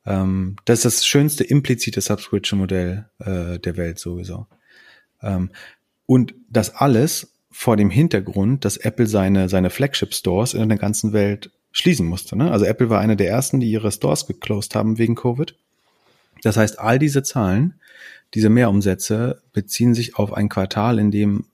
[0.05, 4.47] Ähm, das ist das schönste implizite Subscription-Modell äh, der Welt sowieso.
[5.23, 5.51] Ähm,
[6.07, 11.51] und das alles vor dem Hintergrund, dass Apple seine, seine Flagship-Stores in der ganzen Welt
[11.73, 12.37] schließen musste.
[12.37, 12.51] Ne?
[12.51, 15.55] Also Apple war einer der ersten, die ihre Stores geclosed haben wegen Covid.
[16.43, 17.75] Das heißt, all diese Zahlen,
[18.35, 21.47] diese Mehrumsätze beziehen sich auf ein Quartal, in dem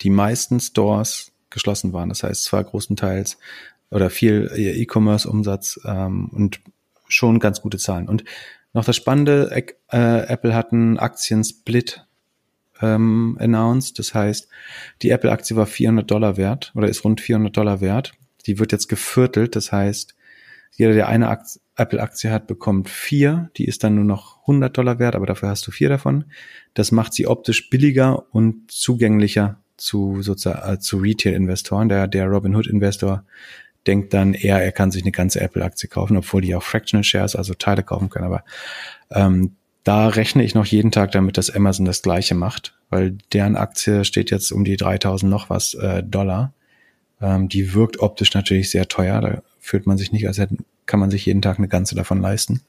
[0.00, 2.08] die meisten Stores geschlossen waren.
[2.08, 3.38] Das heißt, zwar großenteils
[3.90, 6.60] oder viel E-Commerce-Umsatz ähm, und
[7.08, 8.08] schon ganz gute Zahlen.
[8.08, 8.24] Und
[8.72, 12.06] noch das Spannende, äh, Apple hat einen Aktien-Split
[12.80, 13.98] ähm, announced.
[13.98, 14.48] Das heißt,
[15.02, 18.12] die Apple-Aktie war 400 Dollar wert oder ist rund 400 Dollar wert.
[18.46, 20.14] Die wird jetzt geviertelt, das heißt,
[20.74, 21.38] jeder, der eine
[21.76, 23.50] Apple-Aktie hat, bekommt vier.
[23.56, 26.24] Die ist dann nur noch 100 Dollar wert, aber dafür hast du vier davon.
[26.72, 31.88] Das macht sie optisch billiger und zugänglicher zu sozusagen äh, zu Retail-Investoren.
[31.88, 33.24] Der, der Robinhood-Investor
[33.86, 37.36] denkt dann eher, er kann sich eine ganze Apple-Aktie kaufen, obwohl die auch Fractional Shares,
[37.36, 38.26] also Teile kaufen können.
[38.26, 38.44] Aber
[39.10, 43.56] ähm, da rechne ich noch jeden Tag damit, dass Amazon das Gleiche macht, weil deren
[43.56, 46.54] Aktie steht jetzt um die 3000 noch was äh, Dollar.
[47.22, 49.20] Ähm, die wirkt optisch natürlich sehr teuer.
[49.20, 52.20] Da fühlt man sich nicht, als hätten, kann man sich jeden Tag eine ganze davon
[52.20, 52.62] leisten.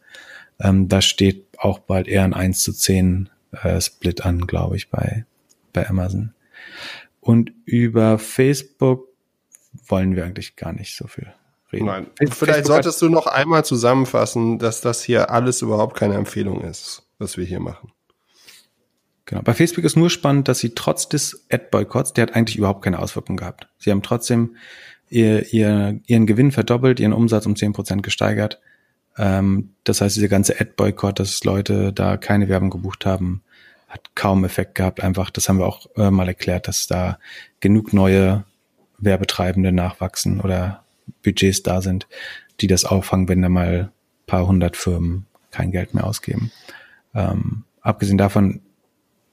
[0.60, 4.90] Ähm, da steht auch bald eher ein 1 zu 10 äh, Split an, glaube ich,
[4.90, 5.26] bei,
[5.74, 6.34] bei Amazon.
[7.20, 9.08] Und über Facebook
[9.88, 11.34] wollen wir eigentlich gar nicht so viel
[11.72, 11.86] reden.
[11.86, 12.08] Nein.
[12.18, 17.08] Facebook Vielleicht solltest du noch einmal zusammenfassen, dass das hier alles überhaupt keine Empfehlung ist,
[17.18, 17.93] was wir hier machen.
[19.34, 19.42] Genau.
[19.42, 23.00] Bei Facebook ist nur spannend, dass sie trotz des Ad-Boykotts, der hat eigentlich überhaupt keine
[23.00, 23.68] Auswirkung gehabt.
[23.80, 24.58] Sie haben trotzdem
[25.10, 28.62] ihr, ihr, ihren Gewinn verdoppelt, ihren Umsatz um zehn Prozent gesteigert.
[29.18, 33.42] Ähm, das heißt, diese ganze Ad-Boykott, dass Leute da keine Werbung gebucht haben,
[33.88, 35.02] hat kaum Effekt gehabt.
[35.02, 37.18] Einfach, das haben wir auch äh, mal erklärt, dass da
[37.60, 38.44] genug neue
[39.00, 40.84] Werbetreibende nachwachsen oder
[41.24, 42.06] Budgets da sind,
[42.62, 43.92] die das auffangen, wenn da mal
[44.28, 46.52] paar hundert Firmen kein Geld mehr ausgeben.
[47.16, 48.62] Ähm, abgesehen davon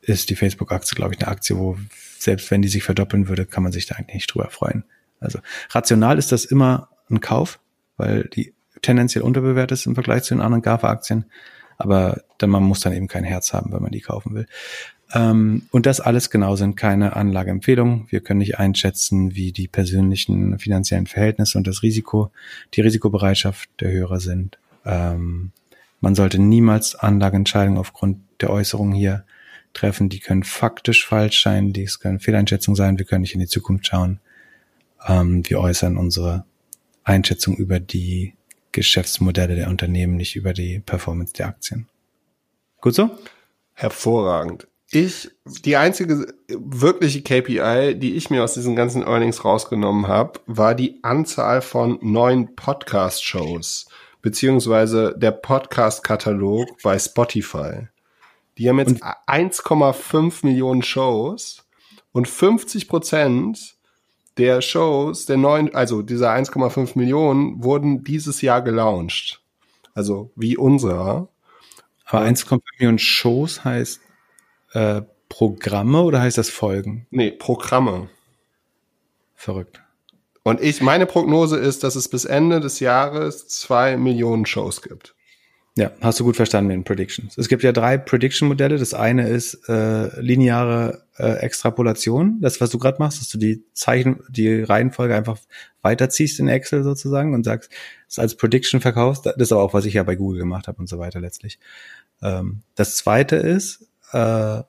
[0.02, 1.76] ist die Facebook-Aktie, glaube ich, eine Aktie, wo
[2.18, 4.84] selbst wenn die sich verdoppeln würde, kann man sich da eigentlich nicht drüber freuen.
[5.20, 5.38] Also
[5.70, 7.60] rational ist das immer ein Kauf,
[7.96, 11.26] weil die tendenziell unterbewertet ist im Vergleich zu den anderen GAFA-Aktien.
[11.76, 14.46] Aber dann, man muss dann eben kein Herz haben, wenn man die kaufen will.
[15.12, 18.06] Ähm, und das alles genau sind keine Anlageempfehlungen.
[18.10, 22.30] Wir können nicht einschätzen, wie die persönlichen finanziellen Verhältnisse und das Risiko,
[22.74, 24.58] die Risikobereitschaft der Hörer sind.
[24.84, 25.52] Ähm,
[26.00, 29.24] man sollte niemals Anlageentscheidungen aufgrund der Äußerungen hier
[29.72, 33.46] treffen, die können faktisch falsch sein, dies können Fehleinschätzungen sein, wir können nicht in die
[33.46, 34.20] Zukunft schauen.
[35.06, 36.44] Ähm, wir äußern unsere
[37.04, 38.34] Einschätzung über die
[38.72, 41.88] Geschäftsmodelle der Unternehmen, nicht über die Performance der Aktien.
[42.80, 43.10] Gut so?
[43.74, 44.66] Hervorragend.
[44.92, 50.74] Ich, die einzige wirkliche KPI, die ich mir aus diesen ganzen Earnings rausgenommen habe, war
[50.74, 53.86] die Anzahl von neuen Podcast-Shows,
[54.20, 57.86] beziehungsweise der Podcast-Katalog bei Spotify.
[58.60, 61.66] Die haben jetzt 1,5 Millionen Shows
[62.12, 63.76] und 50 Prozent
[64.36, 69.42] der Shows, der neuen, also dieser 1,5 Millionen, wurden dieses Jahr gelauncht.
[69.94, 71.30] Also wie unserer.
[72.04, 74.02] Aber 1,5 Millionen Shows heißt
[74.74, 75.00] äh,
[75.30, 77.06] Programme oder heißt das Folgen?
[77.08, 78.10] Nee, Programme.
[79.36, 79.82] Verrückt.
[80.42, 85.14] Und ich, meine Prognose ist, dass es bis Ende des Jahres zwei Millionen Shows gibt.
[85.76, 87.38] Ja, hast du gut verstanden mit den Predictions.
[87.38, 88.76] Es gibt ja drei Prediction-Modelle.
[88.76, 92.40] Das eine ist äh, lineare äh, Extrapolation.
[92.40, 95.38] Das, was du gerade machst, dass du die Zeichen, die Reihenfolge einfach
[95.82, 97.70] weiterziehst in Excel sozusagen und sagst,
[98.08, 99.26] es als Prediction verkaufst.
[99.26, 101.60] Das ist aber auch, was ich ja bei Google gemacht habe und so weiter letztlich.
[102.20, 104.62] Ähm, das zweite ist, äh,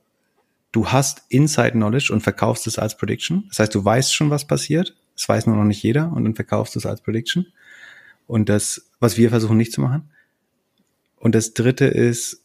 [0.71, 3.45] du hast Inside Knowledge und verkaufst es als Prediction.
[3.49, 4.95] Das heißt, du weißt schon, was passiert.
[5.15, 7.47] Das weiß nur noch nicht jeder und dann verkaufst du es als Prediction.
[8.27, 10.09] Und das, was wir versuchen nicht zu machen.
[11.21, 12.41] Und das dritte ist,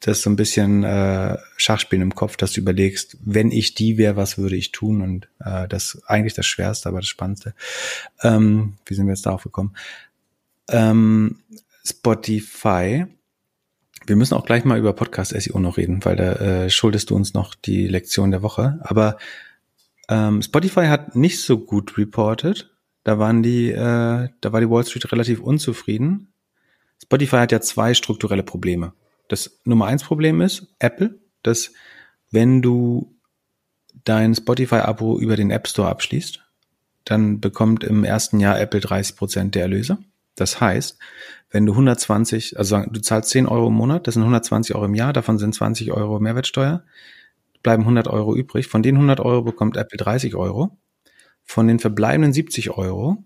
[0.00, 4.16] das so ein bisschen äh, Schachspielen im Kopf, dass du überlegst, wenn ich die wäre,
[4.16, 5.02] was würde ich tun?
[5.02, 7.54] Und äh, das eigentlich das Schwerste, aber das Spannendste.
[8.22, 9.76] Ähm, wie sind wir jetzt darauf gekommen?
[10.68, 11.40] Ähm,
[11.84, 13.06] Spotify.
[14.06, 17.16] Wir müssen auch gleich mal über Podcast SEO noch reden, weil da äh, schuldest du
[17.16, 18.78] uns noch die Lektion der Woche.
[18.82, 19.18] Aber
[20.08, 22.70] ähm, Spotify hat nicht so gut reported.
[23.04, 26.33] Da waren die, äh, da war die Wall Street relativ unzufrieden.
[27.02, 28.92] Spotify hat ja zwei strukturelle Probleme.
[29.28, 31.72] Das Nummer eins Problem ist Apple, dass
[32.30, 33.14] wenn du
[34.04, 36.40] dein Spotify-Abo über den App Store abschließt,
[37.04, 39.98] dann bekommt im ersten Jahr Apple 30 Prozent der Erlöse.
[40.34, 40.98] Das heißt,
[41.50, 44.94] wenn du 120, also du zahlst 10 Euro im Monat, das sind 120 Euro im
[44.94, 46.82] Jahr, davon sind 20 Euro Mehrwertsteuer,
[47.62, 48.66] bleiben 100 Euro übrig.
[48.66, 50.76] Von den 100 Euro bekommt Apple 30 Euro.
[51.44, 53.22] Von den verbleibenden 70 Euro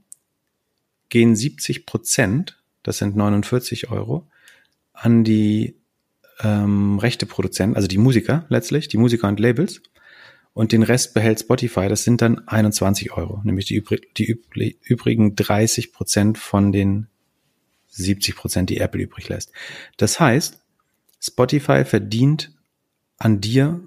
[1.09, 2.58] gehen 70 Prozent
[2.89, 4.27] das sind 49 Euro,
[4.95, 5.77] an die
[6.41, 9.83] ähm, rechte Produzenten, also die Musiker letztlich, die Musiker und Labels.
[10.55, 14.41] Und den Rest behält Spotify, das sind dann 21 Euro, nämlich die, übrig, die
[14.83, 17.09] übrigen 30 Prozent von den
[17.89, 19.53] 70 Prozent, die Apple übrig lässt.
[19.99, 20.59] Das heißt,
[21.21, 22.53] Spotify verdient
[23.19, 23.81] an dir,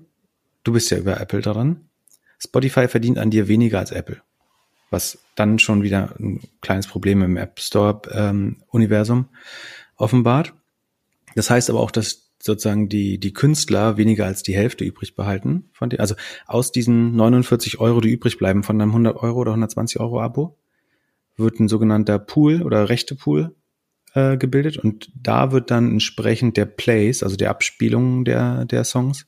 [0.64, 1.90] du bist ja über Apple dran,
[2.38, 4.22] Spotify verdient an dir weniger als Apple
[4.92, 8.58] was dann schon wieder ein kleines Problem im App Store ähm,
[9.96, 10.54] offenbart.
[11.34, 15.70] Das heißt aber auch, dass sozusagen die, die Künstler weniger als die Hälfte übrig behalten
[15.74, 16.00] von dir.
[16.00, 16.16] Also
[16.46, 20.58] aus diesen 49 Euro, die übrig bleiben von einem 100 Euro oder 120 Euro Abo,
[21.38, 23.56] wird ein sogenannter Pool oder rechte Pool
[24.14, 29.28] äh, gebildet und da wird dann entsprechend der Plays, also der Abspielungen der, der Songs,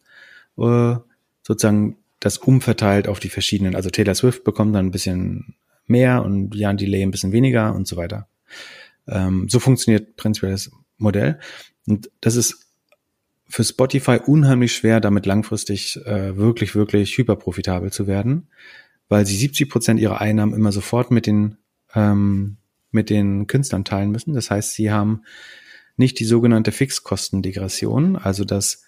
[0.58, 0.96] äh,
[1.42, 3.76] sozusagen das umverteilt auf die verschiedenen.
[3.76, 5.56] Also Taylor Swift bekommt dann ein bisschen
[5.88, 8.30] mehr und Jan Delay ein bisschen weniger und so weiter.
[9.08, 11.38] Ähm, so funktioniert prinzipiell das Modell.
[11.86, 12.66] Und das ist
[13.50, 18.48] für Spotify unheimlich schwer, damit langfristig äh, wirklich, wirklich hyperprofitabel zu werden,
[19.10, 21.58] weil sie 70 Prozent ihrer Einnahmen immer sofort mit den,
[21.94, 22.56] ähm,
[22.92, 24.34] mit den Künstlern teilen müssen.
[24.34, 25.24] Das heißt, sie haben
[25.98, 28.84] nicht die sogenannte Fixkostendegression, also dass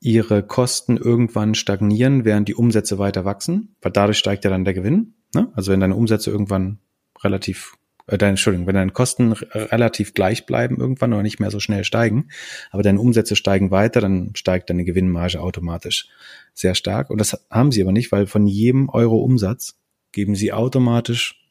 [0.00, 4.74] ihre Kosten irgendwann stagnieren, während die Umsätze weiter wachsen, weil dadurch steigt ja dann der
[4.74, 5.14] Gewinn.
[5.34, 5.50] Ne?
[5.54, 6.78] Also wenn deine Umsätze irgendwann
[7.24, 7.74] relativ,
[8.06, 11.84] äh, deine, Entschuldigung, wenn deine Kosten relativ gleich bleiben irgendwann oder nicht mehr so schnell
[11.84, 12.28] steigen,
[12.70, 16.08] aber deine Umsätze steigen weiter, dann steigt deine Gewinnmarge automatisch
[16.52, 17.10] sehr stark.
[17.10, 19.78] Und das haben sie aber nicht, weil von jedem Euro Umsatz
[20.12, 21.42] geben sie automatisch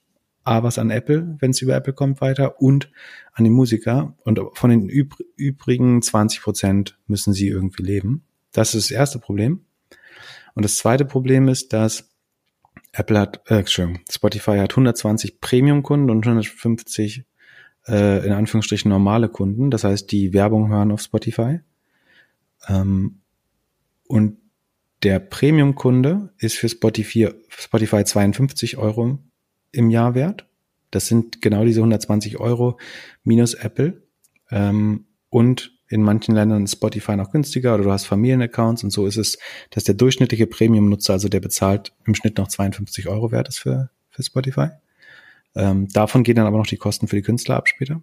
[0.43, 2.91] A was an Apple, wenn es über Apple kommt, weiter und
[3.33, 4.15] an die Musiker.
[4.23, 8.23] Und von den üb übrigen 20 Prozent müssen sie irgendwie leben.
[8.55, 9.65] Das ist das erste Problem.
[10.53, 12.09] Und das zweite Problem ist, dass
[12.93, 17.25] Apple hat, äh, Entschuldigung, Spotify hat 120 Premium-Kunden und 150
[17.89, 19.71] äh, in Anführungsstrichen normale Kunden.
[19.71, 21.59] Das heißt, die Werbung hören auf Spotify.
[22.69, 23.19] Ähm,
[24.07, 24.37] und
[25.03, 29.19] der Premium-Kunde ist für Spotify, Spotify 52 Euro
[29.73, 30.47] im Jahr wert.
[30.91, 32.79] Das sind genau diese 120 Euro
[33.25, 34.01] minus Apple.
[34.49, 39.05] Ähm, und in manchen Ländern ist Spotify noch günstiger oder du hast Familienaccounts und so
[39.05, 39.37] ist es,
[39.69, 43.89] dass der durchschnittliche Premium-Nutzer, also der bezahlt im Schnitt noch 52 Euro wert ist für,
[44.09, 44.69] für Spotify.
[45.55, 48.01] Ähm, davon gehen dann aber noch die Kosten für die Künstler ab später.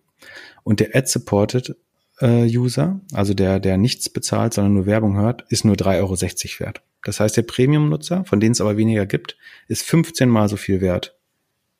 [0.62, 1.76] Und der Ad-Supported
[2.20, 6.66] äh, User, also der, der nichts bezahlt, sondern nur Werbung hört, ist nur 3,60 Euro
[6.66, 6.82] wert.
[7.04, 9.36] Das heißt, der Premium-Nutzer, von denen es aber weniger gibt,
[9.66, 11.16] ist 15 mal so viel wert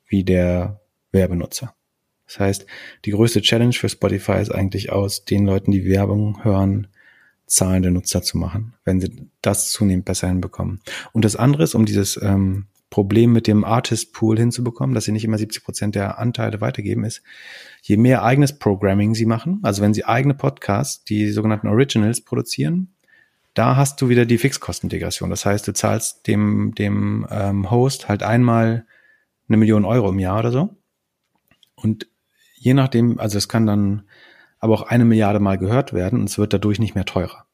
[0.07, 0.81] wie der
[1.11, 1.73] Werbenutzer.
[2.33, 2.65] Das heißt,
[3.05, 6.87] die größte Challenge für Spotify ist eigentlich aus, den Leuten, die Werbung hören,
[7.45, 10.81] zahlende Nutzer zu machen, wenn sie das zunehmend besser hinbekommen.
[11.11, 15.11] Und das andere ist, um dieses ähm, Problem mit dem Artist Pool hinzubekommen, dass sie
[15.11, 17.21] nicht immer 70 Prozent der Anteile weitergeben, ist,
[17.83, 22.95] je mehr eigenes Programming sie machen, also wenn sie eigene Podcasts, die sogenannten Originals produzieren,
[23.53, 25.29] da hast du wieder die Fixkostendegression.
[25.29, 28.87] Das heißt, du zahlst dem, dem ähm, Host halt einmal
[29.47, 30.75] eine Million Euro im Jahr oder so.
[31.75, 32.07] Und
[32.63, 34.03] je nachdem, also es kann dann
[34.59, 37.45] aber auch eine Milliarde Mal gehört werden und es wird dadurch nicht mehr teurer.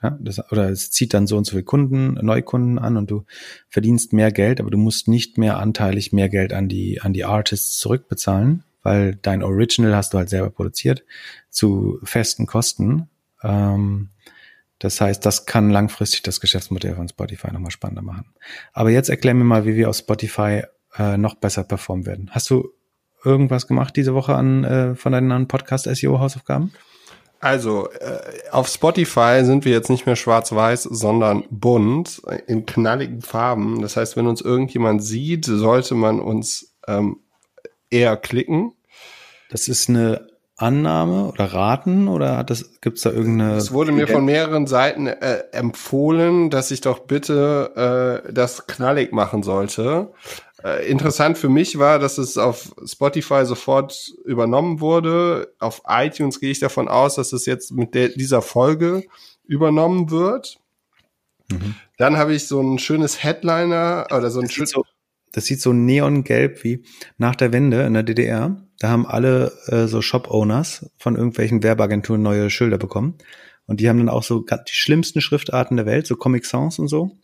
[0.00, 3.24] Ja, das, oder es zieht dann so und so viele Kunden, Neukunden an und du
[3.68, 7.24] verdienst mehr Geld, aber du musst nicht mehr anteilig mehr Geld an die, an die
[7.24, 11.04] Artists zurückbezahlen, weil dein Original hast du halt selber produziert
[11.50, 13.08] zu festen Kosten.
[13.42, 14.10] Ähm,
[14.78, 18.26] das heißt, das kann langfristig das Geschäftsmodell von Spotify nochmal spannender machen.
[18.72, 20.62] Aber jetzt erklär mir mal, wie wir auf Spotify
[20.96, 22.30] äh, noch besser performen werden.
[22.30, 22.68] Hast du
[23.24, 26.72] irgendwas gemacht diese Woche an äh, von deinen Podcast-SEO-Hausaufgaben?
[27.40, 33.82] Also, äh, auf Spotify sind wir jetzt nicht mehr schwarz-weiß, sondern bunt, in knalligen Farben.
[33.82, 37.18] Das heißt, wenn uns irgendjemand sieht, sollte man uns ähm,
[37.90, 38.72] eher klicken.
[39.50, 40.26] Das ist eine
[40.56, 43.56] Annahme oder Raten oder hat das gibt's da irgendeine?
[43.56, 49.12] Es wurde mir von mehreren Seiten äh, empfohlen, dass ich doch bitte äh, das knallig
[49.12, 50.12] machen sollte.
[50.64, 55.52] Äh, interessant für mich war, dass es auf Spotify sofort übernommen wurde.
[55.58, 59.04] Auf iTunes gehe ich davon aus, dass es jetzt mit der, dieser Folge
[59.44, 60.58] übernommen wird.
[61.52, 61.74] Mhm.
[61.98, 64.86] Dann habe ich so ein schönes Headliner oder so ein sieht so,
[65.32, 66.82] das sieht so neongelb wie
[67.18, 68.56] nach der Wende in der DDR.
[68.78, 73.18] Da haben alle äh, so Shop-Owners von irgendwelchen Werbeagenturen neue Schilder bekommen.
[73.66, 76.88] Und die haben dann auch so die schlimmsten Schriftarten der Welt, so Comic Sans und
[76.88, 77.18] so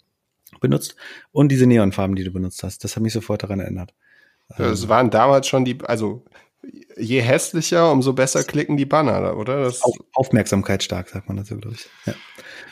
[0.61, 0.97] benutzt
[1.33, 2.85] und diese Neonfarben, die du benutzt hast.
[2.85, 3.95] Das hat mich sofort daran erinnert.
[4.59, 6.25] Es waren damals schon die, also
[6.97, 9.65] je hässlicher, umso besser klicken die Banner, oder?
[9.65, 11.89] Das Auf, Aufmerksamkeit stark, sagt man dazu, glaube ich.
[12.07, 12.15] Ja.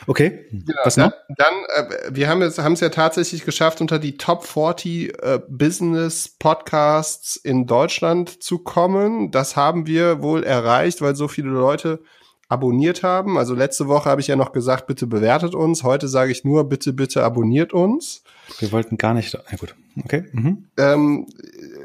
[0.07, 1.11] Okay, genau, was noch?
[1.37, 5.21] Dann, dann äh, wir haben es haben es ja tatsächlich geschafft, unter die Top 40
[5.21, 9.31] äh, Business Podcasts in Deutschland zu kommen.
[9.31, 12.01] Das haben wir wohl erreicht, weil so viele Leute
[12.49, 13.37] abonniert haben.
[13.37, 15.83] Also letzte Woche habe ich ja noch gesagt, bitte bewertet uns.
[15.83, 18.23] Heute sage ich nur, bitte, bitte abonniert uns.
[18.57, 19.33] Wir wollten gar nicht.
[19.33, 20.25] Ja gut, okay.
[20.31, 20.65] Mhm.
[20.77, 21.27] Ähm,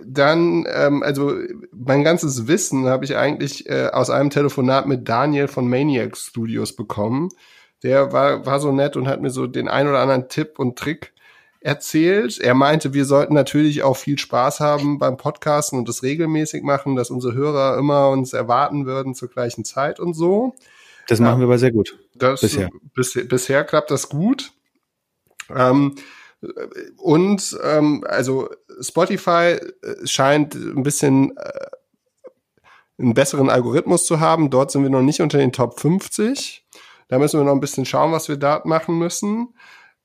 [0.07, 1.35] dann, ähm, also
[1.71, 6.75] mein ganzes Wissen habe ich eigentlich äh, aus einem Telefonat mit Daniel von Maniac Studios
[6.75, 7.29] bekommen.
[7.83, 10.79] Der war, war so nett und hat mir so den ein oder anderen Tipp und
[10.79, 11.13] Trick
[11.65, 12.39] erzählt.
[12.39, 16.95] Er meinte, wir sollten natürlich auch viel Spaß haben beim Podcasten und das regelmäßig machen,
[16.95, 20.55] dass unsere Hörer immer uns erwarten würden zur gleichen Zeit und so.
[21.09, 21.99] Das machen wir aber sehr gut.
[22.15, 22.71] Das, bisher.
[22.95, 24.53] Bis, bisher klappt das gut.
[25.55, 25.95] Ähm,
[26.99, 28.51] und ähm, also
[28.81, 31.67] Spotify äh, scheint ein bisschen äh,
[32.99, 34.51] einen besseren Algorithmus zu haben.
[34.51, 36.67] Dort sind wir noch nicht unter den Top 50.
[37.09, 39.55] Da müssen wir noch ein bisschen schauen, was wir da machen müssen.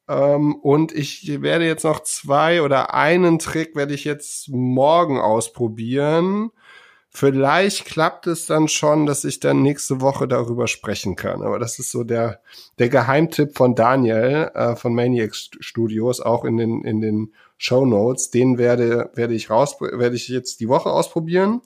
[0.09, 6.49] Ähm, und ich werde jetzt noch zwei oder einen Trick werde ich jetzt morgen ausprobieren.
[7.11, 11.41] Vielleicht klappt es dann schon, dass ich dann nächste Woche darüber sprechen kann.
[11.43, 12.41] Aber das ist so der,
[12.79, 18.31] der Geheimtipp von Daniel äh, von Maniac Studios, auch in den, in den Show Notes.
[18.31, 21.61] Den werde, werde ich raus, werde ich jetzt die Woche ausprobieren.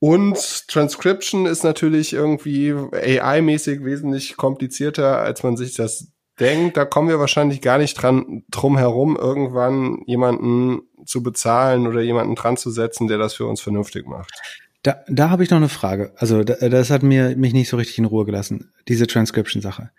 [0.00, 6.08] Und Transcription ist natürlich irgendwie AI-mäßig wesentlich komplizierter, als man sich das
[6.40, 12.00] denkt, da kommen wir wahrscheinlich gar nicht dran drum herum, irgendwann jemanden zu bezahlen oder
[12.00, 14.32] jemanden dran zu setzen, der das für uns vernünftig macht.
[14.82, 16.12] Da, da habe ich noch eine Frage.
[16.16, 19.90] Also da, das hat mir mich nicht so richtig in Ruhe gelassen, diese Transcription-Sache.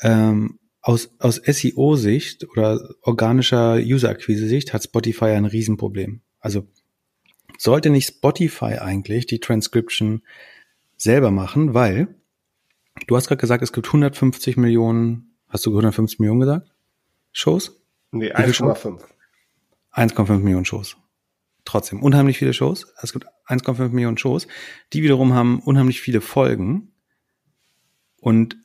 [0.00, 6.20] Ähm, aus, aus SEO-Sicht oder organischer User-Akquise-Sicht hat Spotify ein Riesenproblem.
[6.40, 6.66] Also
[7.58, 10.22] sollte nicht Spotify eigentlich die Transcription
[10.96, 12.08] selber machen, weil
[13.06, 16.72] du hast gerade gesagt, es gibt 150 Millionen Hast du 150 Millionen gesagt?
[17.32, 17.80] Shows?
[18.10, 19.00] Nee, 1,5.
[19.92, 20.96] 1,5 Millionen Shows.
[21.64, 22.92] Trotzdem, unheimlich viele Shows.
[23.02, 24.46] Es gibt 1,5 Millionen Shows.
[24.92, 26.92] Die wiederum haben unheimlich viele Folgen.
[28.20, 28.56] Und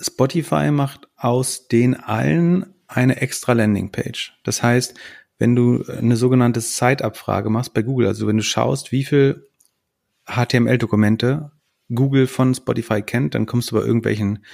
[0.00, 4.38] Spotify macht aus den allen eine extra Landingpage.
[4.42, 4.98] Das heißt,
[5.38, 9.48] wenn du eine sogenannte Site-Abfrage machst bei Google, also wenn du schaust, wie viel
[10.26, 11.52] HTML-Dokumente
[11.94, 14.44] Google von Spotify kennt, dann kommst du bei irgendwelchen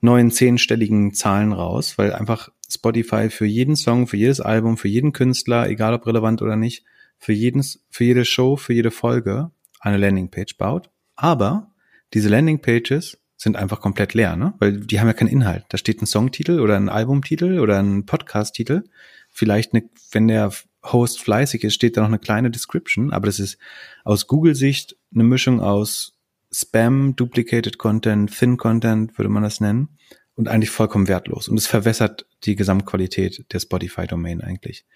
[0.00, 5.12] neuen zehnstelligen Zahlen raus, weil einfach Spotify für jeden Song, für jedes Album, für jeden
[5.12, 6.84] Künstler, egal ob relevant oder nicht,
[7.18, 10.90] für jeden, für jede Show, für jede Folge eine Landingpage baut.
[11.16, 11.72] Aber
[12.12, 14.54] diese Landingpages sind einfach komplett leer, ne?
[14.58, 15.64] Weil die haben ja keinen Inhalt.
[15.68, 18.84] Da steht ein Songtitel oder ein Albumtitel oder ein Podcasttitel.
[19.30, 20.52] Vielleicht eine, wenn der
[20.84, 23.58] Host fleißig ist, steht da noch eine kleine Description, aber das ist
[24.04, 26.13] aus Google-Sicht eine Mischung aus
[26.54, 29.88] Spam, Duplicated Content, Thin Content würde man das nennen
[30.36, 31.48] und eigentlich vollkommen wertlos.
[31.48, 34.86] Und es verwässert die Gesamtqualität der Spotify-Domain eigentlich.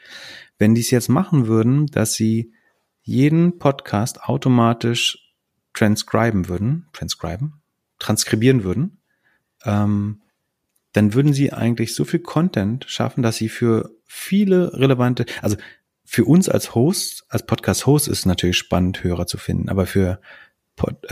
[0.58, 2.52] Wenn die es jetzt machen würden, dass sie
[3.02, 5.34] jeden Podcast automatisch
[5.74, 7.60] transcriben würden, transcriben,
[7.98, 8.98] transkribieren würden,
[9.64, 10.22] ähm,
[10.92, 15.56] dann würden sie eigentlich so viel Content schaffen, dass sie für viele relevante, also
[16.04, 20.20] für uns als Host, als Podcast-Host ist es natürlich spannend, Hörer zu finden, aber für,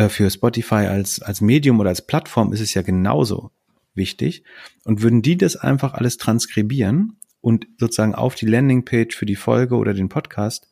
[0.09, 3.51] für Spotify als, als Medium oder als Plattform ist es ja genauso
[3.94, 4.44] wichtig.
[4.84, 9.76] Und würden die das einfach alles transkribieren und sozusagen auf die Landingpage für die Folge
[9.76, 10.68] oder den Podcast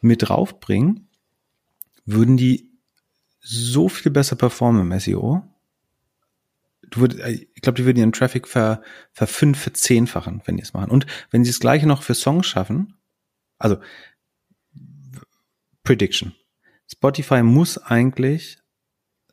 [0.00, 1.08] mit draufbringen,
[2.04, 2.70] würden die
[3.40, 5.42] so viel besser performen im SEO.
[6.88, 8.82] Du würd, äh, ich glaube, die würden ihren Traffic ver,
[9.12, 10.90] ver fünf, verzehnfachen, wenn die es machen.
[10.90, 12.94] Und wenn sie das gleiche noch für Songs schaffen,
[13.58, 13.78] also
[15.84, 16.34] Prediction.
[16.92, 18.58] Spotify muss eigentlich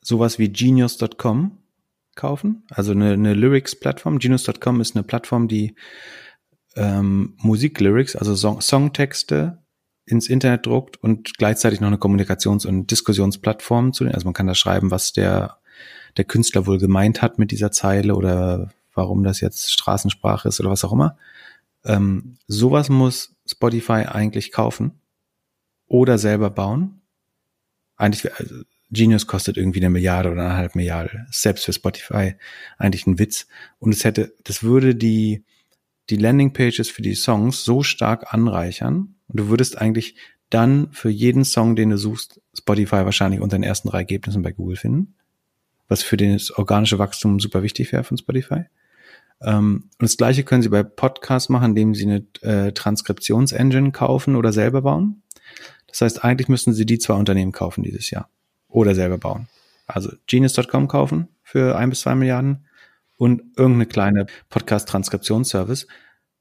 [0.01, 1.57] sowas wie genius.com
[2.15, 4.19] kaufen, also eine, eine Lyrics-Plattform.
[4.19, 5.75] Genius.com ist eine Plattform, die
[6.75, 9.59] ähm, Musik-Lyrics, also Song Songtexte
[10.05, 14.13] ins Internet druckt und gleichzeitig noch eine Kommunikations- und Diskussionsplattform zu den.
[14.13, 15.57] Also man kann da schreiben, was der,
[16.17, 20.71] der Künstler wohl gemeint hat mit dieser Zeile oder warum das jetzt Straßensprache ist oder
[20.71, 21.17] was auch immer.
[21.85, 24.99] Ähm, sowas muss Spotify eigentlich kaufen
[25.87, 26.98] oder selber bauen.
[27.99, 31.27] Eigentlich, also Genius kostet irgendwie eine Milliarde oder eine halbe Milliarde.
[31.29, 32.35] Selbst für Spotify
[32.77, 33.47] eigentlich ein Witz.
[33.77, 35.43] Und es hätte, das würde die,
[36.09, 39.15] die Landingpages für die Songs so stark anreichern.
[39.27, 40.15] Und du würdest eigentlich
[40.49, 44.51] dann für jeden Song, den du suchst, Spotify wahrscheinlich unter den ersten drei Ergebnissen bei
[44.51, 45.13] Google finden.
[45.87, 48.63] Was für das organische Wachstum super wichtig wäre von Spotify.
[49.41, 54.35] Ähm, und das gleiche können Sie bei Podcasts machen, indem Sie eine äh, Transkriptionsengine kaufen
[54.35, 55.21] oder selber bauen.
[55.89, 58.29] Das heißt, eigentlich müssten Sie die zwei Unternehmen kaufen dieses Jahr
[58.67, 59.47] oder selber bauen.
[59.87, 62.65] Also genius.com kaufen für ein bis zwei Milliarden
[63.17, 65.87] und irgendeine kleine Podcast-Transkriptionsservice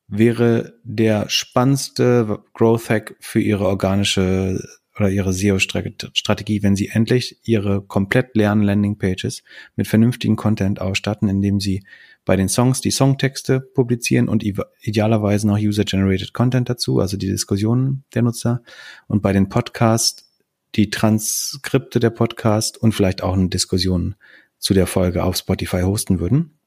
[0.07, 4.61] wäre der spannendste Growth Hack für ihre organische
[4.99, 9.45] oder ihre SEO-Strategie, wenn sie endlich ihre komplett leeren Landing-Pages
[9.77, 11.85] mit vernünftigen Content ausstatten, indem sie
[12.29, 14.45] bei den Songs die Songtexte publizieren und
[14.83, 18.61] idealerweise noch User-Generated Content dazu, also die Diskussionen der Nutzer
[19.07, 20.31] und bei den Podcasts
[20.75, 24.15] die Transkripte der Podcast und vielleicht auch eine Diskussion
[24.59, 26.59] zu der Folge auf Spotify hosten würden,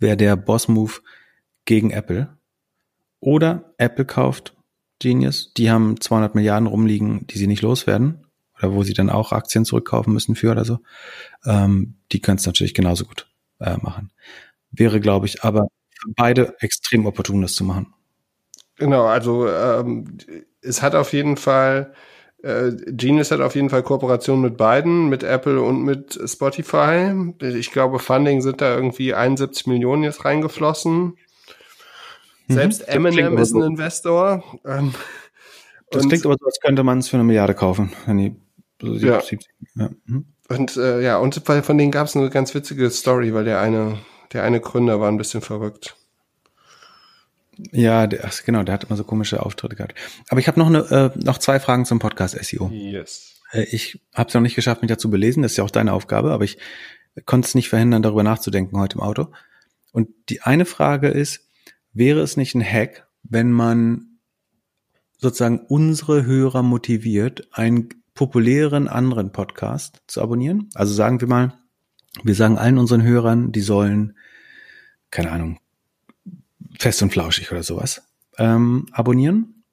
[0.00, 0.94] wäre der Boss-Move
[1.66, 2.36] gegen Apple.
[3.20, 4.56] Oder Apple kauft
[4.98, 8.26] Genius, die haben 200 Milliarden rumliegen, die sie nicht loswerden
[8.58, 10.80] oder wo sie dann auch Aktien zurückkaufen müssen für oder so.
[11.44, 13.28] Ähm, die können es natürlich genauso gut
[13.60, 14.10] äh, machen.
[14.76, 15.68] Wäre, glaube ich, aber
[16.00, 17.92] für beide extrem opportun, das zu machen.
[18.76, 20.18] Genau, also ähm,
[20.60, 21.94] es hat auf jeden Fall
[22.42, 27.12] äh, Genius hat auf jeden Fall Kooperation mit beiden, mit Apple und mit Spotify.
[27.40, 31.16] Ich glaube, Funding sind da irgendwie 71 Millionen jetzt reingeflossen.
[32.46, 32.54] Mhm.
[32.54, 33.66] Selbst Eminem ist ein so.
[33.66, 34.44] Investor.
[34.64, 34.94] Ähm,
[35.90, 37.92] das klingt aber so, als könnte man es für eine Milliarde kaufen.
[38.06, 38.36] Wenn die,
[38.80, 39.20] so ja.
[39.74, 39.90] ja.
[40.04, 40.26] Mhm.
[40.48, 43.98] Und äh, ja, und von denen gab es eine ganz witzige Story, weil der eine,
[44.32, 45.96] der eine Gründer war ein bisschen verrückt.
[47.72, 49.94] Ja, der, ach, genau, der hat immer so komische Auftritte gehabt.
[50.28, 52.68] Aber ich habe noch, eine, äh, noch zwei Fragen zum Podcast SEO.
[52.70, 53.40] Yes.
[53.52, 55.42] Äh, ich habe es noch nicht geschafft, mich dazu belesen.
[55.42, 56.58] Das ist ja auch deine Aufgabe, aber ich
[57.24, 59.28] konnte es nicht verhindern, darüber nachzudenken heute im Auto.
[59.92, 61.48] Und die eine Frage ist,
[61.92, 64.18] wäre es nicht ein Hack, wenn man
[65.18, 70.68] sozusagen unsere Hörer motiviert, einen populären anderen Podcast zu abonnieren?
[70.74, 71.58] Also sagen wir mal,
[72.22, 74.16] wir sagen allen unseren Hörern, die sollen,
[75.10, 75.58] keine Ahnung,
[76.78, 78.02] fest und flauschig oder sowas
[78.38, 79.64] ähm, abonnieren.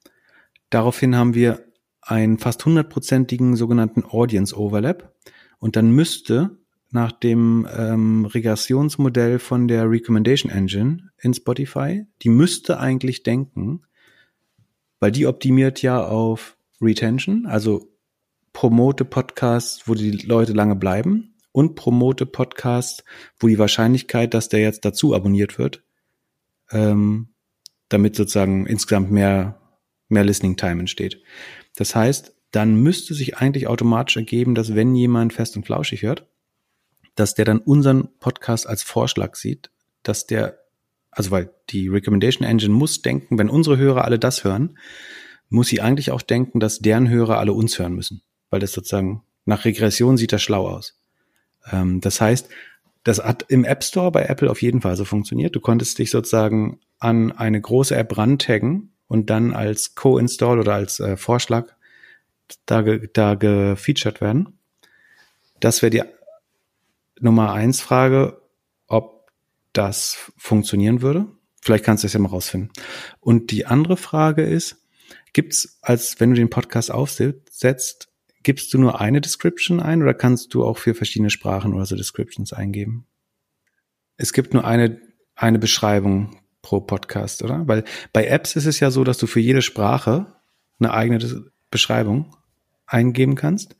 [0.70, 1.64] Daraufhin haben wir
[2.00, 5.14] einen fast hundertprozentigen sogenannten Audience Overlap
[5.58, 6.58] und dann müsste
[6.90, 13.82] nach dem ähm, Regressionsmodell von der Recommendation Engine in Spotify, die müsste eigentlich denken,
[15.00, 17.90] weil die optimiert ja auf Retention, also
[18.52, 23.04] promote Podcasts, wo die Leute lange bleiben und promote Podcasts,
[23.38, 25.84] wo die Wahrscheinlichkeit, dass der jetzt dazu abonniert wird,
[26.72, 27.28] ähm,
[27.88, 29.60] damit sozusagen insgesamt mehr,
[30.08, 31.22] mehr Listening Time entsteht.
[31.76, 36.26] Das heißt, dann müsste sich eigentlich automatisch ergeben, dass wenn jemand fest und flauschig hört,
[37.14, 39.70] dass der dann unseren Podcast als Vorschlag sieht,
[40.02, 40.58] dass der,
[41.12, 44.76] also weil die Recommendation Engine muss denken, wenn unsere Hörer alle das hören,
[45.50, 49.22] muss sie eigentlich auch denken, dass deren Hörer alle uns hören müssen, weil das sozusagen
[49.44, 50.98] nach Regression sieht das schlau aus.
[51.70, 52.48] Ähm, das heißt,
[53.04, 55.54] das hat im App Store bei Apple auf jeden Fall so funktioniert.
[55.54, 61.00] Du konntest dich sozusagen an eine große App rantaggen und dann als Co-Install oder als
[61.00, 61.74] äh, Vorschlag
[62.66, 64.58] da, ge, da gefeatured werden.
[65.60, 66.02] Das wäre die
[67.20, 68.40] Nummer eins Frage,
[68.86, 69.30] ob
[69.72, 71.26] das funktionieren würde.
[71.60, 72.70] Vielleicht kannst du es ja mal rausfinden.
[73.20, 74.76] Und die andere Frage ist,
[75.32, 78.08] gibt's als wenn du den Podcast aufsetzt,
[78.44, 81.96] gibst du nur eine Description ein oder kannst du auch für verschiedene Sprachen oder so
[81.96, 83.06] Descriptions eingeben?
[84.16, 85.00] Es gibt nur eine,
[85.34, 87.66] eine Beschreibung pro Podcast, oder?
[87.66, 90.26] Weil bei Apps ist es ja so, dass du für jede Sprache
[90.78, 92.36] eine eigene Beschreibung
[92.86, 93.76] eingeben kannst.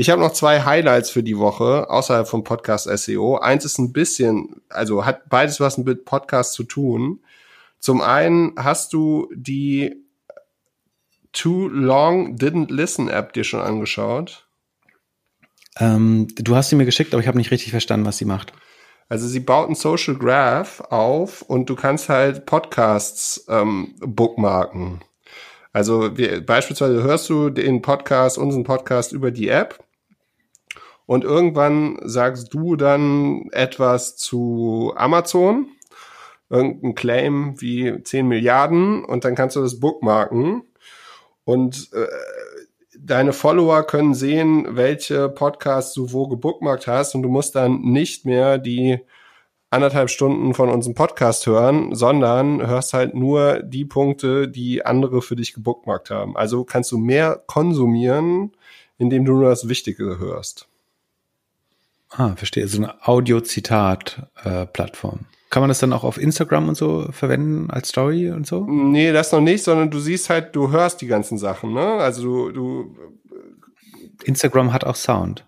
[0.00, 3.36] Ich habe noch zwei Highlights für die Woche außerhalb vom Podcast SEO.
[3.36, 7.20] Eins ist ein bisschen, also hat beides was mit Podcast zu tun.
[7.80, 9.94] Zum einen hast du die
[11.34, 14.48] Too Long Didn't Listen App dir schon angeschaut?
[15.78, 18.54] Ähm, du hast sie mir geschickt, aber ich habe nicht richtig verstanden, was sie macht.
[19.10, 25.02] Also sie baut ein Social Graph auf und du kannst halt Podcasts ähm, bookmarken.
[25.74, 29.84] Also wir, beispielsweise hörst du den Podcast, unseren Podcast über die App
[31.10, 35.66] und irgendwann sagst du dann etwas zu Amazon,
[36.48, 40.62] irgendein Claim wie 10 Milliarden und dann kannst du das bookmarken
[41.42, 42.06] und äh,
[42.96, 48.24] deine Follower können sehen, welche Podcasts du wo gebookmarkt hast und du musst dann nicht
[48.24, 49.00] mehr die
[49.68, 55.34] anderthalb Stunden von unserem Podcast hören, sondern hörst halt nur die Punkte, die andere für
[55.34, 56.36] dich gebookmarkt haben.
[56.36, 58.52] Also kannst du mehr konsumieren,
[58.96, 60.69] indem du nur das Wichtige hörst.
[62.10, 62.66] Ah, verstehe.
[62.66, 65.18] So eine Audio-Zitat-Plattform.
[65.20, 68.66] Äh, Kann man das dann auch auf Instagram und so verwenden als Story und so?
[68.66, 71.84] Nee, das noch nicht, sondern du siehst halt, du hörst die ganzen Sachen, ne?
[71.84, 72.96] Also du, du
[74.24, 75.46] Instagram hat auch Sound.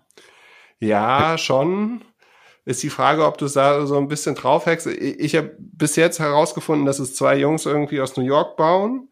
[0.79, 2.03] Ja, schon.
[2.65, 4.87] Ist die Frage, ob du da so ein bisschen draufhackst.
[4.87, 9.09] Ich, ich habe bis jetzt herausgefunden, dass es zwei Jungs irgendwie aus New York bauen.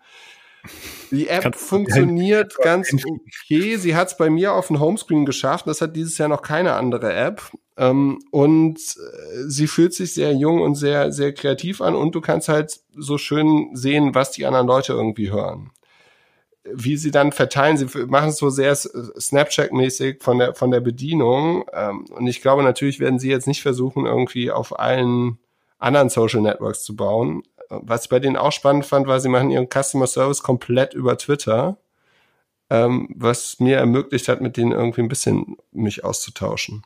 [1.11, 3.77] Die App Kannst funktioniert ganz okay.
[3.77, 5.67] Sie hat es bei mir auf dem Homescreen geschafft.
[5.67, 7.51] Das hat dieses Jahr noch keine andere App.
[7.77, 11.95] Ähm, und äh, sie fühlt sich sehr jung und sehr, sehr kreativ an.
[11.95, 15.71] Und du kannst halt so schön sehen, was die anderen Leute irgendwie hören.
[16.63, 21.65] Wie sie dann verteilen, sie machen es so sehr Snapchat-mäßig von der, von der Bedienung.
[21.73, 25.39] Ähm, und ich glaube, natürlich werden sie jetzt nicht versuchen, irgendwie auf allen
[25.81, 27.43] anderen Social Networks zu bauen.
[27.69, 31.17] Was ich bei denen auch spannend fand, war, sie machen ihren Customer Service komplett über
[31.17, 31.77] Twitter,
[32.69, 36.83] ähm, was mir ermöglicht hat, mit denen irgendwie ein bisschen mich auszutauschen.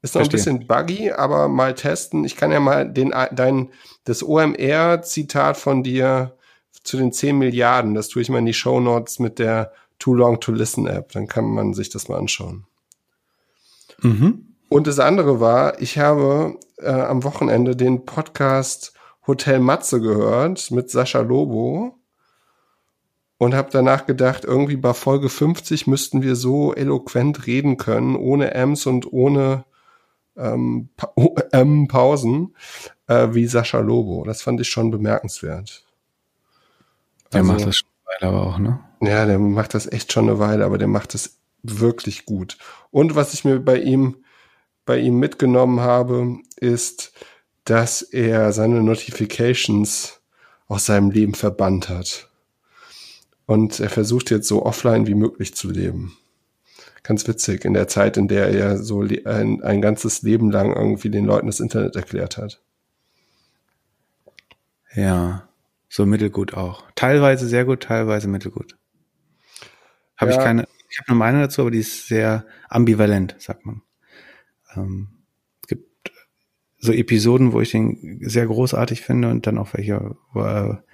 [0.00, 0.54] Ist noch Verstehe.
[0.54, 2.24] ein bisschen buggy, aber mal testen.
[2.24, 3.70] Ich kann ja mal den, dein,
[4.04, 6.36] das OMR-Zitat von dir
[6.84, 10.14] zu den 10 Milliarden, das tue ich mal in die Show Notes mit der Too
[10.14, 11.12] Long to Listen App.
[11.12, 12.64] Dann kann man sich das mal anschauen.
[14.00, 14.47] Mhm.
[14.68, 18.92] Und das andere war, ich habe äh, am Wochenende den Podcast
[19.26, 21.98] Hotel Matze gehört mit Sascha Lobo
[23.38, 28.52] und habe danach gedacht, irgendwie bei Folge 50 müssten wir so eloquent reden können, ohne
[28.54, 29.64] Ms und ohne
[30.36, 31.12] ähm, pa
[31.52, 32.54] ähm, Pausen,
[33.06, 34.24] äh, wie Sascha Lobo.
[34.24, 35.84] Das fand ich schon bemerkenswert.
[37.32, 38.80] Der also, macht das schon eine Weile aber auch, ne?
[39.00, 42.58] Ja, der macht das echt schon eine Weile, aber der macht das wirklich gut.
[42.90, 44.24] Und was ich mir bei ihm,
[44.88, 47.12] bei ihm mitgenommen habe, ist,
[47.64, 50.22] dass er seine Notifications
[50.66, 52.30] aus seinem Leben verbannt hat.
[53.44, 56.16] Und er versucht jetzt so offline wie möglich zu leben.
[57.02, 61.10] Ganz witzig, in der Zeit, in der er so ein, ein ganzes Leben lang irgendwie
[61.10, 62.62] den Leuten das Internet erklärt hat.
[64.94, 65.50] Ja,
[65.90, 66.84] so mittelgut auch.
[66.94, 68.78] Teilweise sehr gut, teilweise mittelgut.
[70.16, 70.38] Habe ja.
[70.38, 73.82] ich keine, ich habe eine Meinung dazu, aber die ist sehr ambivalent, sagt man.
[74.76, 75.08] Ähm,
[76.78, 80.84] so Episoden, wo ich den sehr großartig finde und dann auch welche, wo er,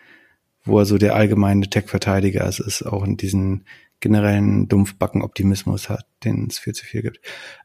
[0.65, 3.67] wo er so der allgemeine Tech-Verteidiger ist, ist auch in diesen
[4.01, 7.21] generellen Dumpfbacken-Optimismus hat, den es viel zu viel gibt.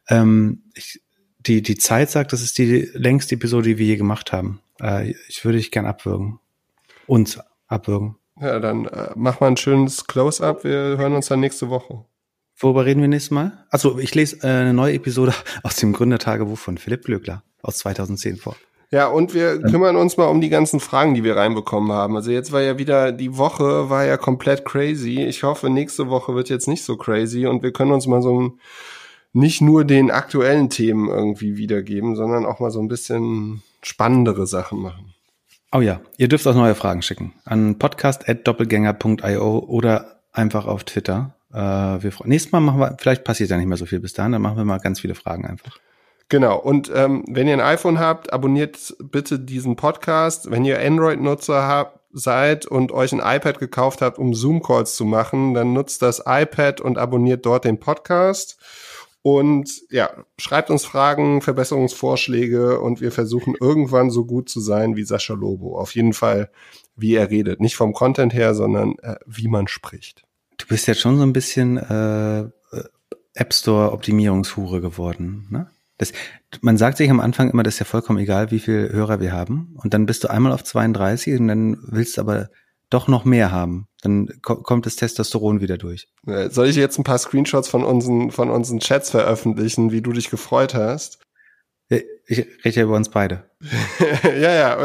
[0.08, 1.02] Ähm, ich,
[1.38, 4.60] die, die Zeit sagt, das ist die längste Episode, die wir je gemacht haben.
[4.80, 6.38] Äh, ich würde dich gern abwürgen.
[7.06, 8.16] Uns abwürgen.
[8.38, 10.64] Ja, dann äh, mach mal ein schönes Close-up.
[10.64, 12.04] Wir hören uns dann nächste Woche.
[12.60, 13.52] Worüber reden wir nächstes Mal?
[13.70, 18.36] Also ich lese äh, eine neue Episode aus dem Gründertagebuch von Philipp Glöckler aus 2010
[18.36, 18.54] vor.
[18.92, 22.16] Ja, und wir kümmern uns mal um die ganzen Fragen, die wir reinbekommen haben.
[22.16, 25.22] Also jetzt war ja wieder, die Woche war ja komplett crazy.
[25.22, 28.40] Ich hoffe, nächste Woche wird jetzt nicht so crazy und wir können uns mal so
[28.40, 28.60] ein,
[29.32, 34.80] nicht nur den aktuellen Themen irgendwie wiedergeben, sondern auch mal so ein bisschen spannendere Sachen
[34.80, 35.14] machen.
[35.70, 41.36] Oh ja, ihr dürft auch neue Fragen schicken an podcast.doppelgänger.io oder einfach auf Twitter.
[41.52, 44.32] Äh, wir, nächstes Mal machen wir, vielleicht passiert ja nicht mehr so viel bis dahin,
[44.32, 45.78] dann machen wir mal ganz viele Fragen einfach.
[46.28, 46.58] Genau.
[46.58, 50.50] Und ähm, wenn ihr ein iPhone habt, abonniert bitte diesen Podcast.
[50.50, 55.54] Wenn ihr Android-Nutzer habt, seid und euch ein iPad gekauft habt, um Zoom-Calls zu machen,
[55.54, 58.58] dann nutzt das iPad und abonniert dort den Podcast.
[59.22, 65.04] Und ja, schreibt uns Fragen, Verbesserungsvorschläge und wir versuchen irgendwann so gut zu sein wie
[65.04, 65.78] Sascha Lobo.
[65.78, 66.50] Auf jeden Fall,
[66.96, 67.60] wie er redet.
[67.60, 70.22] Nicht vom Content her, sondern äh, wie man spricht.
[70.60, 72.44] Du bist jetzt schon so ein bisschen äh,
[73.34, 75.70] App Store Optimierungshure geworden, ne?
[75.96, 76.12] Das,
[76.62, 79.32] man sagt sich am Anfang immer, das ist ja vollkommen egal, wie viele Hörer wir
[79.32, 79.76] haben.
[79.82, 82.48] Und dann bist du einmal auf 32 und dann willst du aber
[82.88, 83.86] doch noch mehr haben.
[84.02, 86.08] Dann kommt das Testosteron wieder durch.
[86.26, 90.12] Äh, soll ich jetzt ein paar Screenshots von unseren, von unseren Chats veröffentlichen, wie du
[90.12, 91.18] dich gefreut hast?
[91.90, 93.50] Äh, ich rede ja über uns beide.
[94.24, 94.78] ja, ja,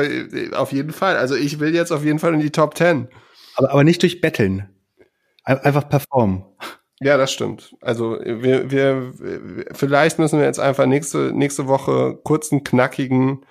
[0.54, 1.16] auf jeden Fall.
[1.16, 3.08] Also ich will jetzt auf jeden Fall in die Top 10.
[3.56, 4.75] Aber, aber nicht durch Betteln.
[5.46, 6.44] Einfach performen.
[7.00, 7.76] Ja, das stimmt.
[7.82, 9.14] Also wir, wir,
[9.74, 13.46] vielleicht müssen wir jetzt einfach nächste, nächste Woche kurzen, knackigen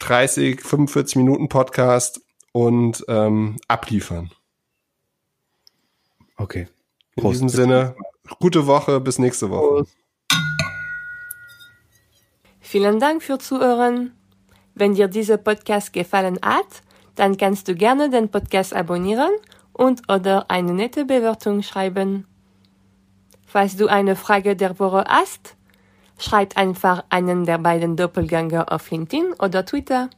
[0.00, 2.20] 30, 45 Minuten Podcast
[2.52, 4.30] und ähm, abliefern.
[6.36, 6.68] Okay.
[7.16, 7.40] Prost.
[7.40, 7.96] In diesem Sinne,
[8.40, 9.86] gute Woche, bis nächste Woche.
[12.60, 14.12] Vielen Dank für Zuhören.
[14.74, 16.82] Wenn dir dieser Podcast gefallen hat,
[17.14, 19.30] dann kannst du gerne den Podcast abonnieren
[19.72, 22.26] und oder eine nette Bewertung schreiben.
[23.46, 25.56] Falls du eine Frage der Woche hast,
[26.18, 30.08] schreib einfach einen der beiden Doppelgänger auf LinkedIn oder Twitter.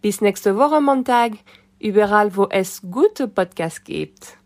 [0.00, 1.32] Bis nächste Woche Montag,
[1.78, 4.38] überall wo es gute Podcasts gibt.